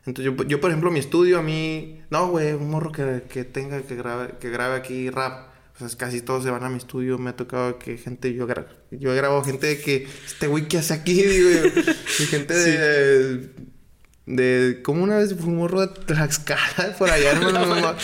[0.06, 2.02] Entonces yo, yo por ejemplo, mi estudio a mí...
[2.10, 5.50] No, güey, un morro que, que tenga que grabe, que grabe aquí rap.
[5.76, 7.18] O sea, casi todos se van a mi estudio.
[7.18, 8.34] Me ha tocado que gente...
[8.34, 8.48] Yo,
[8.92, 10.08] yo he grabado gente de que...
[10.26, 11.14] Este güey, ¿qué hace aquí?
[11.14, 11.50] Digo,
[12.20, 13.71] y gente de...
[14.36, 17.96] De como una vez fue un morro de Tlaxcala por allá, hermano.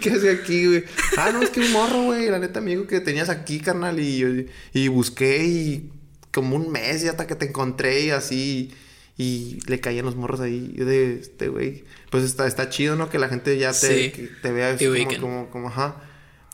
[0.00, 0.84] ¿Qué hace aquí, güey?
[1.16, 2.30] Ah, no, es que un morro, güey.
[2.30, 3.98] La neta, amigo, que tenías aquí, carnal.
[3.98, 5.90] Y, y busqué y
[6.32, 8.72] como un mes y hasta que te encontré y así.
[9.16, 10.68] Y le caían los morros ahí.
[10.76, 11.84] de este, güey.
[12.10, 13.10] Pues está, está chido, ¿no?
[13.10, 15.96] Que la gente ya te, te vea como, como, como, ajá.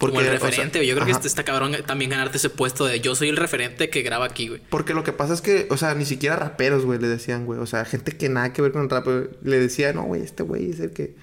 [0.00, 3.14] Porque, como el referente, Yo creo que está cabrón también ganarte ese puesto de yo
[3.14, 4.62] soy el referente que graba aquí, güey.
[4.70, 7.60] Porque lo que pasa es que, o sea, ni siquiera raperos, güey, le decían, güey.
[7.60, 9.06] O sea, gente que nada que ver con el rap,
[9.42, 11.16] le decía, no, güey, este güey es el que.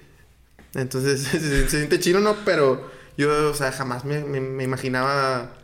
[0.76, 2.36] Entonces, se, siente chino, ¿no?
[2.46, 5.58] Pero yo, o sea, jamás me, me, imaginaba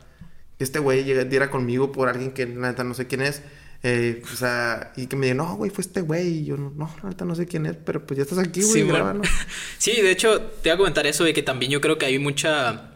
[0.58, 3.44] que este güey diera conmigo por alguien que la neta no sé quién es.
[3.84, 6.40] Eh, o sea, y que me diga, no, güey, fue este güey.
[6.40, 8.74] Y yo, no, no, neta no sé quién es, pero pues ya estás aquí, güey,
[8.74, 9.22] sí, graba,
[9.78, 12.18] sí, de hecho, te voy a comentar eso de que también yo creo que hay
[12.18, 12.93] mucha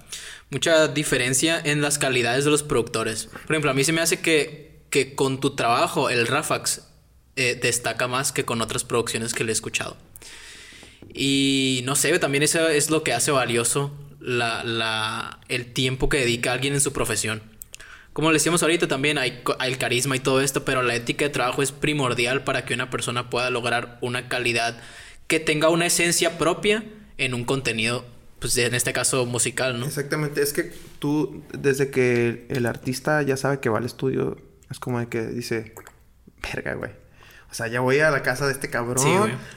[0.49, 3.25] mucha diferencia en las calidades de los productores.
[3.25, 6.83] Por ejemplo, a mí se me hace que, que con tu trabajo el Rafax
[7.35, 9.97] eh, destaca más que con otras producciones que le he escuchado.
[11.13, 16.17] Y no sé, también eso es lo que hace valioso la, la, el tiempo que
[16.17, 17.41] dedica alguien en su profesión.
[18.13, 21.25] Como le decíamos ahorita, también hay, hay, el carisma y todo esto, pero la ética
[21.25, 24.81] de trabajo es primordial para que una persona pueda lograr una calidad
[25.27, 26.83] que tenga una esencia propia
[27.17, 28.05] en un contenido,
[28.39, 29.85] pues en este caso musical, ¿no?
[29.85, 34.37] Exactamente, es que tú, desde que el artista ya sabe que va al estudio,
[34.69, 35.73] es como de que dice,
[36.41, 36.91] verga, güey.
[37.49, 38.99] O sea, ya voy a la casa de este cabrón.
[38.99, 39.09] Sí,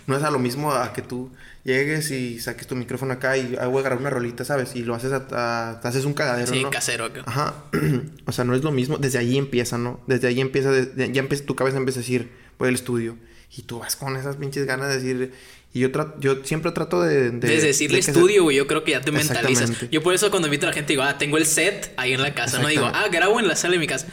[0.06, 1.32] no es a lo mismo a que tú
[1.64, 4.76] llegues y saques tu micrófono acá y voy a agarrar una rolita, ¿sabes?
[4.76, 6.70] Y lo haces a, haces un cagadero, sí, ¿no?
[6.70, 7.22] casero acá.
[7.26, 7.64] Ajá.
[8.26, 8.96] o sea, no es lo mismo.
[8.98, 10.00] Desde ahí empieza, ¿no?
[10.06, 13.16] Desde ahí empieza, ya empieza, tu cabeza empieza a decir, voy al estudio.
[13.56, 15.34] Y tú vas con esas pinches ganas de decir...
[15.72, 17.30] Y yo, yo siempre trato de...
[17.30, 19.88] de Desde decirle estudio, güey, yo creo que ya te mentalizas.
[19.90, 22.22] Yo por eso cuando invito a la gente digo, ah, tengo el set ahí en
[22.22, 22.60] la casa.
[22.60, 24.08] No digo, ah, grabo en la sala de mi casa.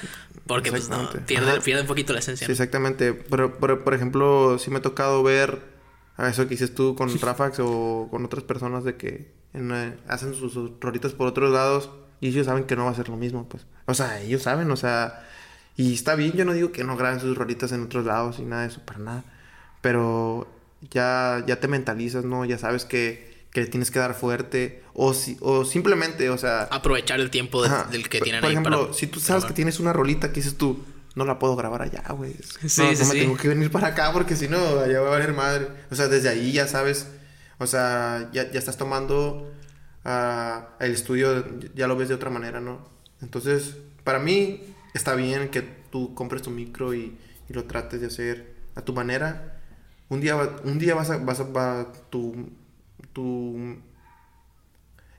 [0.45, 2.45] Porque pues no, pierde, pierde, un poquito la esencia.
[2.45, 3.14] Sí, exactamente.
[3.14, 5.60] Pero, por, por ejemplo, sí me ha tocado ver
[6.16, 10.34] a eso que dices tú con Rafax o con otras personas de que eh, hacen
[10.36, 11.89] sus, rolitas por otros lados
[12.20, 13.66] y ellos saben que no va a ser lo mismo, pues.
[13.86, 15.28] O sea, ellos saben, o sea,
[15.76, 18.43] y está bien, yo no digo que no graben sus rolitas en otros lados y
[18.43, 19.24] nada de eso, para nada.
[19.82, 20.47] Pero
[20.91, 22.45] ya, ya te mentalizas, ¿no?
[22.45, 26.63] Ya sabes que, que le tienes que dar fuerte o, si, o simplemente, o sea...
[26.63, 30.30] Aprovechar el tiempo del que tienen por ejemplo, si tú sabes que tienes una rolita
[30.30, 30.84] que dices tú,
[31.15, 32.36] no la puedo grabar allá, güey.
[32.67, 35.07] Sí, no, sí, no me tengo que venir para acá porque si no, allá va
[35.07, 35.67] a valer madre.
[35.89, 37.07] O sea, desde ahí ya sabes,
[37.57, 39.51] o sea, ya, ya estás tomando
[40.05, 42.88] uh, el estudio, ya lo ves de otra manera, ¿no?
[43.21, 44.61] Entonces, para mí
[44.93, 47.17] está bien que tú compres tu micro y,
[47.49, 49.57] y lo trates de hacer a tu manera.
[50.10, 52.49] Un día, un día vas a, vas a, va, tu,
[53.14, 53.76] tu,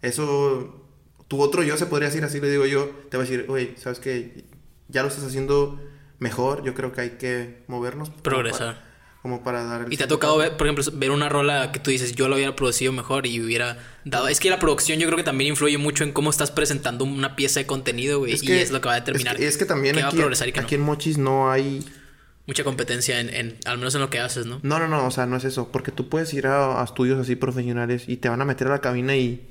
[0.01, 0.87] eso,
[1.29, 3.75] tu otro yo se podría decir así, le digo yo, te va a decir, oye,
[3.77, 4.45] ¿sabes qué?
[4.89, 5.81] ya lo estás haciendo
[6.19, 8.11] mejor, yo creo que hay que movernos.
[8.11, 8.89] Progresar.
[9.23, 11.81] Como para, dar el Y te ha tocado ver, por ejemplo, ver una rola que
[11.81, 14.29] tú dices, yo lo hubiera producido mejor y hubiera dado.
[14.29, 17.35] Es que la producción yo creo que también influye mucho en cómo estás presentando una
[17.35, 18.39] pieza de contenido, güey.
[18.41, 19.41] y es lo que va a determinar.
[19.41, 20.23] Es que, también aquí,
[20.57, 21.85] aquí en Mochis no hay.
[22.49, 24.59] Mucha competencia en, al menos en lo que haces, ¿no?
[24.65, 25.71] No, no, no, o sea, no es eso.
[25.71, 28.71] Porque tú puedes ir a, a estudios así profesionales y te van a meter a
[28.71, 29.47] la cabina y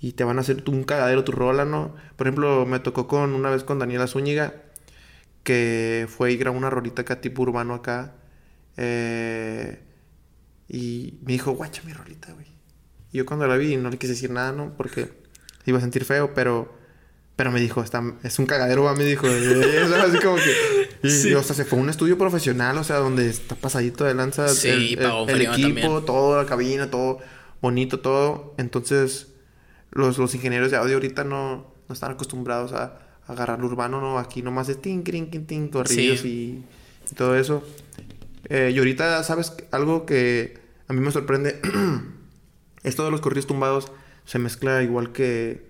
[0.00, 1.94] y te van a hacer un cagadero tu rola, ¿no?
[2.16, 4.54] Por ejemplo, me tocó con una vez con Daniela Zúñiga
[5.42, 8.14] que fue y grabó una rolita acá tipo urbano acá.
[8.76, 9.80] Eh,
[10.68, 12.46] y me dijo, guacha mi rolita, güey.
[13.12, 14.74] Y yo cuando la vi no le quise decir nada, ¿no?
[14.76, 15.12] Porque
[15.66, 16.79] iba a sentir feo, pero...
[17.40, 19.26] Pero me dijo, está, es un cagadero, va, me dijo.
[19.26, 20.90] así como que...
[21.02, 24.12] Y, o sea, se fue a un estudio profesional, o sea, donde está pasadito de
[24.12, 27.20] lanza sí, el, equipo, todo, la cabina, todo
[27.62, 28.52] bonito, todo.
[28.58, 29.28] Entonces,
[29.90, 34.18] los, los ingenieros de audio ahorita no, no están acostumbrados a agarrar lo urbano, ¿no?
[34.18, 36.62] Aquí nomás es tin, tin, tin, tin, corridos y,
[37.16, 37.64] todo eso.
[38.50, 39.54] Eh, y ahorita, ¿sabes?
[39.70, 41.58] Algo que a mí me sorprende.
[42.82, 43.90] Esto de los corridos tumbados
[44.26, 45.69] se mezcla igual que,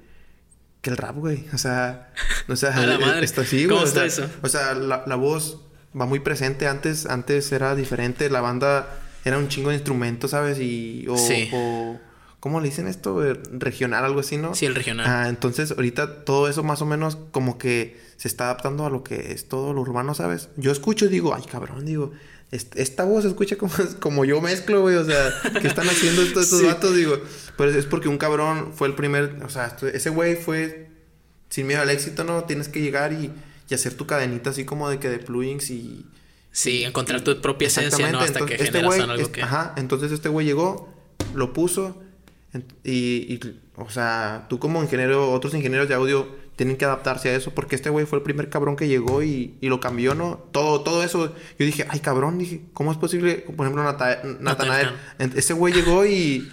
[0.80, 1.46] que el rap, güey.
[1.52, 2.12] O sea,
[2.48, 3.24] o sea, a la madre.
[3.24, 4.30] Está así, ¿Cómo o está sea, eso?
[4.42, 5.62] O sea, la, la, voz
[5.98, 6.66] va muy presente.
[6.66, 8.30] Antes, antes era diferente.
[8.30, 8.88] La banda
[9.24, 10.58] era un chingo de instrumentos, ¿sabes?
[10.58, 11.48] Y, o, sí.
[11.52, 11.98] o
[12.40, 13.22] ¿Cómo le dicen esto?
[13.24, 14.54] Eh, regional, algo así, ¿no?
[14.54, 15.06] Sí, el regional.
[15.06, 19.04] Ah, entonces ahorita todo eso más o menos como que se está adaptando a lo
[19.04, 20.48] que es todo lo urbano, ¿sabes?
[20.56, 22.12] Yo escucho y digo, ay, cabrón, digo,
[22.50, 26.52] esta voz se escucha como, como yo mezclo, güey, o sea, ¿qué están haciendo estos,
[26.52, 26.96] estos sí.
[26.96, 27.20] Digo,
[27.56, 30.90] pero es porque un cabrón fue el primer, o sea, ese güey fue
[31.48, 32.44] sin miedo al éxito, ¿no?
[32.44, 33.30] Tienes que llegar y,
[33.68, 36.06] y hacer tu cadenita así como de que de plugins y...
[36.52, 38.18] Sí, encontrar tu propia esencia, ¿no?
[38.18, 39.42] Hasta entonces, que este generas güey, algo es, que...
[39.42, 40.92] Ajá, entonces este güey llegó,
[41.34, 42.02] lo puso
[42.82, 43.40] y, y,
[43.76, 47.74] o sea, tú como ingeniero, otros ingenieros de audio tienen que adaptarse a eso porque
[47.74, 50.44] este güey fue el primer cabrón que llegó y, y, lo cambió, ¿no?
[50.52, 51.34] Todo, todo eso.
[51.58, 53.36] Yo dije, ay, cabrón, dije, ¿cómo es posible?
[53.56, 54.90] Por ejemplo, Natanael.
[55.36, 56.52] Ese güey llegó y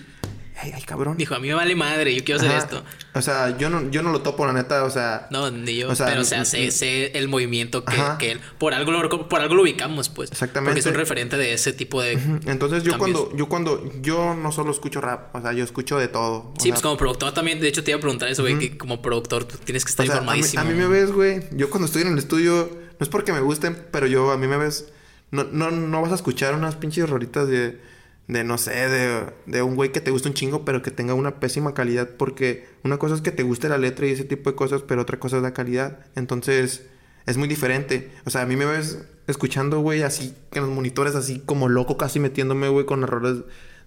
[0.60, 1.18] ay, ay, cabrón.
[1.18, 2.60] Dijo, a mí me vale madre, yo quiero hacer Ajá.
[2.60, 2.84] esto.
[3.14, 5.28] O sea, yo no, yo no lo topo, la neta, o sea.
[5.32, 5.90] No, ni yo.
[5.90, 8.42] O sea, pero, o sea, sé, sé el movimiento que, que él...
[8.58, 10.32] Por algo, lo, por algo lo ubicamos, pues.
[10.32, 10.72] Exactamente.
[10.72, 12.14] Porque es un referente de ese tipo de...
[12.46, 13.20] Entonces yo cambios.
[13.20, 16.54] cuando, yo cuando, yo no solo escucho rap, o sea, yo escucho de todo.
[16.58, 18.78] Sí, sea, pues como productor también, de hecho te iba a preguntar eso, güey, que
[18.78, 20.62] como productor tú tienes que estar o sea, a, mí, informadísimo.
[20.62, 21.42] a mí me ves, güey.
[21.52, 22.70] Yo cuando estoy en el estudio,
[23.00, 24.92] no es porque me gusten, pero yo, a mí me ves.
[25.30, 27.80] No, no, no vas a escuchar unas pinches rolitas de,
[28.28, 31.14] de no sé, de, de un güey que te gusta un chingo, pero que tenga
[31.14, 32.10] una pésima calidad.
[32.18, 35.02] Porque una cosa es que te guste la letra y ese tipo de cosas, pero
[35.02, 36.00] otra cosa es la calidad.
[36.16, 36.86] Entonces,
[37.26, 38.12] es muy diferente.
[38.26, 41.98] O sea, a mí me ves escuchando, güey, así, en los monitores, así como loco,
[41.98, 43.38] casi metiéndome, güey, con errores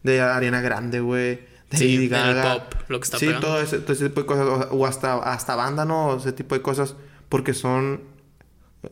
[0.02, 1.48] de Ariana Grande, güey.
[1.70, 2.68] De Sí, en el Gaga.
[2.70, 3.46] pop, lo que está Sí, pegando.
[3.46, 4.46] todo ese, todo ese tipo de cosas.
[4.46, 6.16] O, o hasta, hasta banda, ¿no?
[6.16, 6.96] Ese tipo de cosas.
[7.28, 8.00] Porque son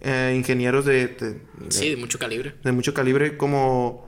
[0.02, 2.54] eh, ingenieros de, de- de- Sí, de mucho calibre.
[2.62, 4.07] de mucho calibre como...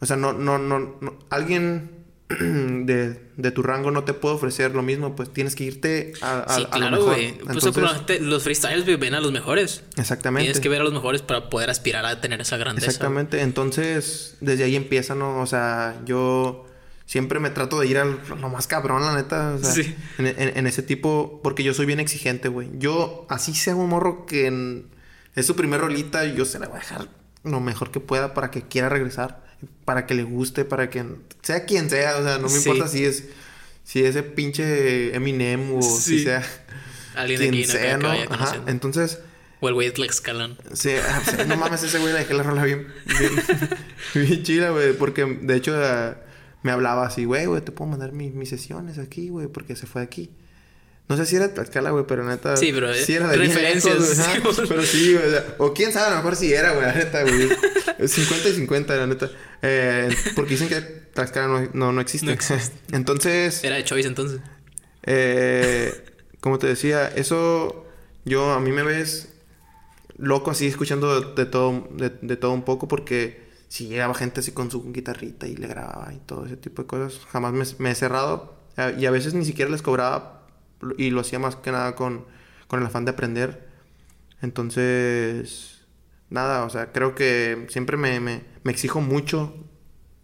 [0.00, 1.90] O sea, no, no, no, no- Alguien
[2.28, 6.40] de, de, tu rango no te puedo ofrecer lo mismo, pues tienes que irte a,
[6.40, 7.14] a, sí, claro, lo mejor.
[7.14, 7.32] güey.
[7.38, 9.82] Pues Entonces, los freestyles ven a los mejores.
[9.96, 10.44] Exactamente.
[10.44, 12.86] Tienes que ver a los mejores para poder aspirar a tener esa grandeza.
[12.86, 13.40] Exactamente.
[13.40, 15.40] Entonces, desde ahí empieza, ¿no?
[15.40, 16.66] O sea, yo
[17.06, 19.54] siempre me trato de ir a lo más cabrón, la neta.
[19.54, 19.96] O sea, Sí.
[20.18, 22.68] en, en- en ese tipo, porque yo soy bien exigente, güey.
[22.74, 24.86] Yo, así sea un morro que en-
[25.34, 27.08] es su primer rolita, yo se la voy a dejar
[27.44, 29.47] lo mejor que pueda para que quiera regresar,
[29.84, 31.04] para que le guste, para que
[31.42, 32.16] sea quien sea.
[32.18, 32.68] O sea, no me Sí.
[32.68, 33.24] importa si es,
[33.84, 36.24] si ese pinche Eminem o si Sí.
[36.24, 36.44] sea
[37.16, 37.72] Alguien de quien aquí, ¿no?
[37.72, 38.34] Que- sea, ¿no?
[38.34, 38.56] Ajá.
[38.66, 39.18] Entonces.
[39.60, 40.56] O el güey de Tlaxcalan.
[40.72, 42.86] Sí, ah, sí, no mames, ese güey le dejé la rola bien,
[43.18, 43.32] bien,
[44.28, 44.92] bien chila, güey.
[44.92, 46.16] Porque de hecho ah,
[46.62, 49.86] me hablaba así, güey, güey, te puedo mandar mi- mis sesiones aquí, güey, porque se
[49.86, 50.30] fue de aquí.
[51.08, 52.56] No sé si era de Tlaxcala, güey, pero neta.
[52.56, 53.94] Sí, pero, eh, era de bien referencias,
[54.34, 55.26] lejos, sí, pero sí, güey.
[55.26, 57.48] o sea, O quién sabe, a lo mejor sí era, güey, la neta, güey.
[57.98, 59.30] Es 50 y 50, la neta.
[59.62, 62.26] Eh, porque dicen que Tlaxcala no, no, no existe.
[62.26, 62.76] No existe.
[62.96, 63.62] Entonces.
[63.64, 64.40] Era de Choice entonces.
[65.02, 65.92] Eh,
[66.40, 67.86] como te decía, eso
[68.24, 69.30] yo a mí me ves
[70.16, 74.40] loco así escuchando de, de todo de, de todo un poco porque si llegaba gente
[74.40, 77.64] así con su guitarrita y le grababa y todo ese tipo de cosas, jamás me,
[77.78, 78.56] me he cerrado
[78.96, 80.46] y a veces ni siquiera les cobraba
[80.96, 82.24] y lo hacía más que nada con,
[82.68, 83.68] con el afán de aprender.
[84.40, 85.77] Entonces,
[86.30, 89.64] nada, o sea, creo que siempre me, me, me exijo mucho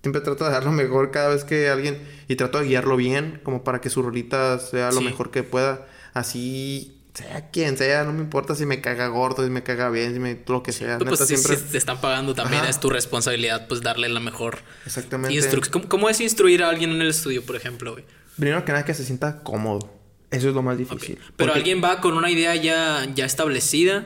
[0.02, 1.98] Siempre trato de dar lo mejor cada vez que alguien...
[2.28, 5.04] Y trato de guiarlo bien, como para que su rolita sea lo Sí.
[5.06, 5.86] mejor que pueda.
[6.12, 10.12] Así, sea quien sea, no me importa si me caga gordo, si me caga bien,
[10.12, 10.38] si me...
[10.46, 10.98] Lo que sea.
[10.98, 11.56] Pues, Neta, pues, si, siempre...
[11.56, 12.70] si te están pagando también Ajá.
[12.70, 15.34] es tu responsabilidad pues darle la mejor Exactamente.
[15.34, 15.72] instrucción.
[15.72, 18.04] ¿Cómo, cómo es instruir a alguien en el estudio, por ejemplo, güey?
[18.36, 19.90] Primero que nada, que se sienta cómodo.
[20.30, 21.16] Eso es lo más difícil.
[21.16, 24.04] Pero Porque- alguien va con una idea ya, ya establecida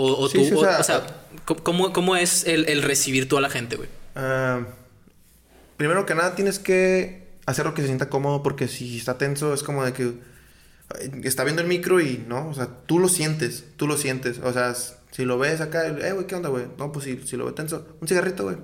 [0.00, 1.06] o, o Sí, tú, sí, o sea, o sea,
[1.62, 3.88] ¿cómo, cómo es el, el recibir tú a la gente, güey?
[4.14, 4.60] Ah,
[5.76, 9.52] primero que nada tienes que hacer lo que se sienta cómodo porque si está tenso
[9.54, 10.12] es como de que
[10.98, 14.38] ay, está viendo el micro y no, o sea, tú lo sientes, tú lo sientes,
[14.38, 16.66] o sea, si lo ves acá, eh, güey, ¿qué onda, güey?
[16.78, 18.56] No, pues si, si lo ve tenso, un cigarrito, güey.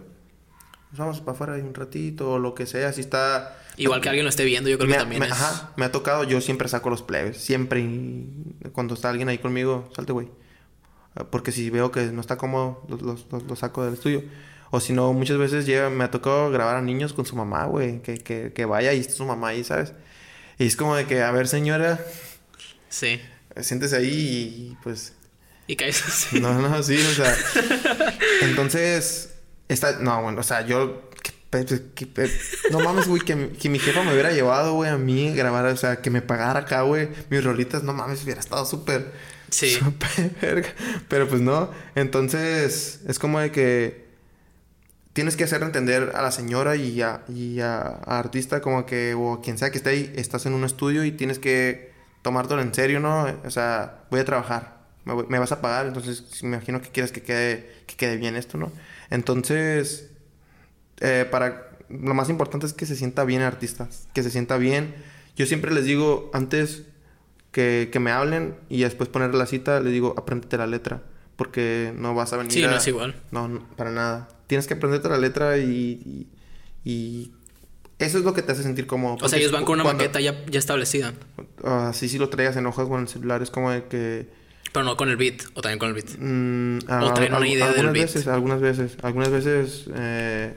[0.91, 3.59] Nos vamos para afuera un ratito o lo que sea, si está...
[3.77, 5.33] Igual que alguien lo esté viendo, yo creo me, que también me- es...
[5.33, 7.85] ajá, me ha tocado, yo siempre saco los plebes, siempre.
[8.73, 10.29] cuando está alguien ahí conmigo, salte, güey.
[11.31, 12.83] Porque si veo que no está cómodo,
[13.49, 14.23] los saco del estudio.
[14.71, 17.65] O si no, muchas veces llega, me ha tocado grabar a niños con su mamá,
[17.67, 18.03] güey.
[18.03, 19.93] Que, que, que vaya y está su mamá ahí, ¿sabes?
[20.59, 22.01] Y es como de que, a ver, señora,
[22.89, 23.21] Sí.
[23.61, 25.13] siéntese ahí y pues...
[25.69, 26.41] Y caes así.
[26.41, 27.35] No, no, sí, o sea...
[28.43, 29.35] entonces,
[29.69, 29.99] está...
[30.01, 31.11] No, bueno, o sea, yo...
[31.21, 31.65] que pe-
[31.95, 32.31] que
[32.71, 35.77] no mames, güey, que, que mi jefa me hubiera llevado, güey, a mí grabar, o
[35.77, 39.13] sea, que me pagara acá, güey, mis rolitas, no mames, hubiera estado súper...
[39.51, 39.79] Sí.
[41.09, 44.07] Pero pues no, entonces es como de que
[45.13, 49.41] tienes que hacer entender a la señora y a, y a, artista como que, o
[49.41, 53.01] quien sea que esté ahí, estás en un estudio y tienes que tomártelo en serio,
[53.01, 53.27] ¿no?
[53.45, 57.23] O sea, voy a trabajar, me, vas a pagar, entonces me imagino que quieres que
[57.23, 58.71] quede, que quede bien esto, ¿no?
[59.09, 60.11] Entonces,
[61.01, 64.59] eh, para lo más importante es que se sienta bien el artista, que se sienta
[64.59, 64.95] bien.
[65.37, 66.83] Yo siempre les digo antes
[67.57, 71.01] que, que me hablen y después poner la cita, les digo, apréndete la letra,
[71.37, 73.15] porque no vas a venir Sí, a- no es igual.
[73.31, 74.29] no, no, para nada.
[74.47, 76.27] Tienes que aprenderte la letra y, y,
[76.85, 77.33] y
[77.99, 79.17] eso es lo que te hace sentir cómodo.
[79.23, 81.15] O sea, ellos van con una cuando- maqueta ya, ya establecida.
[81.65, 84.29] ah, sí, sí lo traías en hojas con el celular, es como de que...
[84.75, 85.41] Pero no con el beat.
[85.55, 86.11] O también con el beat.
[86.19, 88.05] Mm, O traen una idea del algunas beat.
[88.07, 90.53] veces, algunas veces, algunas veces eh,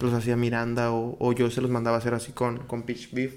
[0.00, 3.10] los hacía Miranda o, o yo se los mandaba a hacer así con, con Pitch
[3.12, 3.34] Beef,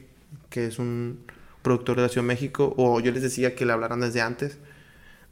[0.50, 1.20] que es un
[1.62, 4.58] productor de la Ciudad de México, o yo les decía que le hablaran desde antes.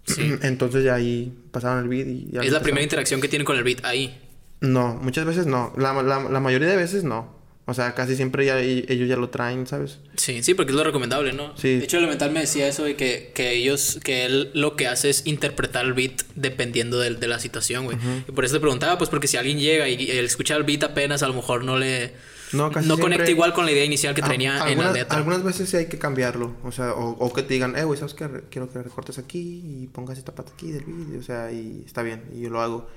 [0.05, 0.33] Sí.
[0.41, 3.57] Entonces ya ahí pasaban el beat y ya es la primera interacción que tienen con
[3.57, 4.17] el beat ahí.
[4.61, 5.73] No, muchas veces no.
[5.77, 7.37] La, la, la mayoría de veces no.
[7.65, 9.99] O sea, casi siempre ya e- ellos ya lo traen, ¿sabes?
[10.17, 11.55] Sí, sí, porque es lo recomendable, ¿no?
[11.55, 11.77] Sí.
[11.77, 15.11] De hecho, Elemental me decía eso de que, que ellos, que él lo que hace
[15.11, 17.97] es interpretar el beat dependiendo de, de la situación, güey.
[18.27, 20.83] Y por eso te preguntaba, pues porque si alguien llega y, y escucha el beat
[20.83, 22.13] apenas, a lo mejor no le...
[22.53, 24.93] No, casi no siempre- conecta igual con la idea inicial que tenía en la algunas,
[24.93, 25.17] letra.
[25.17, 26.55] algunas veces sí hay que cambiarlo.
[26.63, 28.27] O sea, o, o que te digan, eh, güey, ¿sabes qué?
[28.49, 31.19] Quiero que recortes aquí y pongas esta parte aquí del vídeo.
[31.19, 32.23] O sea, y está bien.
[32.33, 32.87] Y yo lo hago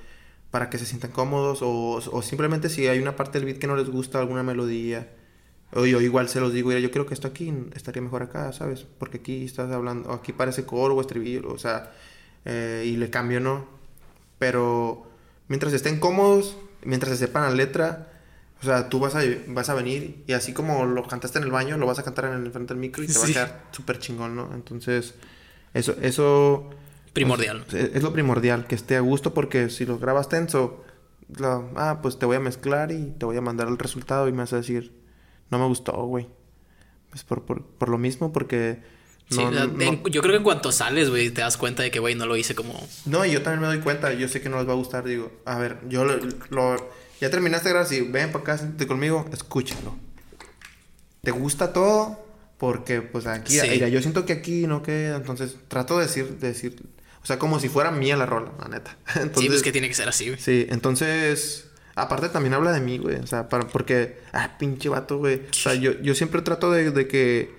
[0.51, 1.61] para que se sientan cómodos.
[1.63, 5.09] O, o simplemente si hay una parte del beat que no les gusta, alguna melodía.
[5.75, 8.53] O yo igual se los digo, mira, yo creo que esto aquí estaría mejor acá,
[8.53, 8.85] ¿sabes?
[8.99, 11.93] Porque aquí estás hablando, o aquí parece coro o estribillo, o sea,
[12.45, 13.67] eh, y le cambio, ¿no?
[14.39, 15.07] Pero
[15.49, 18.12] mientras estén cómodos, mientras se sepan la letra,
[18.63, 21.51] o sea, tú vas a, vas a venir y así como lo cantaste en el
[21.51, 23.33] baño, lo vas a cantar en el frente del micro y te va a Sí.
[23.33, 24.51] quedar súper chingón, ¿no?
[24.55, 25.15] Entonces,
[25.75, 26.71] eso, eso
[27.13, 27.65] Primordial.
[27.69, 30.85] pues, es, es lo primordial, que esté a gusto porque si lo grabas tenso,
[31.39, 34.33] lo- ah, pues te voy a mezclar y te voy a mandar el resultado y
[34.33, 34.93] me vas a decir,
[35.51, 36.29] no me gustó, güey.
[37.11, 38.81] Pues por, por, por lo mismo, porque...
[39.29, 41.99] Sí, No, no- yo creo que en cuanto sales, güey, te das cuenta de que,
[42.01, 42.75] güey, no lo hice como...
[43.07, 45.05] No, y yo también me doy cuenta, yo sé que no les va a gustar,
[45.05, 46.17] digo, a ver, yo lo,
[46.51, 49.95] lo- ya terminaste de grabar, si ven para acá, siéntate conmigo, escúchalo.
[51.23, 52.19] ¿Te gusta todo?
[52.59, 53.69] Porque, pues aquí, Sí.
[53.71, 56.83] mira, yo siento que aquí no queda, entonces trato de decir, de decir,
[57.23, 58.97] o sea, como si fuera mía la rola, la neta.
[59.15, 60.41] Entonces, sí, pues que tiene que ser así, güey.
[60.41, 65.19] Sí, entonces, aparte también habla de mí, güey, o sea, para, porque, ah, pinche vato,
[65.19, 67.55] güey, o sea, yo, yo siempre trato de, de que,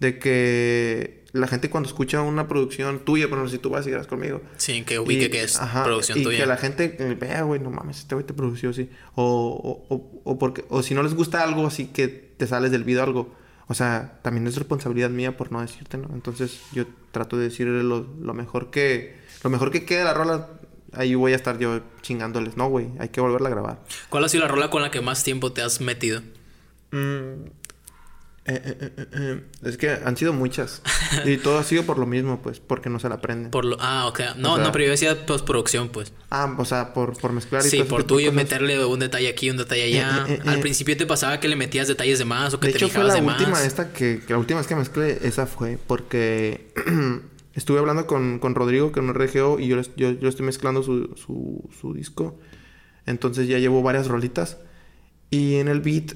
[0.00, 3.90] de que la gente cuando escucha una producción tuya, por ejemplo, si tú vas y
[3.90, 6.38] grabas conmigo, Sí, que ubique y- que es ajá, producción y tuya.
[6.38, 8.88] que la gente eh, vea, güey, no mames, este güey te produció así.
[9.14, 12.70] O, o, o, o porque, o si no les gusta algo así que te sales
[12.70, 13.34] del video algo.
[13.70, 16.08] O sea, también es responsabilidad mía por no decirte, ¿no?
[16.14, 19.18] Entonces yo trato de decirle lo, lo mejor que...
[19.44, 20.48] Lo mejor que quede la rola,
[20.94, 22.56] ahí voy a estar yo chingándoles.
[22.56, 23.78] No, güey, hay que volverla a grabar.
[24.08, 26.22] ¿Cuál ha sido la rola con la que más tiempo te has metido?
[26.92, 27.44] Mm,
[28.48, 30.82] eh, eh, eh, eh, es que han sido muchas.
[31.24, 33.50] y todo ha sido por lo mismo, pues, porque no se la aprenden.
[33.50, 33.76] Por lo...
[33.80, 34.20] Ah, ok.
[34.36, 36.12] No, O sea- no, pero yo decía postproducción, pues.
[36.30, 39.56] Ah, o sea, por, por mezclar y Sí, por tuyo meterle un detalle aquí, un
[39.58, 40.24] detalle allá.
[40.28, 40.60] Eh, eh, eh, Al eh.
[40.60, 42.94] principio te pasaba que le metías detalles de más o que De te hecho, fue
[43.02, 43.66] fijabas la de última más.
[43.66, 46.72] esta que, que la última vez que mezclé, esa fue porque
[47.54, 51.14] estuve hablando con, con Rodrigo, que no RGO, y yo, yo, yo estoy mezclando su,
[51.16, 52.38] su, su disco.
[53.06, 54.58] Entonces ya llevo varias rolitas.
[55.30, 56.12] Y en el beat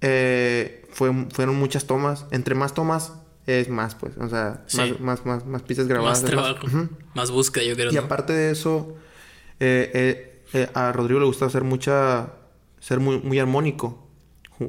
[0.00, 2.24] eh, fue, fueron muchas tomas.
[2.30, 3.12] Entre más tomas
[3.46, 4.16] es más, pues.
[4.16, 4.78] O sea, Sí.
[4.78, 6.22] más, más, más, más pistas grabadas.
[6.22, 6.66] Más trabajo.
[7.14, 7.92] Más búsqueda, yo creo.
[7.92, 8.00] Y ¿no?
[8.00, 8.96] aparte de eso,
[9.60, 12.30] eh, eh, eh, a Rodrigo le gusta hacer mucha...
[12.80, 14.08] Ser muy, muy armónico.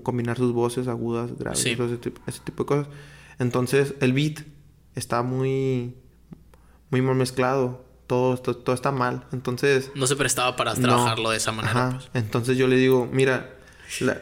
[0.03, 1.75] Combinar sus voces agudas, graves, Sí.
[1.77, 2.87] todo ese, tipo, ese tipo de cosas.
[3.39, 4.39] Entonces, el beat
[4.95, 5.95] está muy...
[6.89, 7.85] Muy mal mezclado.
[8.05, 9.25] Todo, esto- todo está mal.
[9.31, 9.91] Entonces...
[9.95, 10.81] No se prestaba para no.
[10.81, 11.87] trabajarlo de esa manera.
[11.87, 11.97] Ajá.
[11.97, 12.09] pues.
[12.13, 13.55] Entonces yo le digo, mira...
[14.01, 14.21] la-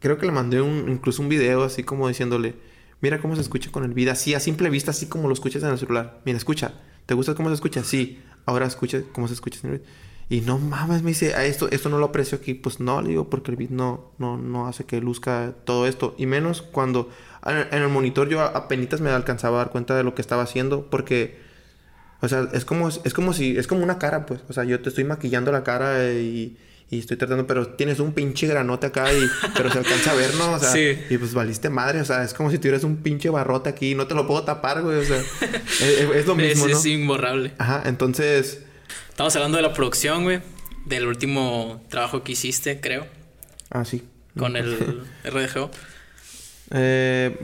[0.00, 2.54] Creo que le mandé un, incluso un video así como diciéndole...
[3.02, 4.08] Mira cómo se escucha con el beat.
[4.08, 6.22] Así, a simple vista, así como lo escuchas en el celular.
[6.24, 6.72] Mira, escucha.
[7.04, 7.84] ¿Te gusta cómo se escucha?
[7.84, 8.22] Sí.
[8.46, 9.58] Ahora escucha cómo se escucha.
[10.30, 12.54] Y no mames, me dice, a esto, esto no lo aprecio aquí.
[12.54, 16.14] Pues no, le digo, porque el beat no, no, no hace que luzca todo esto.
[16.16, 17.10] Y menos cuando
[17.44, 20.22] en el- en el monitor yo apenas me alcanzaba a dar cuenta de lo que
[20.22, 20.88] estaba haciendo.
[20.88, 21.38] Porque,
[22.22, 24.40] o sea, es como, es como si, es como una cara, pues.
[24.48, 26.56] O sea, yo te estoy maquillando la cara eh, y,
[26.88, 29.18] y estoy tratando, pero tienes un pinche granote acá y,
[29.56, 30.52] pero se alcanza a ver, ¿no?
[30.52, 30.96] O sea, Sí.
[31.10, 32.00] y pues valiste madre.
[32.00, 34.82] O sea, es como si tuvieras un pinche barrote aquí no te lo puedo tapar,
[34.82, 34.98] güey.
[34.98, 35.80] O sea, es,
[36.14, 36.78] es lo mismo, es, ¿no?
[36.78, 37.52] es imborrable.
[37.58, 38.62] Ajá, entonces...
[39.08, 40.40] Estamos hablando de la producción, güey.
[40.84, 43.06] Del último trabajo que hiciste, creo.
[43.70, 44.04] Ah, sí.
[44.38, 45.70] Con el RDGO.
[46.70, 47.36] Eh,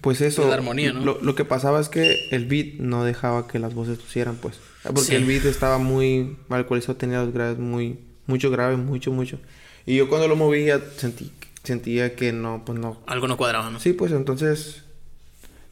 [0.00, 0.48] pues eso.
[0.48, 1.04] La armonía, ¿no?
[1.04, 4.56] Lo, lo que pasaba es que el beat no dejaba que las voces pusieran, pues.
[4.82, 5.14] Porque Sí.
[5.14, 9.38] el beat estaba muy mal ecualizado, tenía los graves muy, mucho grave, mucho, mucho.
[9.86, 11.30] Y yo cuando lo movía sentí,
[11.62, 13.00] sentía que no, pues no.
[13.06, 13.80] Algo no cuadraba, ¿no?
[13.80, 14.82] Sí, pues entonces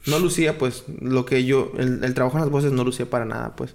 [0.07, 3.24] no lucía, pues lo que yo, el, el trabajo en las voces no lucía para
[3.24, 3.74] nada, pues.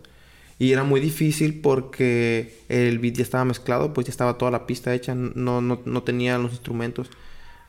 [0.60, 4.66] Y era muy difícil porque el beat ya estaba mezclado, pues ya estaba toda la
[4.66, 7.10] pista hecha, no, no, no tenía los instrumentos.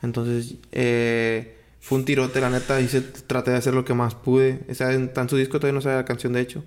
[0.01, 4.61] Entonces, eh, fue un tirote, la neta, hice, traté de hacer lo que más pude.
[4.69, 6.63] O sea, en, en su disco todavía no sale la canción, de hecho.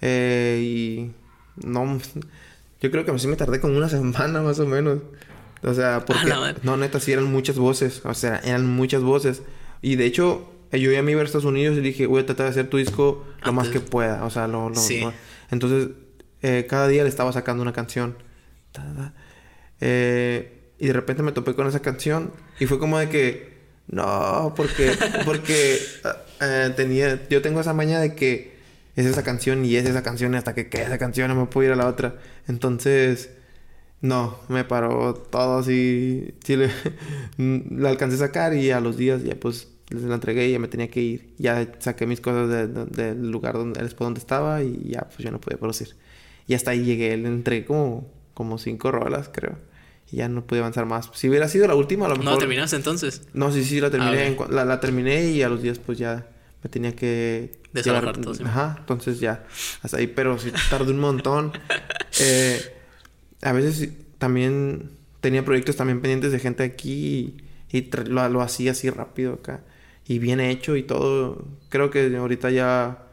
[0.00, 1.98] Eh, y no,
[2.82, 4.98] yo creo que sí me tardé como una semana más o menos.
[5.62, 6.26] O sea, porque...
[6.28, 6.58] madre.
[6.64, 8.02] No, neta, sí eran muchas voces.
[8.04, 9.42] O sea, eran muchas voces.
[9.80, 12.26] Y de hecho, eh, yo ya me iba a Estados Unidos y dije, voy a
[12.26, 14.24] tratar de hacer tu disco lo más que pueda.
[14.24, 14.68] O sea, lo...
[14.70, 15.00] lo- Sí.
[15.00, 15.12] lo-
[15.50, 15.90] Entonces,
[16.42, 18.16] eh, cada día le estaba sacando una canción.
[19.80, 23.52] Eh, y de repente me topé con esa canción y fue como de que...
[23.88, 24.92] No, porque...
[25.24, 27.28] Porque ah, eh, tenía...
[27.28, 28.51] Yo tengo esa maña de que
[28.96, 31.46] es esa canción y es esa canción y hasta que quede esa canción no me
[31.46, 32.16] puedo ir a la otra.
[32.48, 33.30] Entonces...
[34.00, 36.34] No, me paró todo así.
[36.42, 36.70] Sí, le,
[37.70, 40.58] la alcancé a sacar y a los días ya pues les la entregué y ya
[40.58, 41.34] me tenía que ir.
[41.38, 45.18] Ya saqué mis cosas de- de- del lugar donde, el donde estaba y ya pues
[45.18, 45.94] yo no podía producir.
[46.48, 49.56] Y hasta ahí llegué, le entregué como, como cinco rolas, creo.
[50.10, 51.08] Y ya no pude avanzar más.
[51.14, 52.32] Si hubiera sido la última, a lo mejor.
[52.32, 53.22] ¿No terminaste entonces?
[53.34, 54.10] No, sí, sí, la terminé.
[54.24, 54.26] Ah, ok.
[54.32, 56.26] en cua- la, la terminé y a los días pues ya
[56.64, 57.61] me tenía que...
[57.72, 58.42] Desalojar todo, sí.
[58.44, 59.44] Ajá, entonces ya.
[59.82, 61.52] Hasta ahí, pero sí tardé un montón.
[62.20, 62.60] Eh,
[63.40, 63.88] a veces
[64.18, 64.90] también
[65.22, 67.40] tenía proyectos también pendientes de gente aquí
[67.72, 69.62] y, y lo, lo hacía así rápido acá.
[70.06, 71.42] Y bien hecho y todo.
[71.70, 73.04] Creo que ahorita ya...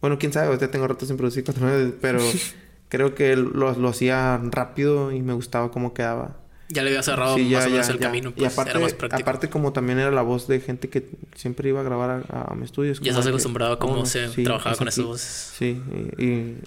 [0.00, 1.66] Bueno, quién sabe, ahorita tengo rato sin producir cuatro
[2.00, 2.20] pero
[2.88, 6.36] creo que lo, lo hacía rápido y me gustaba cómo quedaba.
[6.68, 8.06] Ya le había cerrado Sí, ya, más o menos ya, el ya.
[8.06, 9.22] camino, y pues aparte, era más práctico.
[9.22, 12.54] aparte como también era la voz de gente que siempre iba a grabar a, a
[12.54, 12.92] mi estudio.
[12.92, 14.94] es Ya estás acostumbrado a cómo "Oh, se sí, trabajaba con aquí".
[15.00, 15.52] esas voces.
[15.58, 15.80] Sí,
[16.18, 16.58] y, y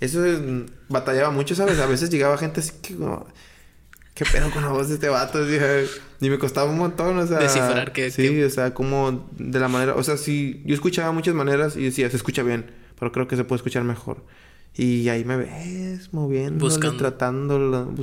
[0.00, 0.40] eso es-
[0.88, 1.78] batallaba mucho, ¿sabes?
[1.78, 3.26] A veces llegaba gente así que, como-
[4.14, 5.38] ¿qué pedo con la voz de este vato?
[6.20, 7.38] Y me costaba un montón, o sea...
[7.38, 8.10] Descifrar que...
[8.10, 9.94] Sí, o sea, como de la manera...
[9.94, 12.66] O sea, sí, yo escuchaba muchas maneras y decía, se escucha bien,
[12.98, 14.24] pero creo que se puede escuchar mejor.
[14.74, 16.96] Y ahí me ves moviendo, Buscando.
[16.98, 17.56] tratando,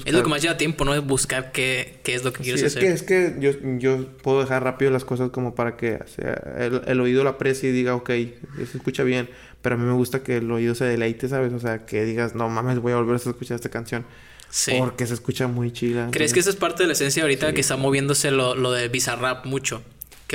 [0.06, 0.94] Es lo que más lleva tiempo, ¿no?
[0.94, 2.84] Es buscar qué, qué es lo que quieres Sí, es hacer.
[2.84, 6.34] que, es que yo, yo puedo dejar rápido las cosas como para que o sea,
[6.60, 9.30] el, el oído lo aprecie y diga, ok, se escucha bien.
[9.62, 11.54] Pero a mí me gusta que el oído se deleite, ¿sabes?
[11.54, 14.06] O sea, que digas, no mames, voy a volver a escuchar esta canción.
[14.50, 14.74] Sí.
[14.78, 16.10] Porque se escucha muy chila.
[16.12, 17.54] ¿Crees que esa es parte de la esencia ahorita Sí.
[17.56, 19.82] que está moviéndose lo, lo de Bizarrap mucho?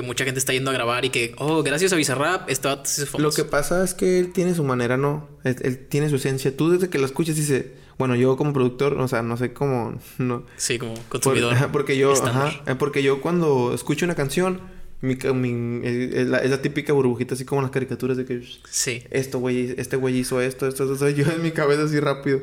[0.00, 3.18] Que mucha gente está yendo a grabar y que, oh, gracias a Bizarrap, esto hizo
[3.18, 5.28] Lo que pasa es que él tiene su manera, ¿no?
[5.44, 6.56] Él, él tiene su esencia.
[6.56, 7.66] Tú desde que la escuchas dices,
[7.98, 10.46] bueno, yo como productor, o sea, no sé cómo, no.
[10.56, 11.54] Sí, como consumidor.
[11.72, 12.46] porque yo, estándar.
[12.46, 14.62] ajá, eh, porque yo cuando escucho una canción,
[15.02, 19.02] mi, eh, es, la, es la típica burbujita, así como las caricaturas de que Sí.
[19.10, 22.40] esto, güey, este güey hizo esto, esto, esto, yo en mi cabeza así rápido.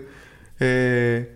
[0.60, 1.32] Eh,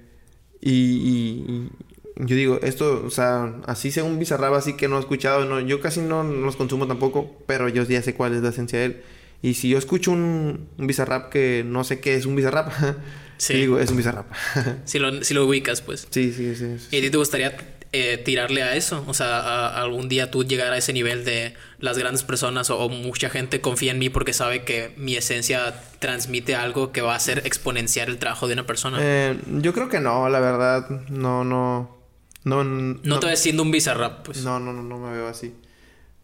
[0.62, 1.68] y
[2.18, 5.60] yo digo, esto, o sea, así sea un bizarrap así que no he escuchado, no,
[5.60, 8.86] yo casi no los consumo tampoco, pero yo ya sé cuál es la esencia de
[8.86, 9.02] él.
[9.42, 12.72] Y si yo escucho un, un bizarrap que no sé qué es un bizarrap,
[13.38, 13.54] Sí.
[13.56, 14.28] digo, es un bizarrap.
[14.86, 16.08] Si lo, si lo ubicas, pues.
[16.12, 16.78] sí, sí, sí.
[16.78, 16.88] sí.
[16.96, 17.58] ¿Y a ti te gustaría
[17.92, 19.04] eh, tirarle a eso?
[19.08, 22.70] O sea, a- a algún día tú llegar a ese nivel de las grandes personas
[22.70, 27.02] o, o mucha gente confía en mí porque sabe que mi esencia transmite algo que
[27.02, 29.00] va a hacer exponenciar el trabajo de una persona.
[29.02, 31.98] Eh, yo creo que no, la verdad, no, no,
[32.44, 34.44] no, no, te ves siendo un bizarrap, pues.
[34.44, 35.54] No, no, no, no me veo así.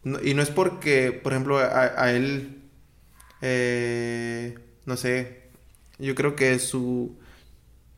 [0.04, 2.62] No- y no es porque, por ejemplo, a, a él,
[3.40, 5.42] eh, no sé,
[5.98, 7.16] yo creo que es su,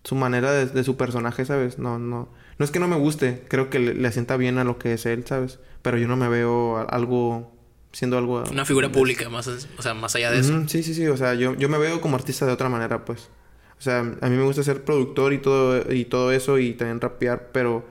[0.05, 1.79] su manera de, de su personaje, ¿sabes?
[1.79, 2.29] No, no,
[2.59, 4.93] no es que no me guste, creo que le, le asienta bien a lo que
[4.95, 5.59] es él, ¿sabes?
[5.83, 7.55] Pero yo no me veo a- algo,
[7.93, 8.45] siendo algo...
[8.51, 10.63] Una figura pública, más, o sea, más allá de eso.
[10.69, 13.29] Sí, sí, sí, o sea, yo, yo me veo como artista de otra manera, pues.
[13.79, 17.01] O sea, a mí me gusta ser productor y todo, y todo eso y también
[17.01, 17.87] rapear, pero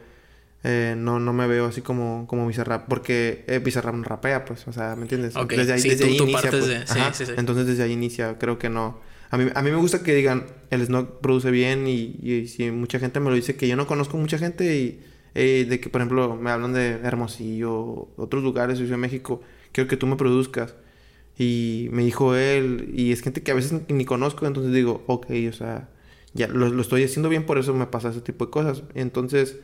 [0.63, 4.67] eh, no, no me veo así como, como Bizarrap, porque eh, Bizarrap no rapea, pues,
[4.67, 5.35] o sea, ¿me entiendes?
[5.35, 6.67] Ok, Desde ahí, sí, desde tú- ahí tú inicia, pues.
[6.67, 7.31] de- sí, Ajá, sí, sí.
[7.37, 8.99] Entonces desde ahí inicia, creo que no.
[9.31, 12.71] A mí, a mí me gusta que digan, el Snock produce bien y, y si
[12.71, 14.99] mucha gente me lo dice, que yo no conozco mucha gente y
[15.35, 19.41] eh, de que, por ejemplo, me hablan de Hermosillo, otros lugares, Ciudad de México,
[19.71, 20.73] quiero que tú me produzcas.
[21.37, 25.03] Y me dijo él, y es gente que a veces ni- ni conozco, entonces digo,
[25.07, 25.89] ok, o sea,
[26.33, 28.83] ya lo, lo estoy haciendo bien, por eso me pasa ese tipo de cosas.
[28.93, 29.57] Entonces,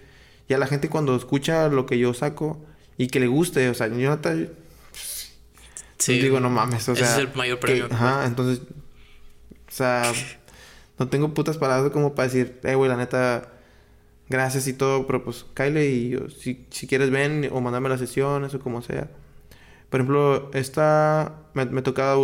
[0.50, 2.64] ya la gente cuando escucha lo que yo saco
[2.98, 4.22] y que le guste, o sea, yo no
[5.98, 6.20] Sí.
[6.20, 7.14] digo, no mames, o Ese sea.
[7.14, 7.88] es el mayor que- premio.
[7.92, 8.62] ajá, entonces.
[9.68, 10.12] O sea,
[11.00, 13.50] no tengo putas palabras como para decir, eh, güey, la neta,
[14.30, 18.00] gracias y todo, pero pues, Kyle, y yo, si, si quieres ven o mandame las
[18.00, 19.10] sesiones o como sea.
[19.90, 22.16] Por ejemplo, esta me, me toca,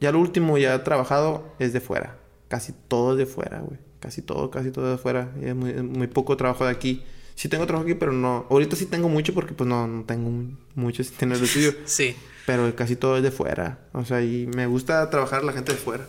[0.00, 2.16] ya lo último ya he trabajado es de fuera.
[2.48, 3.78] Casi todo es de fuera, güey.
[4.00, 5.32] Casi todo, casi todo de fuera.
[5.40, 7.04] Y es muy, es muy poco trabajo de aquí.
[7.38, 8.48] Sí tengo trabajo aquí, pero no.
[8.50, 10.28] Ahorita sí tengo mucho porque pues no, no tengo
[10.74, 11.72] mucho sin tener lo tuyo.
[11.84, 12.16] Sí.
[12.46, 13.78] Pero casi todo es de fuera.
[13.92, 16.04] O sea, y me gusta trabajar la gente de fuera.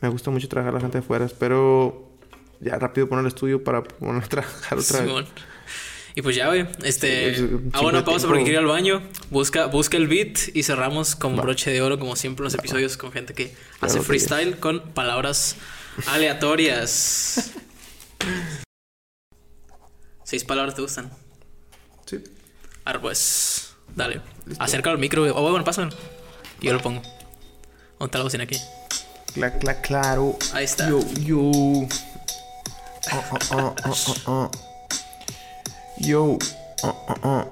[0.00, 1.24] Me gusta mucho trabajar la gente de fuera.
[1.24, 2.10] Espero
[2.58, 5.08] ya rápido poner el estudio para poner a trabajar otra vez.
[5.08, 5.26] Simón.
[6.16, 6.66] Y pues ya, güey.
[6.82, 7.36] Este.
[7.36, 9.02] Sí, es un ah, de pausa porque quiero ir al baño.
[9.30, 11.42] Busca, busca el beat y cerramos con Va.
[11.42, 14.80] broche de oro, como siempre en los episodios, con gente que hace que freestyle con
[14.94, 15.54] palabras
[16.08, 17.52] aleatorias.
[20.26, 21.08] ¿Seis palabras te gustan?
[22.04, 22.20] Sí.
[22.84, 23.76] Ahora pues.
[23.94, 24.20] Dale.
[24.44, 24.64] Listo.
[24.64, 25.22] Acércalo al micro.
[25.22, 25.64] Oh, bueno.
[26.60, 27.00] Y yo lo pongo.
[27.00, 28.60] ¿Dónde está la bocina aquí?
[29.34, 30.36] Cla, cla, claro.
[30.52, 30.88] Ahí está.
[30.88, 31.38] Yo, yo.
[33.12, 34.50] Oh, oh, oh, oh, oh, oh.
[35.98, 36.36] Yo.
[36.82, 37.50] Oh, oh, oh.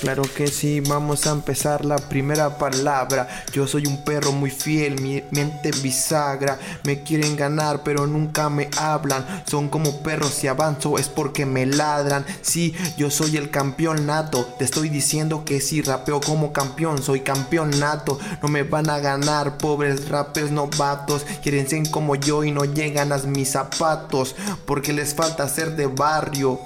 [0.00, 3.26] Claro que sí, vamos a empezar la primera palabra.
[3.52, 6.56] Yo soy un perro muy fiel, mi mente bisagra.
[6.84, 9.42] Me quieren ganar, pero nunca me hablan.
[9.50, 12.24] Son como perros, si avanzo es porque me ladran.
[12.42, 14.44] Sí, yo soy el campeón nato.
[14.56, 17.02] Te estoy diciendo que sí, rapeo como campeón.
[17.02, 18.20] Soy campeón nato.
[18.40, 21.26] No me van a ganar, pobres rappers novatos.
[21.42, 24.36] Quieren ser como yo y no llegan a mis zapatos.
[24.64, 26.60] Porque les falta ser de barrio.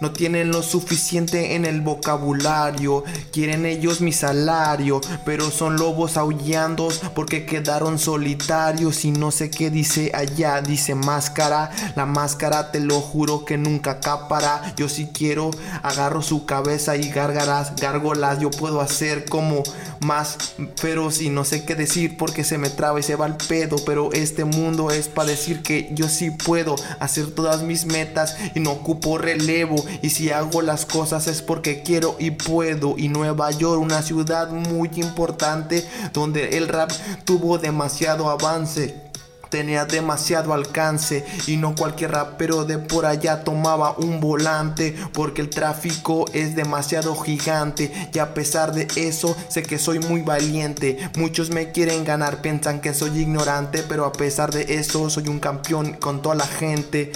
[0.00, 3.04] No tienen lo suficiente en el vocabulario.
[3.32, 5.00] Quieren ellos mi salario.
[5.24, 9.04] Pero son lobos aullando porque quedaron solitarios.
[9.04, 10.60] Y no sé qué dice allá.
[10.60, 11.70] Dice máscara.
[11.94, 14.74] La máscara te lo juro que nunca acapará.
[14.76, 15.50] Yo si quiero
[15.82, 18.38] agarro su cabeza y gárgaras, gárgolas.
[18.40, 19.62] Yo puedo hacer como
[20.00, 20.36] más
[20.76, 23.76] feroz y no sé qué decir porque se me traba y se va el pedo.
[23.84, 28.60] Pero este mundo es para decir que yo sí puedo hacer todas mis metas y
[28.60, 29.75] no ocupo relevo.
[30.02, 32.94] Y si hago las cosas es porque quiero y puedo.
[32.96, 36.90] Y Nueva York, una ciudad muy importante donde el rap
[37.24, 39.06] tuvo demasiado avance.
[39.48, 45.50] tenía demasiado alcance y no cualquier rapero de por allá tomaba un volante porque el
[45.50, 50.98] tráfico es demasiado gigante y a pesar de eso sé que soy muy valiente.
[51.16, 55.38] Muchos me quieren ganar, piensan que soy ignorante, pero a pesar de eso soy un
[55.38, 57.12] campeón con toda la gente.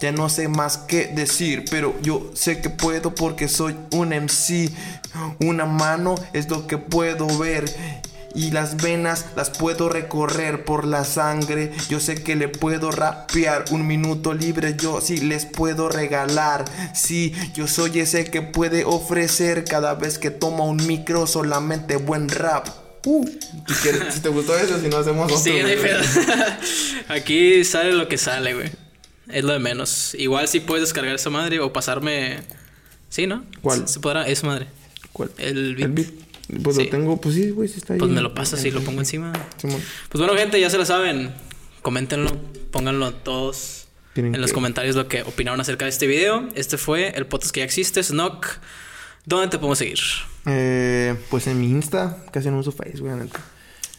[0.00, 4.70] Ya no sé más qué decir, pero yo sé que puedo porque soy un MC.
[5.40, 7.64] Una mano es lo que puedo ver.
[8.34, 11.72] Y las venas las puedo recorrer por la sangre.
[11.88, 14.76] Yo sé que le puedo rapear un minuto libre.
[14.76, 16.66] Yo sí les puedo regalar.
[16.94, 22.28] Sí, yo soy ese que puede ofrecer cada vez que toma un micro solamente buen
[22.28, 22.68] rap.
[23.06, 23.24] Uh,
[24.12, 25.38] si, te gustó eso, si no hacemos otro.
[25.38, 26.00] Sí, no hay pedo.
[27.08, 28.85] Aquí sale lo que sale, güey.
[29.28, 30.14] Es lo de menos.
[30.18, 32.38] Igual si puedes descargar esa madre o pasarme.
[33.08, 33.44] Sí, ¿no?
[33.62, 33.88] ¿Cuál?
[33.88, 34.66] Se, podrá, esa madre.
[35.12, 35.30] ¿Cuál?
[35.38, 35.86] El beat.
[35.88, 36.08] El beat.
[36.62, 36.84] Pues Sí.
[36.84, 37.98] lo tengo, pues sí, güey, sí está ahí.
[37.98, 39.32] Pues me lo pasas y lo pongo encima.
[39.60, 39.78] Pues
[40.12, 41.32] bueno, gente, ya se la saben.
[41.82, 42.30] Coméntenlo,
[42.70, 46.48] pónganlo todos Tienen en los que- comentarios lo que opinaron acerca de este video.
[46.54, 48.46] Este fue el podcast que ya existe, Snock.
[49.24, 49.98] ¿Dónde te podemos seguir?
[50.46, 53.40] Eh, pues en mi Insta, casi no uso Facebook, la neta.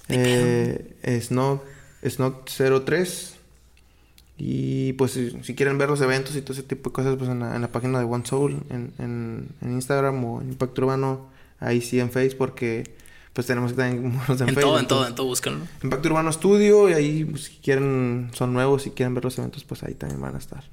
[0.09, 1.63] Eh, Snog,
[2.01, 3.33] Snog03.
[4.37, 7.29] Y pues si, si quieren ver los eventos y todo ese tipo de cosas, pues
[7.29, 10.81] en la, en la página de One Soul, en, en, en Instagram o en Impacto
[10.83, 12.95] Urbano, ahí sí en Facebook, porque
[13.33, 14.61] pues tenemos que tener monos en, En Facebook.
[14.61, 15.65] todo, en todo, en todo, búscanlo.
[15.83, 19.63] Impacto Urbano Studio, y ahí pues, si quieren, son nuevos, si quieren ver los eventos,
[19.63, 20.63] pues ahí también van a estar.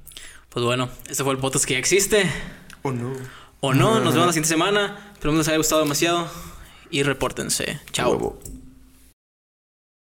[0.49, 2.23] Pues bueno, este fue el podcast que ya existe.
[2.83, 3.11] ¿O no?
[3.61, 5.11] O no, nos vemos la siguiente semana.
[5.13, 6.27] Esperemos les haya gustado demasiado.
[6.91, 7.79] Y repórtense.
[7.91, 8.11] Chao.
[8.11, 8.39] Huevo.